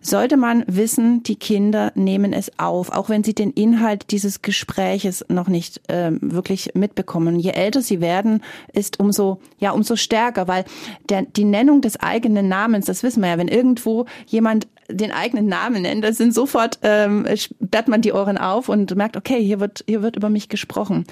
sollte 0.00 0.36
man 0.36 0.64
wissen, 0.66 1.22
die 1.22 1.36
Kinder 1.36 1.92
nehmen 1.94 2.32
es 2.32 2.50
auf, 2.58 2.90
auch 2.90 3.08
wenn 3.08 3.24
sie 3.24 3.34
den 3.34 3.50
Inhalt 3.50 4.10
dieses 4.10 4.42
Gespräches 4.42 5.24
noch 5.28 5.48
nicht 5.48 5.88
äh, 5.90 6.12
wirklich 6.20 6.74
mitbekommen. 6.74 7.38
Je 7.38 7.50
älter 7.50 7.82
sie 7.82 8.00
werden, 8.00 8.42
ist 8.72 9.00
umso 9.00 9.40
ja 9.58 9.72
umso 9.72 9.96
stärker, 9.96 10.48
weil 10.48 10.64
der, 11.08 11.22
die 11.22 11.44
Nennung 11.44 11.80
des 11.80 11.98
eigenen 11.98 12.48
Namens, 12.48 12.86
das 12.86 13.02
wissen 13.02 13.22
wir 13.22 13.30
ja, 13.30 13.38
wenn 13.38 13.48
irgendwo 13.48 14.06
jemand 14.26 14.68
den 14.88 15.12
eigenen 15.12 15.46
Namen 15.46 15.82
nennt, 15.82 16.04
dann 16.04 16.14
sind 16.14 16.34
sofort 16.34 16.78
ähm, 16.82 17.26
sperrt 17.34 17.88
man 17.88 18.02
die 18.02 18.12
Ohren 18.12 18.38
auf 18.38 18.68
und 18.68 18.94
merkt, 18.96 19.16
okay, 19.16 19.42
hier 19.42 19.60
wird 19.60 19.84
hier 19.86 20.02
wird 20.02 20.16
über 20.16 20.30
mich 20.30 20.48
gesprochen. 20.48 21.04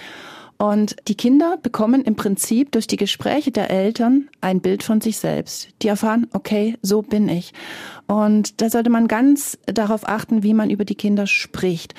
Und 0.59 0.97
die 1.07 1.15
Kinder 1.15 1.57
bekommen 1.57 2.03
im 2.03 2.17
Prinzip 2.17 2.73
durch 2.73 2.89
die 2.89 2.97
Gespräche 2.97 3.53
der 3.53 3.71
Eltern 3.71 4.29
ein 4.41 4.61
Bild 4.61 4.83
von 4.83 5.01
sich 5.01 5.19
selbst. 5.19 5.69
Die 5.83 5.89
erfahren, 5.89 6.27
okay, 6.33 6.77
so 6.83 7.03
bin 7.03 7.29
ich. 7.29 7.53
Und 8.09 8.61
da 8.61 8.69
sollte 8.69 8.91
man 8.91 9.07
ganz 9.07 9.57
darauf 9.67 10.09
achten, 10.09 10.43
wie 10.43 10.55
man 10.55 10.71
über 10.71 10.85
die 10.85 10.97
Kinder 10.97 11.29
spricht. 11.29 11.95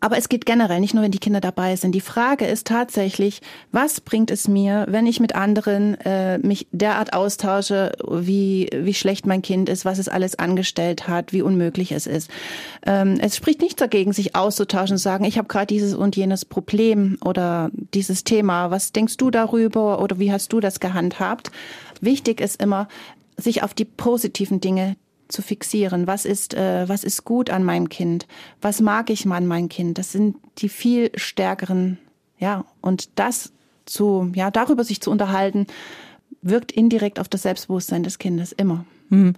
Aber 0.00 0.18
es 0.18 0.28
geht 0.28 0.44
generell, 0.44 0.80
nicht 0.80 0.92
nur 0.92 1.02
wenn 1.02 1.10
die 1.10 1.18
Kinder 1.18 1.40
dabei 1.40 1.74
sind. 1.74 1.92
Die 1.92 2.02
Frage 2.02 2.46
ist 2.46 2.66
tatsächlich, 2.66 3.40
was 3.72 4.00
bringt 4.02 4.30
es 4.30 4.46
mir, 4.46 4.84
wenn 4.88 5.06
ich 5.06 5.20
mit 5.20 5.34
anderen 5.34 5.98
äh, 6.02 6.38
mich 6.38 6.68
derart 6.70 7.14
austausche, 7.14 7.92
wie, 8.06 8.68
wie 8.74 8.92
schlecht 8.92 9.26
mein 9.26 9.40
Kind 9.40 9.70
ist, 9.70 9.86
was 9.86 9.98
es 9.98 10.08
alles 10.08 10.38
angestellt 10.38 11.08
hat, 11.08 11.32
wie 11.32 11.40
unmöglich 11.40 11.92
es 11.92 12.06
ist. 12.06 12.30
Ähm, 12.84 13.18
es 13.20 13.36
spricht 13.36 13.62
nichts 13.62 13.76
dagegen, 13.76 14.12
sich 14.12 14.36
auszutauschen 14.36 14.94
und 14.94 14.98
sagen, 14.98 15.24
ich 15.24 15.38
habe 15.38 15.48
gerade 15.48 15.66
dieses 15.66 15.94
und 15.94 16.14
jenes 16.14 16.44
Problem 16.44 17.16
oder 17.24 17.70
dieses 17.94 18.22
Thema. 18.22 18.70
Was 18.70 18.92
denkst 18.92 19.16
du 19.16 19.30
darüber 19.30 20.02
oder 20.02 20.18
wie 20.18 20.30
hast 20.30 20.52
du 20.52 20.60
das 20.60 20.78
gehandhabt? 20.78 21.50
Wichtig 22.02 22.42
ist 22.42 22.60
immer, 22.62 22.88
sich 23.38 23.62
auf 23.62 23.72
die 23.72 23.84
positiven 23.86 24.60
Dinge 24.60 24.96
zu 25.28 25.42
fixieren. 25.42 26.06
Was 26.06 26.24
ist, 26.24 26.54
äh, 26.54 26.88
was 26.88 27.04
ist 27.04 27.24
gut 27.24 27.50
an 27.50 27.64
meinem 27.64 27.88
Kind? 27.88 28.26
Was 28.60 28.80
mag 28.80 29.10
ich 29.10 29.26
an 29.26 29.46
meinem 29.46 29.68
Kind? 29.68 29.98
Das 29.98 30.12
sind 30.12 30.36
die 30.58 30.68
viel 30.68 31.10
stärkeren, 31.14 31.98
ja, 32.38 32.64
und 32.80 33.18
das 33.18 33.52
zu, 33.86 34.30
ja, 34.34 34.50
darüber 34.50 34.84
sich 34.84 35.00
zu 35.00 35.10
unterhalten, 35.10 35.66
wirkt 36.42 36.72
indirekt 36.72 37.18
auf 37.18 37.28
das 37.28 37.42
Selbstbewusstsein 37.42 38.02
des 38.02 38.18
Kindes 38.18 38.52
immer. 38.52 38.84
Hm. 39.10 39.34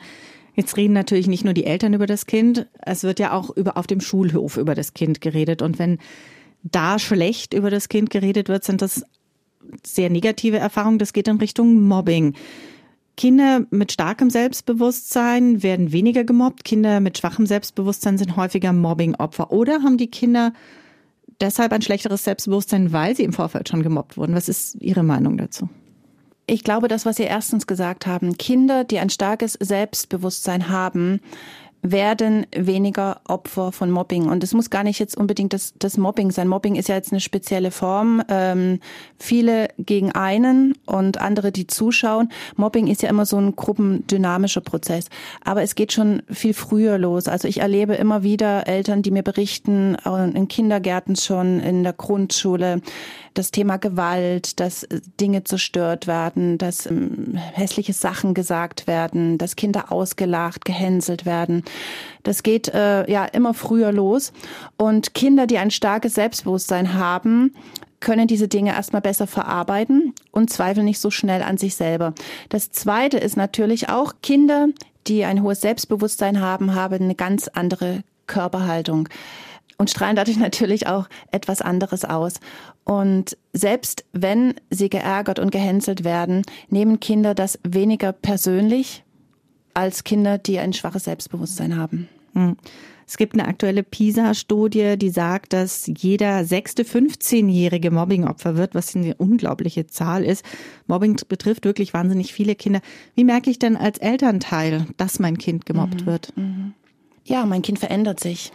Jetzt 0.55 0.77
reden 0.77 0.93
natürlich 0.93 1.29
nicht 1.29 1.45
nur 1.45 1.55
die 1.55 1.67
Eltern 1.67 1.95
über 1.95 2.07
das 2.07 2.27
Kind, 2.27 2.67
es 2.81 3.05
wird 3.05 3.21
ja 3.21 3.33
auch 3.33 3.51
über, 3.51 3.77
auf 3.77 3.87
dem 3.87 4.01
Schulhof 4.01 4.57
über 4.57 4.75
das 4.75 4.93
Kind 4.93 5.21
geredet. 5.21 5.63
Und 5.63 5.79
wenn 5.79 5.99
da 6.65 6.99
schlecht 6.99 7.55
über 7.55 7.71
das 7.71 7.89
Kind 7.89 8.11
geredet 8.11 8.49
wird, 8.49 8.65
sind 8.65 8.83
das 8.83 9.05
sehr 9.85 10.11
negative 10.11 10.59
Erfahrungen. 10.59 10.99
Das 10.99 11.13
geht 11.13 11.29
in 11.29 11.37
Richtung 11.37 11.83
Mobbing. 11.83 12.35
Kinder 13.19 13.67
mit 13.71 13.91
starkem 13.91 14.31
Selbstbewusstsein 14.31 15.65
werden 15.65 15.91
weniger 15.91 16.23
gemobbt. 16.23 16.63
Kinder 16.63 17.01
mit 17.01 17.19
schwachem 17.19 17.47
Selbstbewusstsein 17.47 18.17
sind 18.17 18.37
häufiger 18.37 18.73
Mobbingopfer. 18.73 19.51
Oder 19.51 19.83
haben 19.83 19.99
die 19.99 20.07
Kinder 20.07 20.53
deshalb 21.41 21.73
ein 21.73 21.83
schlechteres 21.83 22.23
Selbstbewusstsein, 22.23 22.93
weil 22.93 23.17
sie 23.17 23.25
im 23.25 23.33
Vorfeld 23.33 23.69
schon 23.69 23.83
gemobbt 23.83 24.17
wurden? 24.17 24.37
Was 24.37 24.49
ist 24.49 24.77
Ihre 24.81 25.03
Meinung 25.03 25.37
dazu? 25.37 25.69
Ich 26.47 26.63
glaube, 26.63 26.87
das, 26.87 27.07
was 27.07 27.17
Sie 27.17 27.25
erstens 27.25 27.67
gesagt 27.67 28.07
haben, 28.07 28.39
Kinder, 28.39 28.85
die 28.85 29.01
ein 29.01 29.11
starkes 29.11 29.55
Selbstbewusstsein 29.55 30.69
haben, 30.69 31.21
werden 31.83 32.47
weniger 32.55 33.21
Opfer 33.27 33.73
von 33.73 33.91
Mobbing. 33.91 34.29
Und 34.29 34.43
es 34.43 34.53
muss 34.53 34.71
gar 34.71 34.83
nicht 34.83 34.99
jetzt 34.99 35.17
unbedingt 35.17 35.53
das, 35.53 35.75
das 35.79 35.97
Mobbing 35.97 36.31
sein. 36.31 36.49
Mobbing 36.49 36.75
ist 36.75 36.89
ja 36.89 36.97
jetzt 36.97 37.13
eine 37.13 37.21
spezielle 37.21 37.71
Form. 37.71 38.23
Ähm, 38.29 38.81
viele 39.19 39.69
gegen 39.79 40.13
einen 40.13 40.75
und 40.87 41.21
andere, 41.21 41.53
die 41.53 41.67
zuschauen. 41.67 42.31
Mobbing 42.57 42.89
ist 42.89 43.03
ja 43.03 43.09
immer 43.09 43.27
so 43.27 43.39
ein 43.39 43.55
gruppendynamischer 43.55 44.61
Prozess. 44.61 45.07
Aber 45.45 45.63
es 45.63 45.75
geht 45.75 45.93
schon 45.93 46.23
viel 46.29 46.55
früher 46.55 46.99
los. 46.99 47.29
Also 47.29 47.47
ich 47.47 47.61
erlebe 47.61 47.95
immer 47.95 48.23
wieder 48.23 48.67
Eltern, 48.67 49.03
die 49.03 49.11
mir 49.11 49.23
berichten, 49.23 49.97
in 50.35 50.49
Kindergärten 50.49 51.17
schon, 51.17 51.61
in 51.61 51.85
der 51.85 51.93
Grundschule, 51.93 52.83
das 53.35 53.53
Thema 53.53 53.77
Gewalt, 53.77 54.59
dass 54.59 54.87
Dinge 55.21 55.45
zerstört 55.45 56.09
werden, 56.09 56.59
dass 56.59 56.87
ähm, 56.87 57.35
hässliche 57.37 57.93
Sachen 57.93 58.35
gesagt 58.35 58.89
werden, 58.89 59.39
dass 59.39 59.55
Kinder 59.55 59.93
ausgelacht, 59.93 60.65
gehänselt 60.65 61.25
werden. 61.25 61.63
Das 62.23 62.43
geht 62.43 62.69
äh, 62.69 63.11
ja 63.11 63.25
immer 63.25 63.55
früher 63.55 63.93
los. 63.93 64.33
Und 64.77 65.15
Kinder, 65.15 65.47
die 65.47 65.59
ein 65.59 65.71
starkes 65.71 66.15
Selbstbewusstsein 66.15 66.95
haben, 66.95 67.55
können 68.01 68.29
diese 68.29 68.49
Dinge 68.49 68.71
erstmal 68.71 69.03
besser 69.03 69.27
verarbeiten 69.27 70.15
und 70.31 70.51
zweifeln 70.51 70.85
nicht 70.85 71.01
so 71.01 71.11
schnell 71.11 71.43
an 71.43 71.59
sich 71.59 71.75
selber. 71.75 72.15
Das 72.49 72.71
zweite 72.71 73.19
ist 73.19 73.37
natürlich 73.37 73.89
auch 73.89 74.15
Kinder, 74.23 74.69
die 75.07 75.25
ein 75.25 75.43
hohes 75.43 75.61
Selbstbewusstsein 75.61 76.41
haben, 76.41 76.75
haben 76.75 77.03
eine 77.03 77.15
ganz 77.15 77.49
andere 77.49 78.03
Körperhaltung 78.27 79.09
und 79.79 79.91
strahlen 79.91 80.17
dadurch 80.17 80.37
natürlich 80.39 80.87
auch 80.87 81.09
etwas 81.33 81.63
anderes 81.63 82.05
aus. 82.05 82.35
Und 82.85 83.37
selbst 83.53 84.05
wenn 84.13 84.55
sie 84.71 84.89
geärgert 84.89 85.39
und 85.39 85.51
gehänselt 85.51 86.05
werden, 86.05 86.43
nehmen 86.69 87.01
Kinder 87.01 87.35
das 87.35 87.59
weniger 87.63 88.13
persönlich 88.13 89.05
als 89.79 90.03
Kinder, 90.03 90.39
die 90.39 90.59
ein 90.59 90.73
schwaches 90.73 91.05
Selbstbewusstsein 91.05 91.77
haben. 91.77 92.09
Hm. 92.35 92.57
Es 93.07 93.17
gibt 93.17 93.35
eine 93.35 93.47
aktuelle 93.47 93.85
PISA-Studie, 93.85 94.99
die 94.99 95.09
sagt, 95.09 95.53
dass 95.53 95.87
jeder 95.87 96.45
sechste 96.45 96.83
15-jährige 96.83 97.91
Mobbingopfer 97.93 98.57
wird, 98.57 98.75
was 98.75 98.95
eine 98.97 99.15
unglaubliche 99.15 99.87
Zahl 99.87 100.25
ist. 100.25 100.45
Mobbing 100.89 101.17
betrifft 101.29 101.65
wirklich 101.65 101.95
wahnsinnig 101.95 102.35
viele 102.35 102.57
Kinder. 102.57 102.81
Wie 103.15 103.23
merke 103.25 103.51
ich 103.51 103.61
denn 103.61 103.77
als 103.77 103.99
Elternteil, 103.99 104.85
dass 104.97 105.21
mein 105.21 105.39
Kind 105.39 105.65
gemobbt 105.65 106.03
mhm. 106.03 106.07
wird? 106.07 106.37
Mhm. 106.37 106.75
Ja, 107.25 107.47
mein 107.47 107.63
Kind 107.63 107.79
verändert 107.79 108.19
sich. 108.19 108.53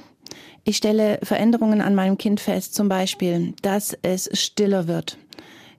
Ich 0.66 0.76
stelle 0.76 1.20
Veränderungen 1.24 1.80
an 1.80 1.96
meinem 1.96 2.18
Kind 2.18 2.42
fest, 2.42 2.76
zum 2.76 2.90
Beispiel, 2.90 3.54
dass 3.62 3.98
es 4.02 4.30
stiller 4.34 4.88
wird, 4.88 5.18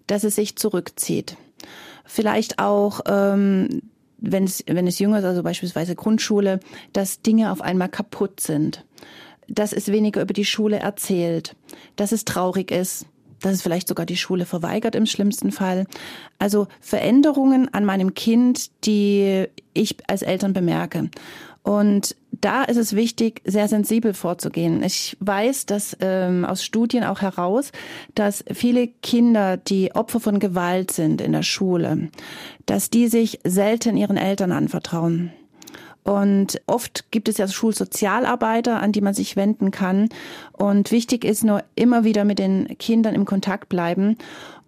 dass 0.07 0.25
es 0.25 0.37
sich 0.37 0.57
zurückzieht. 0.57 1.37
Vielleicht 2.07 2.59
auch, 2.59 3.03
ähm, 3.07 3.83
wenn 4.33 4.45
es, 4.45 4.65
wenn 4.67 4.87
es 4.87 4.99
jünger 4.99 5.19
ist, 5.19 5.25
also 5.25 5.43
beispielsweise 5.43 5.95
Grundschule, 5.95 6.61
dass 6.93 7.23
Dinge 7.23 7.53
auf 7.53 7.61
einmal 7.61 7.89
kaputt 7.89 8.41
sind, 8.41 8.85
dass 9.49 9.73
es 9.73 9.89
weniger 9.89 10.23
über 10.23 10.35
die 10.35 10.45
Schule 10.45 10.79
erzählt, 10.79 11.57
dass 11.97 12.13
es 12.13 12.25
traurig 12.25 12.71
ist, 12.71 13.07
dass 13.41 13.53
es 13.53 13.63
vielleicht 13.63 13.89
sogar 13.89 14.07
die 14.07 14.17
Schule 14.17 14.47
verweigert 14.47 14.95
im 14.95 15.07
schlimmsten 15.07 15.53
Fall. 15.53 15.87
Also 16.39 16.67
Veränderungen 16.81 17.73
an 17.73 17.85
meinem 17.85 18.15
Kind, 18.15 18.71
die 18.87 19.47
ich 19.75 19.97
als 20.09 20.23
Eltern 20.23 20.55
bemerke. 20.55 21.11
Und 21.65 22.15
da 22.31 22.63
ist 22.63 22.77
es 22.77 22.95
wichtig, 22.95 23.41
sehr 23.47 23.69
sensibel 23.69 24.13
vorzugehen. 24.13 24.83
Ich 24.83 25.17
weiß, 25.21 25.65
dass 25.65 25.97
ähm, 26.01 26.45
aus 26.45 26.63
Studien 26.63 27.05
auch 27.05 27.23
heraus, 27.23 27.73
dass 28.15 28.45
viele 28.53 28.87
Kinder, 28.87 29.57
die 29.57 29.95
Opfer 29.95 30.21
von 30.21 30.41
Gewalt 30.41 30.91
sind 30.91 31.23
in 31.23 31.33
der 31.33 31.43
Schule, 31.43 32.11
dass 32.67 32.91
die 32.91 33.09
sich 33.09 33.41
selten 33.45 33.97
ihren 33.97 34.19
Eltern 34.19 34.53
anvertrauen. 34.53 35.33
Und 36.03 36.61
oft 36.67 37.11
gibt 37.11 37.31
es 37.31 37.39
ja 37.39 37.49
Schulsozialarbeiter, 37.49 38.83
an 38.83 38.93
die 38.93 39.01
man 39.01 39.15
sich 39.15 39.37
wenden 39.37 39.71
kann. 39.71 40.11
Und 40.53 40.91
wichtig 40.91 41.25
ist 41.25 41.45
nur 41.45 41.65
immer 41.77 42.05
wieder 42.05 42.27
mit 42.27 42.39
den 42.39 42.77
Kindern 42.77 43.15
im 43.15 43.25
Kontakt 43.25 43.71
bleiben 43.71 44.19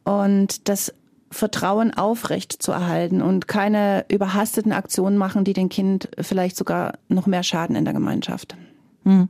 und 0.07 0.69
das 0.69 0.95
Vertrauen 1.37 1.93
aufrecht 1.93 2.53
zu 2.63 2.73
erhalten 2.73 3.23
und 3.23 3.47
keine 3.49 4.05
überhasteten 4.09 4.73
Aktionen 4.73 5.17
machen, 5.17 5.45
die 5.45 5.53
dem 5.53 5.69
Kind 5.69 6.09
vielleicht 6.21 6.57
sogar 6.57 6.95
noch 7.09 7.27
mehr 7.27 7.43
schaden 7.43 7.77
in 7.77 7.85
der 7.85 7.95
Gemeinschaft. 7.95 8.57
Hm. 9.05 9.29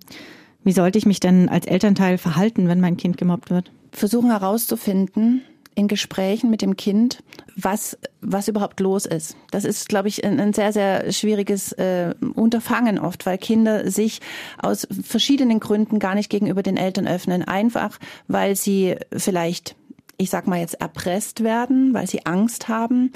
Wie 0.65 0.73
sollte 0.73 0.99
ich 0.99 1.07
mich 1.07 1.21
denn 1.21 1.49
als 1.49 1.67
Elternteil 1.67 2.19
verhalten, 2.19 2.69
wenn 2.69 2.81
mein 2.81 2.97
Kind 2.97 3.17
gemobbt 3.17 3.51
wird? 3.51 3.71
Versuchen 3.93 4.31
herauszufinden, 4.31 5.43
in 5.77 5.89
Gesprächen 5.89 6.51
mit 6.51 6.63
dem 6.63 6.77
Kind, 6.77 7.23
was, 7.55 7.99
was 8.23 8.49
überhaupt 8.49 8.81
los 8.81 9.05
ist. 9.05 9.37
Das 9.51 9.65
ist, 9.65 9.89
glaube 9.89 10.09
ich, 10.09 10.25
ein, 10.25 10.41
ein 10.41 10.55
sehr, 10.55 10.73
sehr 10.73 11.13
schwieriges 11.13 11.73
äh, 11.73 12.15
Unterfangen 12.35 12.99
oft, 12.99 13.27
weil 13.27 13.37
Kinder 13.37 13.91
sich 13.91 14.21
aus 14.61 14.89
verschiedenen 15.03 15.61
Gründen 15.61 15.99
gar 15.99 16.15
nicht 16.15 16.31
gegenüber 16.31 16.63
den 16.63 16.79
Eltern 16.79 17.07
öffnen. 17.07 17.43
Einfach, 17.43 17.99
weil 18.27 18.57
sie 18.57 18.97
vielleicht 19.15 19.77
ich 20.17 20.31
sag 20.31 20.47
mal 20.47 20.61
jetzt, 20.61 20.81
erpresst 20.81 21.43
werden, 21.43 21.95
weil 21.95 22.07
sie 22.07 22.25
Angst 22.27 22.69
haben 22.69 23.13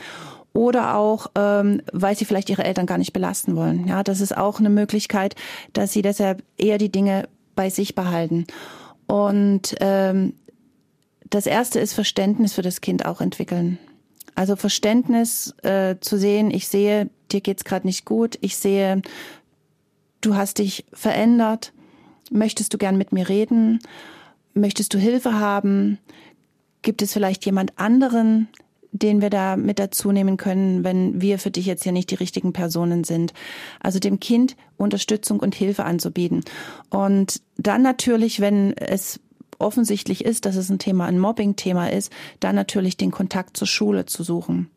oder 0.53 0.97
auch, 0.97 1.29
ähm, 1.37 1.83
weil 1.93 2.17
sie 2.17 2.25
vielleicht 2.25 2.51
ihre 2.51 2.65
Eltern 2.65 2.87
gar 2.87 2.99
nicht 2.99 3.13
belasten 3.13 3.57
wollen. 3.57 3.87
Ja, 3.87 4.03
das 4.03 4.21
ist 4.21 4.37
auch 4.37 4.59
eine 4.59 4.71
Möglichkeit, 4.71 5.37
dass 5.73 5.93
sie 5.93 6.03
deshalb 6.03 6.43
eher 6.57 6.79
die 6.79 6.91
Dinge 6.91 7.29
bei 7.55 7.71
sich 7.71 7.95
behalten. 7.95 8.47
Und 9.07 9.75
ähm, 9.81 10.35
das 11.29 11.47
erste 11.47 11.79
ist 11.79 11.95
Verständnis 11.95 12.55
für 12.55 12.63
das 12.63 12.81
Kind 12.81 13.07
auch 13.07 13.21
entwickeln. 13.21 13.79
Also 14.35 14.57
Verständnis 14.57 15.55
äh, 15.63 15.97
zu 16.01 16.19
sehen, 16.19 16.51
ich 16.51 16.69
sehe, 16.69 17.11
dir 17.31 17.41
geht's 17.41 17.65
gerade 17.65 17.87
nicht 17.87 18.05
gut, 18.05 18.39
ich 18.41 18.57
sehe, 18.57 19.03
du 20.21 20.35
hast 20.35 20.59
dich 20.59 20.85
verändert, 20.93 21.73
möchtest 22.31 22.73
du 22.73 22.79
gern 22.79 22.97
mit 22.97 23.13
mir 23.13 23.29
reden, 23.29 23.81
möchtest 24.55 24.95
du 24.95 24.99
Hilfe 24.99 25.39
haben, 25.39 25.99
Gibt 26.83 27.03
es 27.03 27.12
vielleicht 27.12 27.45
jemand 27.45 27.78
anderen, 27.78 28.49
den 28.93 29.20
wir 29.22 29.31
da 29.31 29.57
mit 29.57 29.78
dazu 29.78 30.12
nehmen 30.12 30.37
können, 30.37 30.83
wenn 30.85 31.20
wir 31.20 31.39
für 31.39 31.51
dich 31.51 31.66
jetzt 31.66 31.85
ja 31.85 31.93
nicht 31.93 32.11
die 32.11 32.16
richtigen 32.16 32.53
Personen 32.53 33.05
sind. 33.05 33.33
Also 33.81 33.99
dem 33.99 34.18
Kind 34.20 34.57
Unterstützung 34.76 35.41
und 35.41 35.55
Hilfe 35.55 35.85
anzubieten. 35.85 36.43
Und 36.89 37.41
dann 37.57 37.83
natürlich, 37.83 38.41
wenn 38.41 38.76
es 38.76 39.20
offensichtlich 39.59 40.24
ist, 40.24 40.47
dass 40.47 40.57
es 40.57 40.70
ein 40.70 40.78
Thema, 40.78 41.07
ein 41.07 41.18
Mobbing-Thema 41.18 41.91
ist, 41.91 42.12
dann 42.41 42.55
natürlich 42.55 42.97
den 42.97 43.11
Kontakt 43.11 43.57
zur 43.57 43.66
Schule 43.66 44.07
zu 44.07 44.22
suchen. 44.22 44.70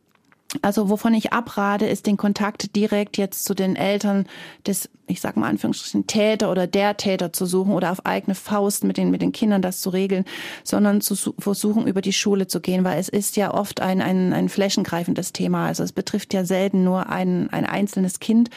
Also 0.62 0.90
wovon 0.90 1.14
ich 1.14 1.34
abrate, 1.34 1.86
ist 1.86 2.06
den 2.06 2.18
Kontakt 2.18 2.76
direkt 2.76 3.18
jetzt 3.18 3.46
zu 3.46 3.54
den 3.54 3.76
Eltern 3.76 4.28
des, 4.68 4.90
ich 5.08 5.20
sag 5.20 5.36
mal 5.36 5.50
Anführungsstrichen, 5.50 6.06
Täter 6.08 6.52
oder 6.52 6.68
der 6.68 6.98
Täter 6.98 7.34
zu 7.34 7.46
suchen 7.46 7.74
oder 7.74 7.92
auf 7.92 8.06
eigene 8.06 8.36
Faust 8.36 8.84
mit 8.84 8.98
den, 8.98 9.10
mit 9.10 9.22
den 9.22 9.32
Kindern 9.32 9.62
das 9.62 9.82
zu 9.82 9.90
regeln, 9.90 10.26
sondern 10.64 11.02
zu 11.02 11.16
versuchen, 11.40 11.88
über 11.88 12.02
die 12.02 12.14
Schule 12.14 12.48
zu 12.48 12.62
gehen, 12.62 12.84
weil 12.84 13.00
es 13.00 13.10
ist 13.10 13.36
ja 13.36 13.54
oft 13.54 13.82
ein, 13.82 14.02
ein, 14.02 14.34
ein 14.34 14.50
flächengreifendes 14.50 15.34
Thema. 15.34 15.68
Also 15.68 15.84
es 15.84 15.92
betrifft 15.92 16.34
ja 16.34 16.46
selten 16.46 16.84
nur 16.84 17.10
ein, 17.10 17.50
ein 17.52 17.66
einzelnes 17.66 18.20
Kind 18.20 18.50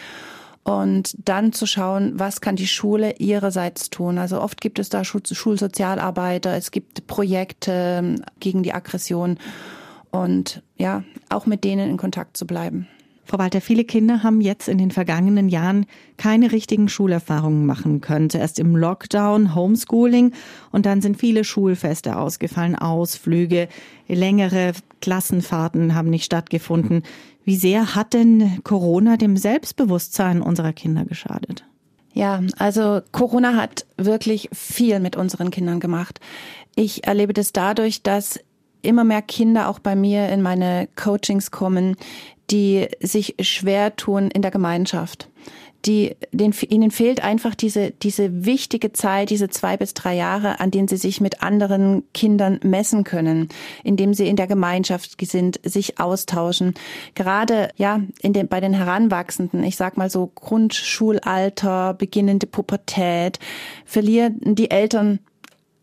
und 0.67 1.17
dann 1.25 1.53
zu 1.53 1.65
schauen, 1.65 2.19
was 2.19 2.41
kann 2.41 2.57
die 2.57 2.67
Schule 2.67 3.15
ihrerseits 3.19 3.89
tun. 3.89 4.19
Also 4.19 4.41
oft 4.41 4.61
gibt 4.61 4.81
es 4.81 4.89
da 4.89 5.05
Schulsozialarbeiter, 5.05 6.57
es 6.57 6.73
gibt 6.73 7.07
Projekte 7.07 8.01
ähm, 8.01 8.23
gegen 8.41 8.65
die 8.65 8.75
Aggression 8.75 9.39
und 10.23 10.63
ja, 10.77 11.05
auch 11.29 11.47
mit 11.47 11.65
denen 11.65 11.91
in 11.91 11.97
Kontakt 11.97 12.37
zu 12.37 12.47
bleiben. 12.47 12.89
Frau 13.27 13.39
Walter, 13.39 13.61
viele 13.61 13.83
Kinder 13.83 14.23
haben 14.23 14.41
jetzt 14.41 14.69
in 14.69 14.79
den 14.79 14.93
vergangenen 14.93 15.49
Jahren 15.49 15.87
keine 16.17 16.53
richtigen 16.53 16.89
Schulerfahrungen 16.89 17.67
machen 17.67 18.01
können. 18.01 18.31
Zuerst 18.31 18.61
im 18.61 18.77
Lockdown, 18.77 19.53
Homeschooling 19.55 20.33
und 20.71 20.87
dann 20.87 21.03
sind 21.03 21.19
viele 21.19 21.43
Schulfeste 21.43 22.17
ausgefallen, 22.17 22.77
Ausflüge, 22.77 23.69
längere 24.07 24.73
Klassenfahrten 25.01 25.97
haben 25.97 26.09
nicht 26.09 26.25
stattgefunden. 26.25 27.03
Wie 27.45 27.57
sehr 27.57 27.97
hat 27.97 28.15
denn 28.15 28.61
Corona 28.63 29.17
dem 29.17 29.37
Selbstbewusstsein 29.37 30.41
unserer 30.41 30.73
Kinder 30.73 31.05
geschadet? 31.05 31.65
Ja, 32.13 32.41
also 32.59 33.03
Corona 33.13 33.57
hat 33.57 33.87
wirklich 33.97 34.49
viel 34.53 35.01
mit 35.01 35.17
unseren 35.17 35.51
Kindern 35.51 35.81
gemacht. 35.81 36.21
Ich 36.75 37.07
erlebe 37.07 37.33
das 37.33 37.53
dadurch, 37.53 38.03
dass 38.03 38.41
immer 38.87 39.05
mehr 39.05 39.23
Kinder 39.23 39.69
auch 39.69 39.79
bei 39.79 39.97
mir 39.97 40.29
in 40.29 40.43
meine 40.43 40.89
Coachings 40.97 41.51
kommen, 41.51 41.97
die 42.51 42.87
sich 43.01 43.35
schwer 43.41 43.97
tun 43.97 44.31
in 44.31 44.43
der 44.43 44.51
Gemeinschaft. 44.51 45.29
Die, 45.85 46.17
den, 46.33 46.53
ihnen 46.69 46.91
fehlt 46.91 47.23
einfach 47.23 47.55
diese, 47.55 47.93
diese 47.93 48.45
wichtige 48.45 48.93
Zeit, 48.93 49.31
diese 49.31 49.49
zwei 49.49 49.77
bis 49.77 49.95
drei 49.95 50.17
Jahre, 50.17 50.59
an 50.59 50.73
denen 50.73 50.89
sie 50.89 50.97
sich 50.97 51.21
mit 51.21 51.43
anderen 51.43 52.03
Kindern 52.13 52.59
messen 52.65 53.05
können, 53.05 53.51
indem 53.85 54.13
sie 54.13 54.27
in 54.27 54.35
der 54.35 54.49
Gemeinschaft 54.49 55.15
sind, 55.25 55.61
sich 55.63 56.01
austauschen. 56.01 56.75
Gerade, 57.15 57.69
ja, 57.77 58.01
in 58.21 58.33
den, 58.33 58.49
bei 58.49 58.61
den 58.61 58.75
Heranwachsenden, 58.75 59.63
ich 59.63 59.77
sag 59.77 59.97
mal 59.97 60.11
so 60.11 60.33
Grundschulalter, 60.35 61.95
beginnende 61.95 62.49
Pubertät, 62.49 63.39
verlieren 63.85 64.41
die 64.43 64.73
Eltern 64.73 65.21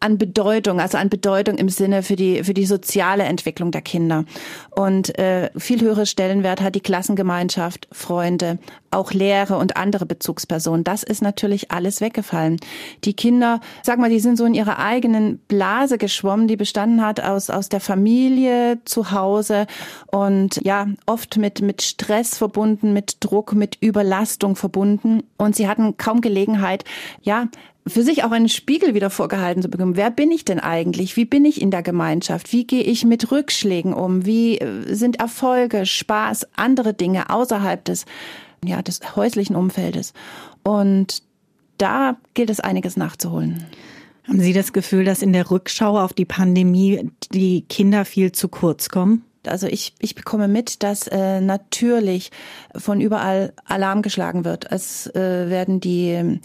an 0.04 0.18
Bedeutung, 0.18 0.82
also 0.82 0.98
an 0.98 1.10
Bedeutung 1.10 1.58
im 1.58 1.70
Sinne 1.70 2.04
für 2.04 2.18
die 2.18 2.44
für 2.44 2.54
die 2.54 2.66
soziale 2.66 3.24
Entwicklung 3.24 3.72
der 3.72 3.82
Kinder. 3.82 4.26
Und 4.72 5.18
äh, 5.18 5.50
viel 5.58 5.80
höhere 5.82 6.06
Stellenwert 6.06 6.62
hat 6.62 6.76
die 6.76 6.82
Klassengemeinschaft, 6.82 7.88
Freunde, 7.92 8.60
auch 8.92 9.14
Lehre 9.14 9.58
und 9.58 9.78
andere 9.78 10.06
Bezugspersonen. 10.06 10.84
Das 10.84 11.04
ist 11.04 11.22
natürlich 11.22 11.72
alles 11.72 12.02
weggefallen. 12.02 12.58
Die 13.06 13.14
Kinder, 13.14 13.62
sag 13.82 13.98
mal, 13.98 14.10
die 14.10 14.20
sind 14.20 14.38
so 14.38 14.46
in 14.46 14.54
ihrer 14.54 14.78
eigenen 14.78 15.38
Blase 15.48 15.98
geschwommen, 15.98 16.50
die 16.50 16.58
bestanden 16.58 17.02
hat 17.04 17.22
aus 17.22 17.50
aus 17.50 17.70
der 17.70 17.80
Familie 17.80 18.80
zu 18.84 19.12
Hause 19.12 19.68
und 20.08 20.60
ja 20.64 20.88
oft 21.06 21.38
mit 21.38 21.62
mit 21.62 21.82
Stress 21.82 22.38
verbunden, 22.38 22.92
mit 22.92 23.18
Druck, 23.22 23.54
mit 23.54 23.78
Überlastung 23.80 24.58
verbunden. 24.58 25.24
Und 25.38 25.56
sie 25.56 25.70
hatten 25.70 25.96
kaum 25.96 26.20
Gelegenheit, 26.20 26.84
ja 27.22 27.48
für 27.86 28.04
sich 28.04 28.24
auch 28.24 28.32
einen 28.32 28.50
Spiegel 28.50 28.94
wieder 28.94 29.10
vorgehalten 29.10 29.62
zu 29.62 29.70
bekommen. 29.70 29.98
Wer 29.98 30.10
bin 30.10 30.32
ich 30.32 30.46
denn 30.46 30.60
eigentlich? 30.60 31.18
Wie 31.18 31.26
bin 31.26 31.46
ich 31.46 31.62
in 31.62 31.72
der 31.72 31.84
Gemeinschaft? 31.84 32.54
Wie 32.54 32.66
gehe 32.66 32.84
ich 32.84 33.06
mit 33.06 33.32
Rückschlägen 33.32 33.94
um? 33.94 34.26
Wie 34.26 34.58
äh, 34.58 34.94
sind 34.94 35.20
Erfolge, 35.20 35.86
Spaß, 35.86 36.48
andere 36.56 36.94
Dinge 36.94 37.30
außerhalb 37.30 37.84
des, 37.84 38.06
ja, 38.64 38.82
des 38.82 39.16
häuslichen 39.16 39.56
Umfeldes? 39.56 40.14
Und 40.64 41.24
da 41.78 42.18
gilt 42.34 42.50
es 42.50 42.62
einiges 42.62 42.96
nachzuholen. 42.96 43.66
Haben 44.28 44.40
Sie 44.40 44.54
das 44.54 44.72
Gefühl, 44.72 45.04
dass 45.04 45.22
in 45.22 45.34
der 45.34 45.52
Rückschau 45.52 46.00
auf 46.00 46.14
die 46.14 46.26
Pandemie 46.26 47.10
die 47.34 47.64
Kinder 47.68 48.06
viel 48.06 48.32
zu 48.32 48.48
kurz 48.48 48.88
kommen? 48.88 49.26
Also 49.48 49.68
ich, 49.68 49.94
ich 50.00 50.16
bekomme 50.16 50.48
mit, 50.48 50.84
dass 50.84 51.08
äh, 51.08 51.42
natürlich 51.42 52.32
von 52.76 53.02
überall 53.02 53.54
Alarm 53.66 54.02
geschlagen 54.02 54.46
wird. 54.46 54.72
Es 54.72 55.08
äh, 55.16 55.50
werden 55.50 55.80
die 55.80 56.10
ähm, 56.10 56.42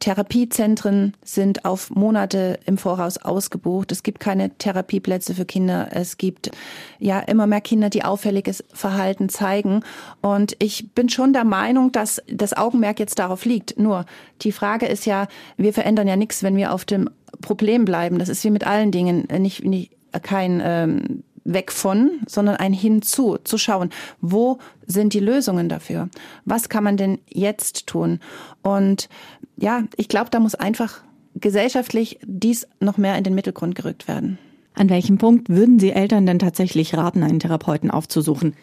Therapiezentren 0.00 1.14
sind 1.22 1.64
auf 1.64 1.90
Monate 1.90 2.58
im 2.66 2.78
Voraus 2.78 3.18
ausgebucht. 3.18 3.92
Es 3.92 4.02
gibt 4.02 4.20
keine 4.20 4.50
Therapieplätze 4.50 5.34
für 5.34 5.44
Kinder. 5.44 5.88
Es 5.92 6.16
gibt 6.16 6.50
ja 6.98 7.20
immer 7.20 7.46
mehr 7.46 7.60
Kinder, 7.60 7.90
die 7.90 8.04
auffälliges 8.04 8.64
Verhalten 8.72 9.28
zeigen. 9.28 9.82
Und 10.20 10.56
ich 10.58 10.92
bin 10.94 11.08
schon 11.08 11.32
der 11.32 11.44
Meinung, 11.44 11.92
dass 11.92 12.22
das 12.26 12.54
Augenmerk 12.56 12.98
jetzt 12.98 13.18
darauf 13.18 13.44
liegt. 13.44 13.78
Nur 13.78 14.04
die 14.42 14.52
Frage 14.52 14.86
ist 14.86 15.06
ja, 15.06 15.28
wir 15.56 15.72
verändern 15.72 16.08
ja 16.08 16.16
nichts, 16.16 16.42
wenn 16.42 16.56
wir 16.56 16.72
auf 16.72 16.84
dem 16.84 17.10
Problem 17.40 17.84
bleiben. 17.84 18.18
Das 18.18 18.28
ist 18.28 18.44
wie 18.44 18.50
mit 18.50 18.66
allen 18.66 18.90
Dingen 18.90 19.28
nicht, 19.38 19.64
nicht 19.64 19.92
kein 20.22 20.60
ähm, 20.64 21.24
weg 21.44 21.70
von, 21.70 22.10
sondern 22.26 22.56
ein 22.56 22.72
hinzu, 22.72 23.38
zu 23.44 23.58
schauen, 23.58 23.90
wo 24.20 24.58
sind 24.86 25.12
die 25.12 25.20
Lösungen 25.20 25.68
dafür? 25.68 26.08
Was 26.44 26.68
kann 26.68 26.84
man 26.84 26.96
denn 26.96 27.18
jetzt 27.28 27.86
tun? 27.86 28.20
Und 28.62 29.08
ja, 29.56 29.84
ich 29.96 30.08
glaube, 30.08 30.30
da 30.30 30.40
muss 30.40 30.54
einfach 30.54 31.02
gesellschaftlich 31.34 32.18
dies 32.24 32.66
noch 32.80 32.96
mehr 32.96 33.16
in 33.16 33.24
den 33.24 33.34
Mittelgrund 33.34 33.74
gerückt 33.74 34.08
werden. 34.08 34.38
An 34.74 34.88
welchem 34.88 35.18
Punkt 35.18 35.48
würden 35.48 35.78
Sie 35.78 35.92
Eltern 35.92 36.26
denn 36.26 36.38
tatsächlich 36.38 36.96
raten, 36.96 37.22
einen 37.22 37.40
Therapeuten 37.40 37.90
aufzusuchen? 37.90 38.54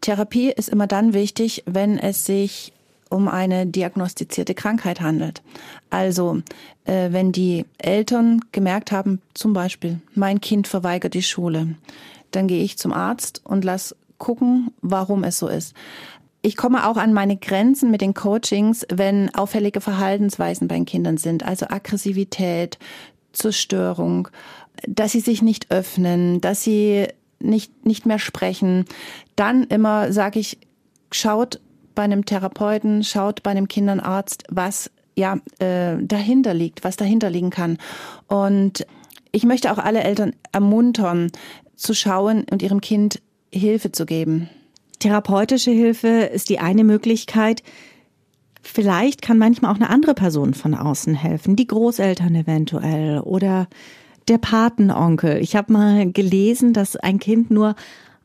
Therapie 0.00 0.50
ist 0.50 0.68
immer 0.68 0.86
dann 0.86 1.14
wichtig, 1.14 1.62
wenn 1.66 1.98
es 1.98 2.24
sich 2.24 2.72
um 3.12 3.28
eine 3.28 3.66
diagnostizierte 3.66 4.54
Krankheit 4.54 5.00
handelt. 5.00 5.42
Also 5.90 6.42
äh, 6.84 7.12
wenn 7.12 7.32
die 7.32 7.66
Eltern 7.78 8.40
gemerkt 8.52 8.90
haben, 8.90 9.20
zum 9.34 9.52
Beispiel, 9.52 10.00
mein 10.14 10.40
Kind 10.40 10.66
verweigert 10.66 11.14
die 11.14 11.22
Schule, 11.22 11.74
dann 12.30 12.48
gehe 12.48 12.62
ich 12.62 12.78
zum 12.78 12.92
Arzt 12.92 13.42
und 13.44 13.64
lass 13.64 13.94
gucken, 14.18 14.70
warum 14.80 15.24
es 15.24 15.38
so 15.38 15.48
ist. 15.48 15.74
Ich 16.40 16.56
komme 16.56 16.88
auch 16.88 16.96
an 16.96 17.12
meine 17.12 17.36
Grenzen 17.36 17.90
mit 17.90 18.00
den 18.00 18.14
Coachings, 18.14 18.84
wenn 18.92 19.32
auffällige 19.34 19.80
Verhaltensweisen 19.80 20.66
bei 20.66 20.74
den 20.74 20.86
Kindern 20.86 21.16
sind, 21.18 21.44
also 21.44 21.66
Aggressivität, 21.68 22.78
Zerstörung, 23.32 24.28
dass 24.88 25.12
sie 25.12 25.20
sich 25.20 25.42
nicht 25.42 25.70
öffnen, 25.70 26.40
dass 26.40 26.64
sie 26.64 27.06
nicht, 27.38 27.86
nicht 27.86 28.06
mehr 28.06 28.18
sprechen. 28.18 28.86
Dann 29.36 29.64
immer 29.64 30.12
sage 30.12 30.40
ich, 30.40 30.58
schaut 31.10 31.60
bei 31.94 32.02
einem 32.02 32.24
Therapeuten, 32.24 33.04
schaut 33.04 33.42
bei 33.42 33.50
einem 33.50 33.68
Kinderarzt, 33.68 34.44
was 34.48 34.90
ja 35.16 35.38
äh, 35.58 35.96
dahinter 36.00 36.54
liegt, 36.54 36.84
was 36.84 36.96
dahinter 36.96 37.30
liegen 37.30 37.50
kann. 37.50 37.78
Und 38.28 38.86
ich 39.30 39.44
möchte 39.44 39.72
auch 39.72 39.78
alle 39.78 40.02
Eltern 40.02 40.32
ermuntern, 40.52 41.30
zu 41.76 41.94
schauen 41.94 42.44
und 42.50 42.62
ihrem 42.62 42.80
Kind 42.80 43.20
Hilfe 43.52 43.92
zu 43.92 44.06
geben. 44.06 44.48
Therapeutische 45.00 45.72
Hilfe 45.72 46.08
ist 46.08 46.48
die 46.48 46.60
eine 46.60 46.84
Möglichkeit. 46.84 47.62
Vielleicht 48.62 49.20
kann 49.20 49.38
manchmal 49.38 49.72
auch 49.72 49.76
eine 49.76 49.90
andere 49.90 50.14
Person 50.14 50.54
von 50.54 50.74
außen 50.74 51.14
helfen, 51.14 51.56
die 51.56 51.66
Großeltern 51.66 52.34
eventuell 52.34 53.18
oder 53.18 53.66
der 54.28 54.38
Patenonkel. 54.38 55.38
Ich 55.38 55.56
habe 55.56 55.72
mal 55.72 56.12
gelesen, 56.12 56.72
dass 56.72 56.94
ein 56.94 57.18
Kind 57.18 57.50
nur 57.50 57.74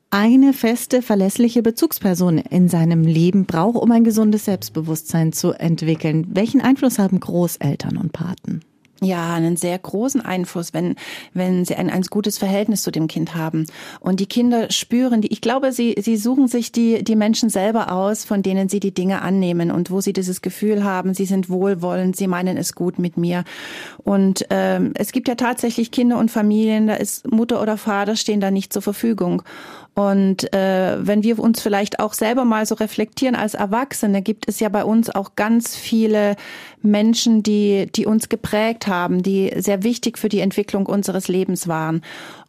eine 0.10 0.54
feste, 0.54 1.02
verlässliche 1.02 1.62
Bezugsperson 1.62 2.38
in 2.38 2.70
seinem 2.70 3.04
Leben 3.04 3.46
braucht, 3.46 3.78
um 3.78 3.92
ein 3.92 4.04
gesundes 4.04 4.46
Selbstbewusstsein 4.46 5.34
zu 5.34 5.52
entwickeln. 5.52 6.28
Welchen 6.30 6.62
Einfluss 6.62 6.98
haben 6.98 7.20
Großeltern 7.20 7.98
und 7.98 8.14
Paten? 8.14 8.62
Ja, 9.00 9.36
einen 9.36 9.58
sehr 9.58 9.78
großen 9.78 10.22
Einfluss, 10.22 10.74
wenn, 10.74 10.96
wenn 11.34 11.66
sie 11.66 11.76
ein, 11.76 11.92
ein 11.92 12.02
gutes 12.02 12.40
Verhältnis 12.40 12.82
zu 12.82 12.90
dem 12.90 13.08
Kind 13.08 13.36
haben. 13.36 13.68
Und 14.00 14.20
die 14.20 14.26
Kinder 14.26 14.72
spüren 14.72 15.22
die, 15.22 15.32
ich 15.32 15.42
glaube, 15.42 15.72
sie, 15.72 15.96
sie 16.00 16.18
suchen 16.18 16.48
sich 16.48 16.72
die, 16.72 17.04
die 17.04 17.16
Menschen 17.16 17.50
selber 17.50 17.92
aus, 17.92 18.26
von 18.26 18.42
denen 18.42 18.70
sie 18.70 18.80
die 18.80 18.94
Dinge 18.94 19.22
annehmen 19.22 19.70
und 19.70 19.92
wo 19.92 20.02
sie 20.02 20.14
dieses 20.14 20.42
Gefühl 20.42 20.84
haben, 20.84 21.14
sie 21.14 21.26
sind 21.26 21.48
wohlwollend, 21.48 22.16
sie 22.16 22.28
meinen 22.28 22.58
es 22.58 22.74
gut 22.74 22.98
mit 22.98 23.18
mir. 23.18 23.44
Und 24.04 24.48
ähm, 24.50 24.94
es 24.96 25.12
gibt 25.12 25.28
ja 25.28 25.36
tatsächlich 25.36 25.92
Kinder 25.92 26.18
und 26.18 26.32
Familien, 26.32 26.88
da 26.88 26.96
ist 26.96 27.32
Mutter 27.32 27.62
oder 27.62 27.78
Vater 27.78 28.16
stehen 28.16 28.40
da 28.40 28.50
nicht 28.50 28.74
zur 28.74 28.82
Verfügung. 28.82 29.44
Und 29.98 30.54
äh, 30.54 30.96
wenn 31.00 31.24
wir 31.24 31.40
uns 31.40 31.60
vielleicht 31.60 32.00
auch 32.00 32.14
selber 32.14 32.46
mal 32.46 32.68
so 32.68 32.76
reflektieren 32.76 33.34
als 33.34 33.56
Erwachsene, 33.56 34.22
gibt 34.22 34.48
es 34.48 34.60
ja 34.60 34.70
bei 34.70 34.84
uns 34.84 35.10
auch 35.10 35.34
ganz 35.36 35.76
viele 35.76 36.36
Menschen, 36.84 37.42
die, 37.42 37.88
die 37.96 38.06
uns 38.06 38.30
geprägt 38.30 38.86
haben, 38.86 39.24
die 39.24 39.52
sehr 39.58 39.82
wichtig 39.82 40.20
für 40.20 40.30
die 40.30 40.42
Entwicklung 40.42 40.86
unseres 40.86 41.30
Lebens 41.30 41.68
waren. 41.68 42.04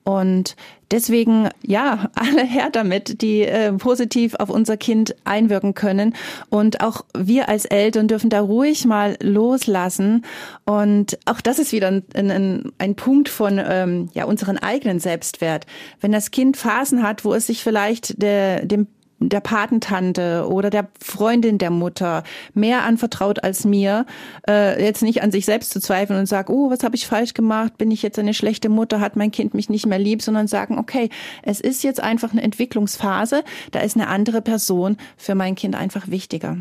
Und 0.09 0.57
deswegen, 0.91 1.51
ja, 1.61 2.09
alle 2.15 2.43
her 2.43 2.71
damit, 2.73 3.21
die 3.21 3.43
äh, 3.43 3.75
positiv 3.75 4.35
auf 4.37 4.49
unser 4.49 4.79
Kind 4.79 5.15
einwirken 5.25 5.75
können. 5.75 6.15
Und 6.49 6.81
auch 6.81 7.05
wir 7.15 7.51
als 7.51 7.67
Eltern 7.67 8.09
dürfen 8.09 8.31
da 8.31 8.41
ruhig 8.41 8.87
mal 8.87 9.19
loslassen. 9.21 10.25
Und 10.65 11.19
auch 11.27 11.43
das 11.43 11.59
ist 11.59 11.73
wieder 11.73 11.89
ein, 11.89 12.05
ein, 12.15 12.73
ein 12.79 12.95
Punkt 12.95 13.29
von 13.29 13.61
ähm, 13.63 14.09
ja, 14.15 14.25
unseren 14.25 14.57
eigenen 14.57 14.99
Selbstwert. 14.99 15.67
Wenn 16.01 16.13
das 16.13 16.31
Kind 16.31 16.57
Phasen 16.57 17.03
hat, 17.03 17.27
wo 17.27 17.35
es 17.35 17.47
sich 17.47 17.63
vielleicht 17.63 18.23
der, 18.23 18.65
dem 18.65 18.87
der 19.21 19.41
Patentante 19.41 20.47
oder 20.49 20.71
der 20.71 20.89
Freundin 21.01 21.59
der 21.59 21.71
Mutter 21.71 22.23
mehr 22.55 22.85
anvertraut 22.85 23.43
als 23.43 23.65
mir, 23.65 24.07
äh, 24.49 24.83
jetzt 24.83 25.03
nicht 25.03 25.23
an 25.23 25.33
sich 25.33 25.45
selbst 25.45 25.71
zu 25.71 25.81
zweifeln 25.81 26.19
und 26.19 26.27
sagen, 26.27 26.53
oh, 26.53 26.71
was 26.71 26.85
habe 26.85 26.97
ich 26.97 27.07
falsch 27.07 27.35
gemacht? 27.35 27.79
Bin 27.79 27.91
ich 27.91 28.03
jetzt 28.03 28.19
eine 28.19 28.35
schlechte 28.35 28.69
Mutter? 28.69 29.01
Hat 29.01 29.17
mein 29.17 29.31
Kind 29.31 29.55
mich 29.55 29.69
nicht 29.69 29.87
mehr 29.87 29.99
lieb? 29.99 30.23
Sondern 30.23 30.47
sagen, 30.47 30.79
okay, 30.79 31.09
es 31.43 31.61
ist 31.61 31.83
jetzt 31.83 32.01
einfach 32.01 32.33
eine 32.33 32.43
Entwicklungsphase, 32.43 33.43
da 33.73 33.81
ist 33.81 33.97
eine 33.97 34.09
andere 34.09 34.43
Person 34.43 34.97
für 35.17 35.35
mein 35.35 35.55
Kind 35.55 35.75
einfach 35.75 36.09
wichtiger. 36.09 36.59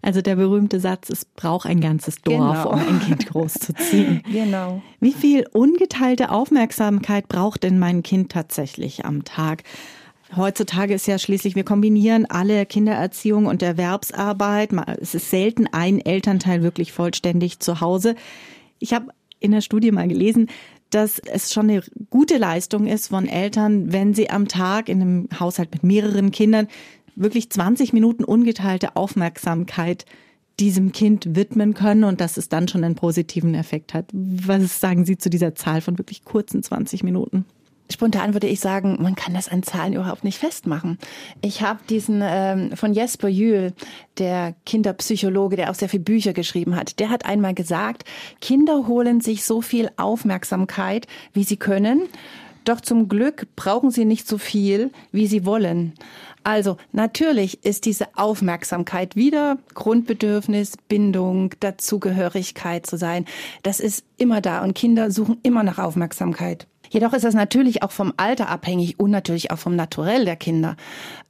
Also 0.00 0.22
der 0.22 0.36
berühmte 0.36 0.78
Satz, 0.80 1.10
es 1.10 1.24
braucht 1.24 1.66
ein 1.66 1.80
ganzes 1.80 2.22
Dorf, 2.22 2.62
genau. 2.62 2.72
um 2.72 2.78
ein 2.78 3.00
Kind 3.00 3.26
großzuziehen. 3.26 4.22
genau. 4.32 4.80
Wie 5.00 5.12
viel 5.12 5.46
ungeteilte 5.52 6.30
Aufmerksamkeit 6.30 7.28
braucht 7.28 7.64
denn 7.64 7.78
mein 7.78 8.02
Kind 8.02 8.30
tatsächlich 8.30 9.04
am 9.04 9.24
Tag? 9.24 9.64
Heutzutage 10.36 10.94
ist 10.94 11.06
ja 11.06 11.18
schließlich, 11.18 11.54
wir 11.56 11.64
kombinieren 11.64 12.26
alle 12.26 12.66
Kindererziehung 12.66 13.46
und 13.46 13.62
Erwerbsarbeit. 13.62 14.70
Es 15.00 15.14
ist 15.14 15.30
selten 15.30 15.66
ein 15.72 16.00
Elternteil 16.00 16.62
wirklich 16.62 16.92
vollständig 16.92 17.60
zu 17.60 17.80
Hause. 17.80 18.14
Ich 18.78 18.92
habe 18.92 19.08
in 19.40 19.52
der 19.52 19.62
Studie 19.62 19.90
mal 19.90 20.08
gelesen, 20.08 20.48
dass 20.90 21.18
es 21.18 21.52
schon 21.52 21.70
eine 21.70 21.82
gute 22.10 22.38
Leistung 22.38 22.86
ist 22.86 23.08
von 23.08 23.26
Eltern, 23.26 23.92
wenn 23.92 24.14
sie 24.14 24.30
am 24.30 24.48
Tag 24.48 24.88
in 24.88 25.00
einem 25.00 25.28
Haushalt 25.38 25.72
mit 25.72 25.82
mehreren 25.82 26.30
Kindern 26.30 26.68
wirklich 27.14 27.50
20 27.50 27.92
Minuten 27.92 28.24
ungeteilte 28.24 28.96
Aufmerksamkeit 28.96 30.06
diesem 30.60 30.92
Kind 30.92 31.36
widmen 31.36 31.74
können 31.74 32.04
und 32.04 32.20
dass 32.20 32.36
es 32.36 32.48
dann 32.48 32.68
schon 32.68 32.84
einen 32.84 32.96
positiven 32.96 33.54
Effekt 33.54 33.94
hat. 33.94 34.06
Was 34.12 34.80
sagen 34.80 35.04
Sie 35.04 35.16
zu 35.16 35.30
dieser 35.30 35.54
Zahl 35.54 35.80
von 35.80 35.98
wirklich 35.98 36.24
kurzen 36.24 36.62
20 36.62 37.04
Minuten? 37.04 37.44
Spontan 37.90 38.34
würde 38.34 38.46
ich 38.46 38.60
sagen, 38.60 38.98
man 39.00 39.14
kann 39.14 39.34
das 39.34 39.48
an 39.48 39.62
Zahlen 39.62 39.94
überhaupt 39.94 40.22
nicht 40.22 40.38
festmachen. 40.38 40.98
Ich 41.40 41.62
habe 41.62 41.80
diesen 41.88 42.20
ähm, 42.22 42.76
von 42.76 42.92
Jesper 42.92 43.28
Jühl, 43.28 43.72
der 44.18 44.54
Kinderpsychologe, 44.66 45.56
der 45.56 45.70
auch 45.70 45.74
sehr 45.74 45.88
viele 45.88 46.02
Bücher 46.02 46.32
geschrieben 46.34 46.76
hat, 46.76 46.98
der 47.00 47.08
hat 47.08 47.24
einmal 47.24 47.54
gesagt, 47.54 48.04
Kinder 48.40 48.86
holen 48.86 49.20
sich 49.20 49.44
so 49.44 49.62
viel 49.62 49.90
Aufmerksamkeit, 49.96 51.06
wie 51.32 51.44
sie 51.44 51.56
können. 51.56 52.02
Doch 52.64 52.82
zum 52.82 53.08
Glück 53.08 53.46
brauchen 53.56 53.90
sie 53.90 54.04
nicht 54.04 54.28
so 54.28 54.36
viel, 54.36 54.90
wie 55.10 55.26
sie 55.26 55.46
wollen. 55.46 55.94
Also 56.44 56.76
natürlich 56.92 57.64
ist 57.64 57.86
diese 57.86 58.08
Aufmerksamkeit 58.14 59.16
wieder 59.16 59.56
Grundbedürfnis, 59.74 60.76
Bindung, 60.88 61.54
Dazugehörigkeit 61.60 62.84
zu 62.84 62.98
sein. 62.98 63.24
Das 63.62 63.80
ist 63.80 64.04
immer 64.18 64.42
da 64.42 64.62
und 64.62 64.74
Kinder 64.74 65.10
suchen 65.10 65.38
immer 65.42 65.62
nach 65.62 65.78
Aufmerksamkeit. 65.78 66.66
Jedoch 66.90 67.12
ist 67.12 67.24
das 67.24 67.34
natürlich 67.34 67.82
auch 67.82 67.90
vom 67.90 68.12
Alter 68.16 68.48
abhängig 68.48 68.98
und 68.98 69.10
natürlich 69.10 69.50
auch 69.50 69.58
vom 69.58 69.76
Naturell 69.76 70.24
der 70.24 70.36
Kinder. 70.36 70.76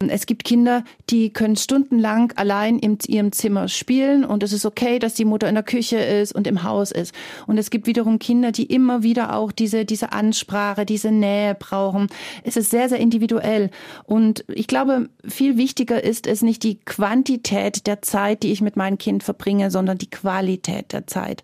Es 0.07 0.27
gibt 0.27 0.45
Kinder, 0.45 0.85
die 1.11 1.31
können 1.31 1.57
stundenlang 1.57 2.33
allein 2.37 2.79
in 2.79 2.99
ihrem 3.07 3.33
Zimmer 3.33 3.69
spielen 3.69 4.25
und 4.25 4.43
es 4.43 4.53
ist 4.53 4.65
okay, 4.65 4.99
dass 4.99 5.15
die 5.15 5.25
Mutter 5.25 5.49
in 5.49 5.55
der 5.55 5.65
Küche 5.65 5.99
ist 5.99 6.35
und 6.35 6.47
im 6.47 6.63
Haus 6.63 6.93
ist. 6.93 7.15
Und 7.47 7.59
es 7.59 7.71
gibt 7.71 7.87
wiederum 7.87 8.19
Kinder, 8.19 8.53
die 8.53 8.65
immer 8.65 9.03
wieder 9.03 9.35
auch 9.35 9.53
diese, 9.53 9.85
diese 9.85 10.13
Ansprache, 10.13 10.87
diese 10.87 11.11
Nähe 11.11 11.55
brauchen. 11.55 12.09
Es 12.45 12.57
ist 12.57 12.71
sehr, 12.71 12.89
sehr 12.89 12.99
individuell. 12.99 13.71
Und 14.05 14.45
ich 14.49 14.67
glaube, 14.67 15.09
viel 15.27 15.57
wichtiger 15.57 16.03
ist 16.03 16.27
es 16.27 16.43
nicht 16.43 16.63
die 16.63 16.79
Quantität 16.81 17.87
der 17.87 18.03
Zeit, 18.03 18.43
die 18.43 18.53
ich 18.53 18.61
mit 18.61 18.77
meinem 18.77 18.99
Kind 18.99 19.23
verbringe, 19.23 19.71
sondern 19.71 19.99
die 19.99 20.11
Qualität 20.11 20.93
der 20.93 21.07
Zeit. 21.07 21.43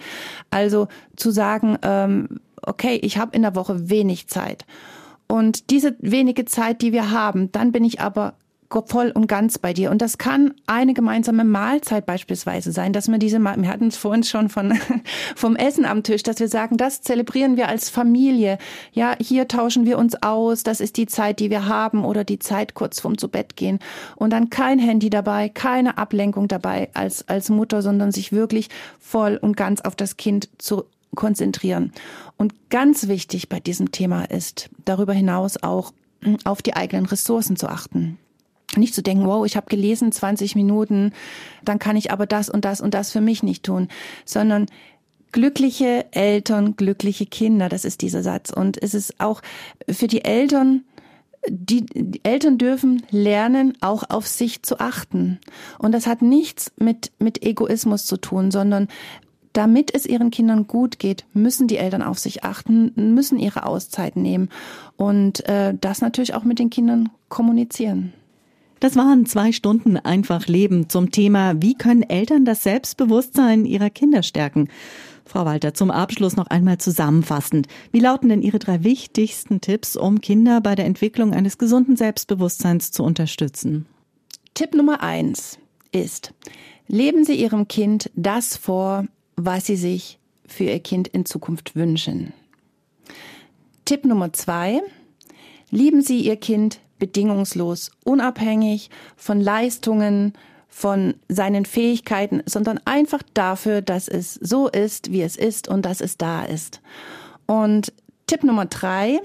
Also 0.51 0.89
zu 1.17 1.31
sagen, 1.31 1.79
ähm, 1.83 2.41
okay, 2.67 2.99
ich 3.03 3.19
habe 3.19 3.37
in 3.37 3.43
der 3.43 3.55
Woche 3.55 3.91
wenig 3.91 4.29
Zeit. 4.29 4.65
Und 5.27 5.71
diese 5.71 5.97
wenige 6.01 6.45
Zeit, 6.45 6.83
die 6.83 6.93
wir 6.93 7.11
haben, 7.11 7.51
dann 7.53 7.73
bin 7.73 7.85
ich 7.85 8.01
aber 8.01 8.35
voll 8.87 9.13
und 9.15 9.29
ganz 9.29 9.59
bei 9.59 9.73
dir. 9.73 9.91
Und 9.91 10.03
das 10.03 10.19
kann 10.19 10.55
eine 10.67 10.95
gemeinsame 10.95 11.45
Mahlzeit 11.45 12.07
beispielsweise 12.07 12.73
sein, 12.73 12.93
dass 12.93 13.09
wir 13.09 13.19
diese, 13.19 13.39
wir 13.39 13.69
hatten 13.69 13.89
es 13.89 13.97
vorhin 13.97 14.25
schon 14.25 14.49
von, 14.49 14.77
vom 15.37 15.55
Essen 15.57 15.85
am 15.85 16.03
Tisch, 16.03 16.23
dass 16.23 16.41
wir 16.41 16.49
sagen, 16.49 16.77
das 16.77 17.03
zelebrieren 17.03 17.57
wir 17.57 17.69
als 17.69 17.89
Familie. 17.89 18.59
Ja, 18.93 19.15
hier 19.21 19.47
tauschen 19.47 19.87
wir 19.87 19.99
uns 19.99 20.21
aus. 20.23 20.65
Das 20.65 20.81
ist 20.81 20.97
die 20.97 21.07
Zeit, 21.07 21.39
die 21.39 21.51
wir 21.51 21.67
haben 21.67 22.05
oder 22.05 22.25
die 22.25 22.39
Zeit 22.39 22.75
kurz 22.75 23.01
vorm 23.01 23.17
zu 23.17 23.29
Bett 23.29 23.57
gehen. 23.57 23.79
Und 24.17 24.33
dann 24.33 24.51
kein 24.51 24.79
Handy 24.79 25.11
dabei, 25.11 25.49
keine 25.49 25.97
Ablenkung 25.99 26.49
dabei 26.49 26.91
als, 26.95 27.29
als 27.29 27.51
Mutter, 27.51 27.83
sondern 27.83 28.11
sich 28.11 28.33
wirklich 28.33 28.69
voll 28.99 29.39
und 29.41 29.57
ganz 29.57 29.81
auf 29.83 29.95
das 29.95 30.17
Kind 30.17 30.49
zu 30.59 30.85
konzentrieren. 31.15 31.93
Und 32.37 32.71
ganz 32.71 33.09
wichtig 33.09 33.49
bei 33.49 33.61
diesem 33.61 33.93
Thema 33.93 34.25
ist 34.25 34.71
darüber 34.85 35.13
hinaus 35.13 35.63
auch 35.63 35.93
auf 36.45 36.63
die 36.63 36.75
eigenen 36.75 37.07
Ressourcen 37.07 37.57
zu 37.57 37.69
achten. 37.69 38.19
Nicht 38.77 38.95
zu 38.95 39.03
denken, 39.03 39.27
wow, 39.27 39.45
ich 39.45 39.57
habe 39.57 39.67
gelesen 39.69 40.11
20 40.11 40.57
Minuten, 40.57 41.13
dann 41.65 41.79
kann 41.79 41.97
ich 41.97 42.11
aber 42.11 42.27
das 42.27 42.49
und 42.49 42.65
das 42.65 42.81
und 42.81 42.95
das 42.95 43.13
für 43.13 43.21
mich 43.21 43.43
nicht 43.43 43.63
tun, 43.63 43.89
sondern 44.25 44.67
glückliche 45.33 46.07
Eltern, 46.13 46.77
glückliche 46.77 47.27
Kinder, 47.27 47.69
das 47.69 47.85
ist 47.85 48.03
dieser 48.03 48.23
Satz. 48.23 48.51
Und 48.51 48.83
es 48.83 48.95
ist 48.95 49.21
auch 49.21 49.43
für 49.89 50.07
die 50.07 50.25
Eltern, 50.25 50.85
die, 51.49 51.85
die 51.87 52.25
Eltern 52.25 52.57
dürfen 52.57 53.03
lernen, 53.11 53.77
auch 53.81 54.05
auf 54.09 54.27
sich 54.27 54.63
zu 54.63 54.79
achten. 54.79 55.41
Und 55.79 55.93
das 55.93 56.07
hat 56.07 56.23
nichts 56.23 56.73
mit, 56.79 57.13
mit 57.19 57.45
Egoismus 57.45 58.07
zu 58.07 58.17
tun, 58.17 58.51
sondern 58.51 58.89
damit 59.55 59.95
es 59.95 60.05
ihren 60.05 60.31
Kindern 60.31 60.67
gut 60.67 60.99
geht, 60.99 61.25
müssen 61.33 61.67
die 61.67 61.79
Eltern 61.79 62.03
auf 62.03 62.19
sich 62.19 62.45
achten, 62.45 62.93
müssen 63.15 63.39
ihre 63.39 63.65
Auszeit 63.65 64.17
nehmen 64.17 64.51
und 64.97 65.49
äh, 65.49 65.75
das 65.81 66.03
natürlich 66.03 66.35
auch 66.35 66.45
mit 66.45 66.59
den 66.59 66.69
Kindern 66.69 67.09
kommunizieren. 67.31 68.13
Das 68.81 68.97
waren 68.97 69.25
zwei 69.25 69.53
Stunden 69.53 69.97
einfach 69.97 70.47
Leben 70.47 70.91
zum 70.91 71.11
Thema, 71.11 71.63
wie 71.63 71.75
können 71.75 72.03
Eltern 72.03 72.45
das 72.45 72.65
Selbstbewusstsein 72.65 73.65
ihrer 73.65 73.89
Kinder 73.89 74.23
stärken? 74.23 74.69
Frau 75.25 75.47
Walter, 75.47 75.73
zum 75.73 75.91
Abschluss 75.91 76.37
noch 76.37 76.49
einmal 76.49 76.77
zusammenfassend. 76.77 77.67
Wie 77.93 78.01
lauten 78.01 78.29
denn 78.29 78.43
Ihre 78.43 78.59
drei 78.59 78.85
wichtigsten 78.85 79.63
Tipps, 79.63 79.97
um 79.97 80.21
Kinder 80.21 80.61
bei 80.61 80.75
der 80.75 80.85
Entwicklung 80.85 81.33
eines 81.33 81.57
gesunden 81.57 81.97
Selbstbewusstseins 81.97 82.91
zu 82.91 83.03
unterstützen? 83.05 83.87
Tipp 84.53 84.75
Nummer 84.75 85.03
eins 85.03 85.59
ist, 85.93 86.35
leben 86.87 87.25
Sie 87.25 87.41
Ihrem 87.41 87.69
Kind 87.69 88.11
das 88.15 88.57
vor, 88.57 89.07
was 89.37 89.67
Sie 89.67 89.77
sich 89.77 90.19
für 90.47 90.65
Ihr 90.65 90.81
Kind 90.81 91.09
in 91.09 91.25
Zukunft 91.25 91.77
wünschen. 91.77 92.33
Tipp 93.85 94.05
Nummer 94.05 94.33
zwei, 94.33 94.81
lieben 95.71 96.03
Sie 96.03 96.21
Ihr 96.21 96.37
Kind 96.37 96.81
bedingungslos, 96.99 97.91
unabhängig 98.05 98.91
von 99.17 99.41
Leistungen, 99.41 100.33
von 100.69 101.15
seinen 101.29 101.67
Fähigkeiten, 101.67 102.43
sondern 102.47 102.81
einfach 102.85 103.23
dafür, 103.35 103.81
dass 103.81 104.09
es 104.09 104.35
so 104.35 104.69
ist, 104.69 105.13
wie 105.13 105.23
es 105.23 105.37
ist 105.37 105.69
und 105.69 105.85
dass 105.85 106.01
es 106.01 106.17
da 106.17 106.45
ist. 106.45 106.81
Und 107.47 107.93
Tipp 108.27 108.43
Nummer 108.43 108.67
drei 108.67 109.21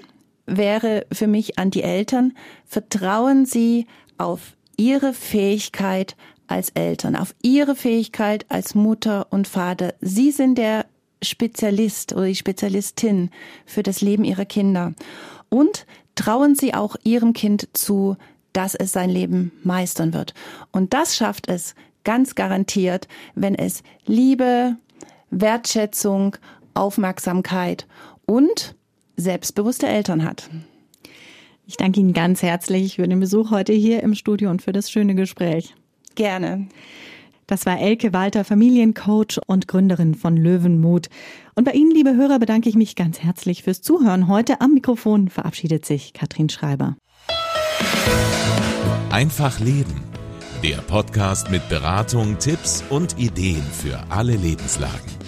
wäre 0.45 1.05
für 1.11 1.27
mich 1.27 1.57
an 1.57 1.71
die 1.71 1.83
Eltern, 1.83 2.33
vertrauen 2.65 3.45
Sie 3.45 3.87
auf 4.17 4.55
Ihre 4.77 5.13
Fähigkeit 5.13 6.15
als 6.49 6.69
Eltern, 6.71 7.15
auf 7.15 7.35
Ihre 7.41 7.75
Fähigkeit 7.75 8.45
als 8.49 8.75
Mutter 8.75 9.27
und 9.29 9.47
Vater. 9.47 9.93
Sie 10.01 10.31
sind 10.31 10.57
der 10.57 10.85
Spezialist 11.21 12.13
oder 12.13 12.25
die 12.25 12.35
Spezialistin 12.35 13.29
für 13.65 13.83
das 13.83 14.01
Leben 14.01 14.23
Ihrer 14.23 14.45
Kinder. 14.45 14.93
Und 15.49 15.85
trauen 16.15 16.55
Sie 16.55 16.73
auch 16.73 16.95
Ihrem 17.03 17.33
Kind 17.33 17.69
zu, 17.73 18.17
dass 18.53 18.75
es 18.75 18.91
sein 18.91 19.09
Leben 19.09 19.51
meistern 19.63 20.13
wird. 20.13 20.33
Und 20.71 20.93
das 20.93 21.15
schafft 21.15 21.47
es 21.49 21.75
ganz 22.03 22.35
garantiert, 22.35 23.07
wenn 23.35 23.55
es 23.55 23.83
Liebe, 24.05 24.75
Wertschätzung, 25.29 26.35
Aufmerksamkeit 26.73 27.85
und 28.25 28.75
selbstbewusste 29.17 29.87
Eltern 29.87 30.23
hat. 30.23 30.49
Ich 31.67 31.77
danke 31.77 31.99
Ihnen 31.99 32.13
ganz 32.13 32.41
herzlich 32.41 32.95
für 32.95 33.07
den 33.07 33.19
Besuch 33.19 33.51
heute 33.51 33.73
hier 33.73 34.01
im 34.01 34.15
Studio 34.15 34.49
und 34.49 34.61
für 34.61 34.71
das 34.71 34.89
schöne 34.89 35.13
Gespräch. 35.13 35.75
Gerne. 36.15 36.67
Das 37.47 37.65
war 37.65 37.79
Elke 37.79 38.13
Walter, 38.13 38.45
Familiencoach 38.45 39.39
und 39.47 39.67
Gründerin 39.67 40.13
von 40.13 40.37
Löwenmut. 40.37 41.07
Und 41.55 41.63
bei 41.63 41.71
Ihnen, 41.71 41.89
liebe 41.89 42.15
Hörer, 42.15 42.37
bedanke 42.37 42.69
ich 42.69 42.75
mich 42.75 42.95
ganz 42.95 43.19
herzlich 43.19 43.63
fürs 43.63 43.81
Zuhören. 43.81 44.27
Heute 44.27 44.61
am 44.61 44.73
Mikrofon 44.75 45.29
verabschiedet 45.29 45.83
sich 45.83 46.13
Katrin 46.13 46.49
Schreiber. 46.49 46.95
Einfach 49.09 49.59
Leben. 49.59 50.03
Der 50.63 50.77
Podcast 50.77 51.49
mit 51.49 51.67
Beratung, 51.69 52.37
Tipps 52.37 52.83
und 52.89 53.17
Ideen 53.17 53.63
für 53.63 53.99
alle 54.09 54.35
Lebenslagen. 54.35 55.18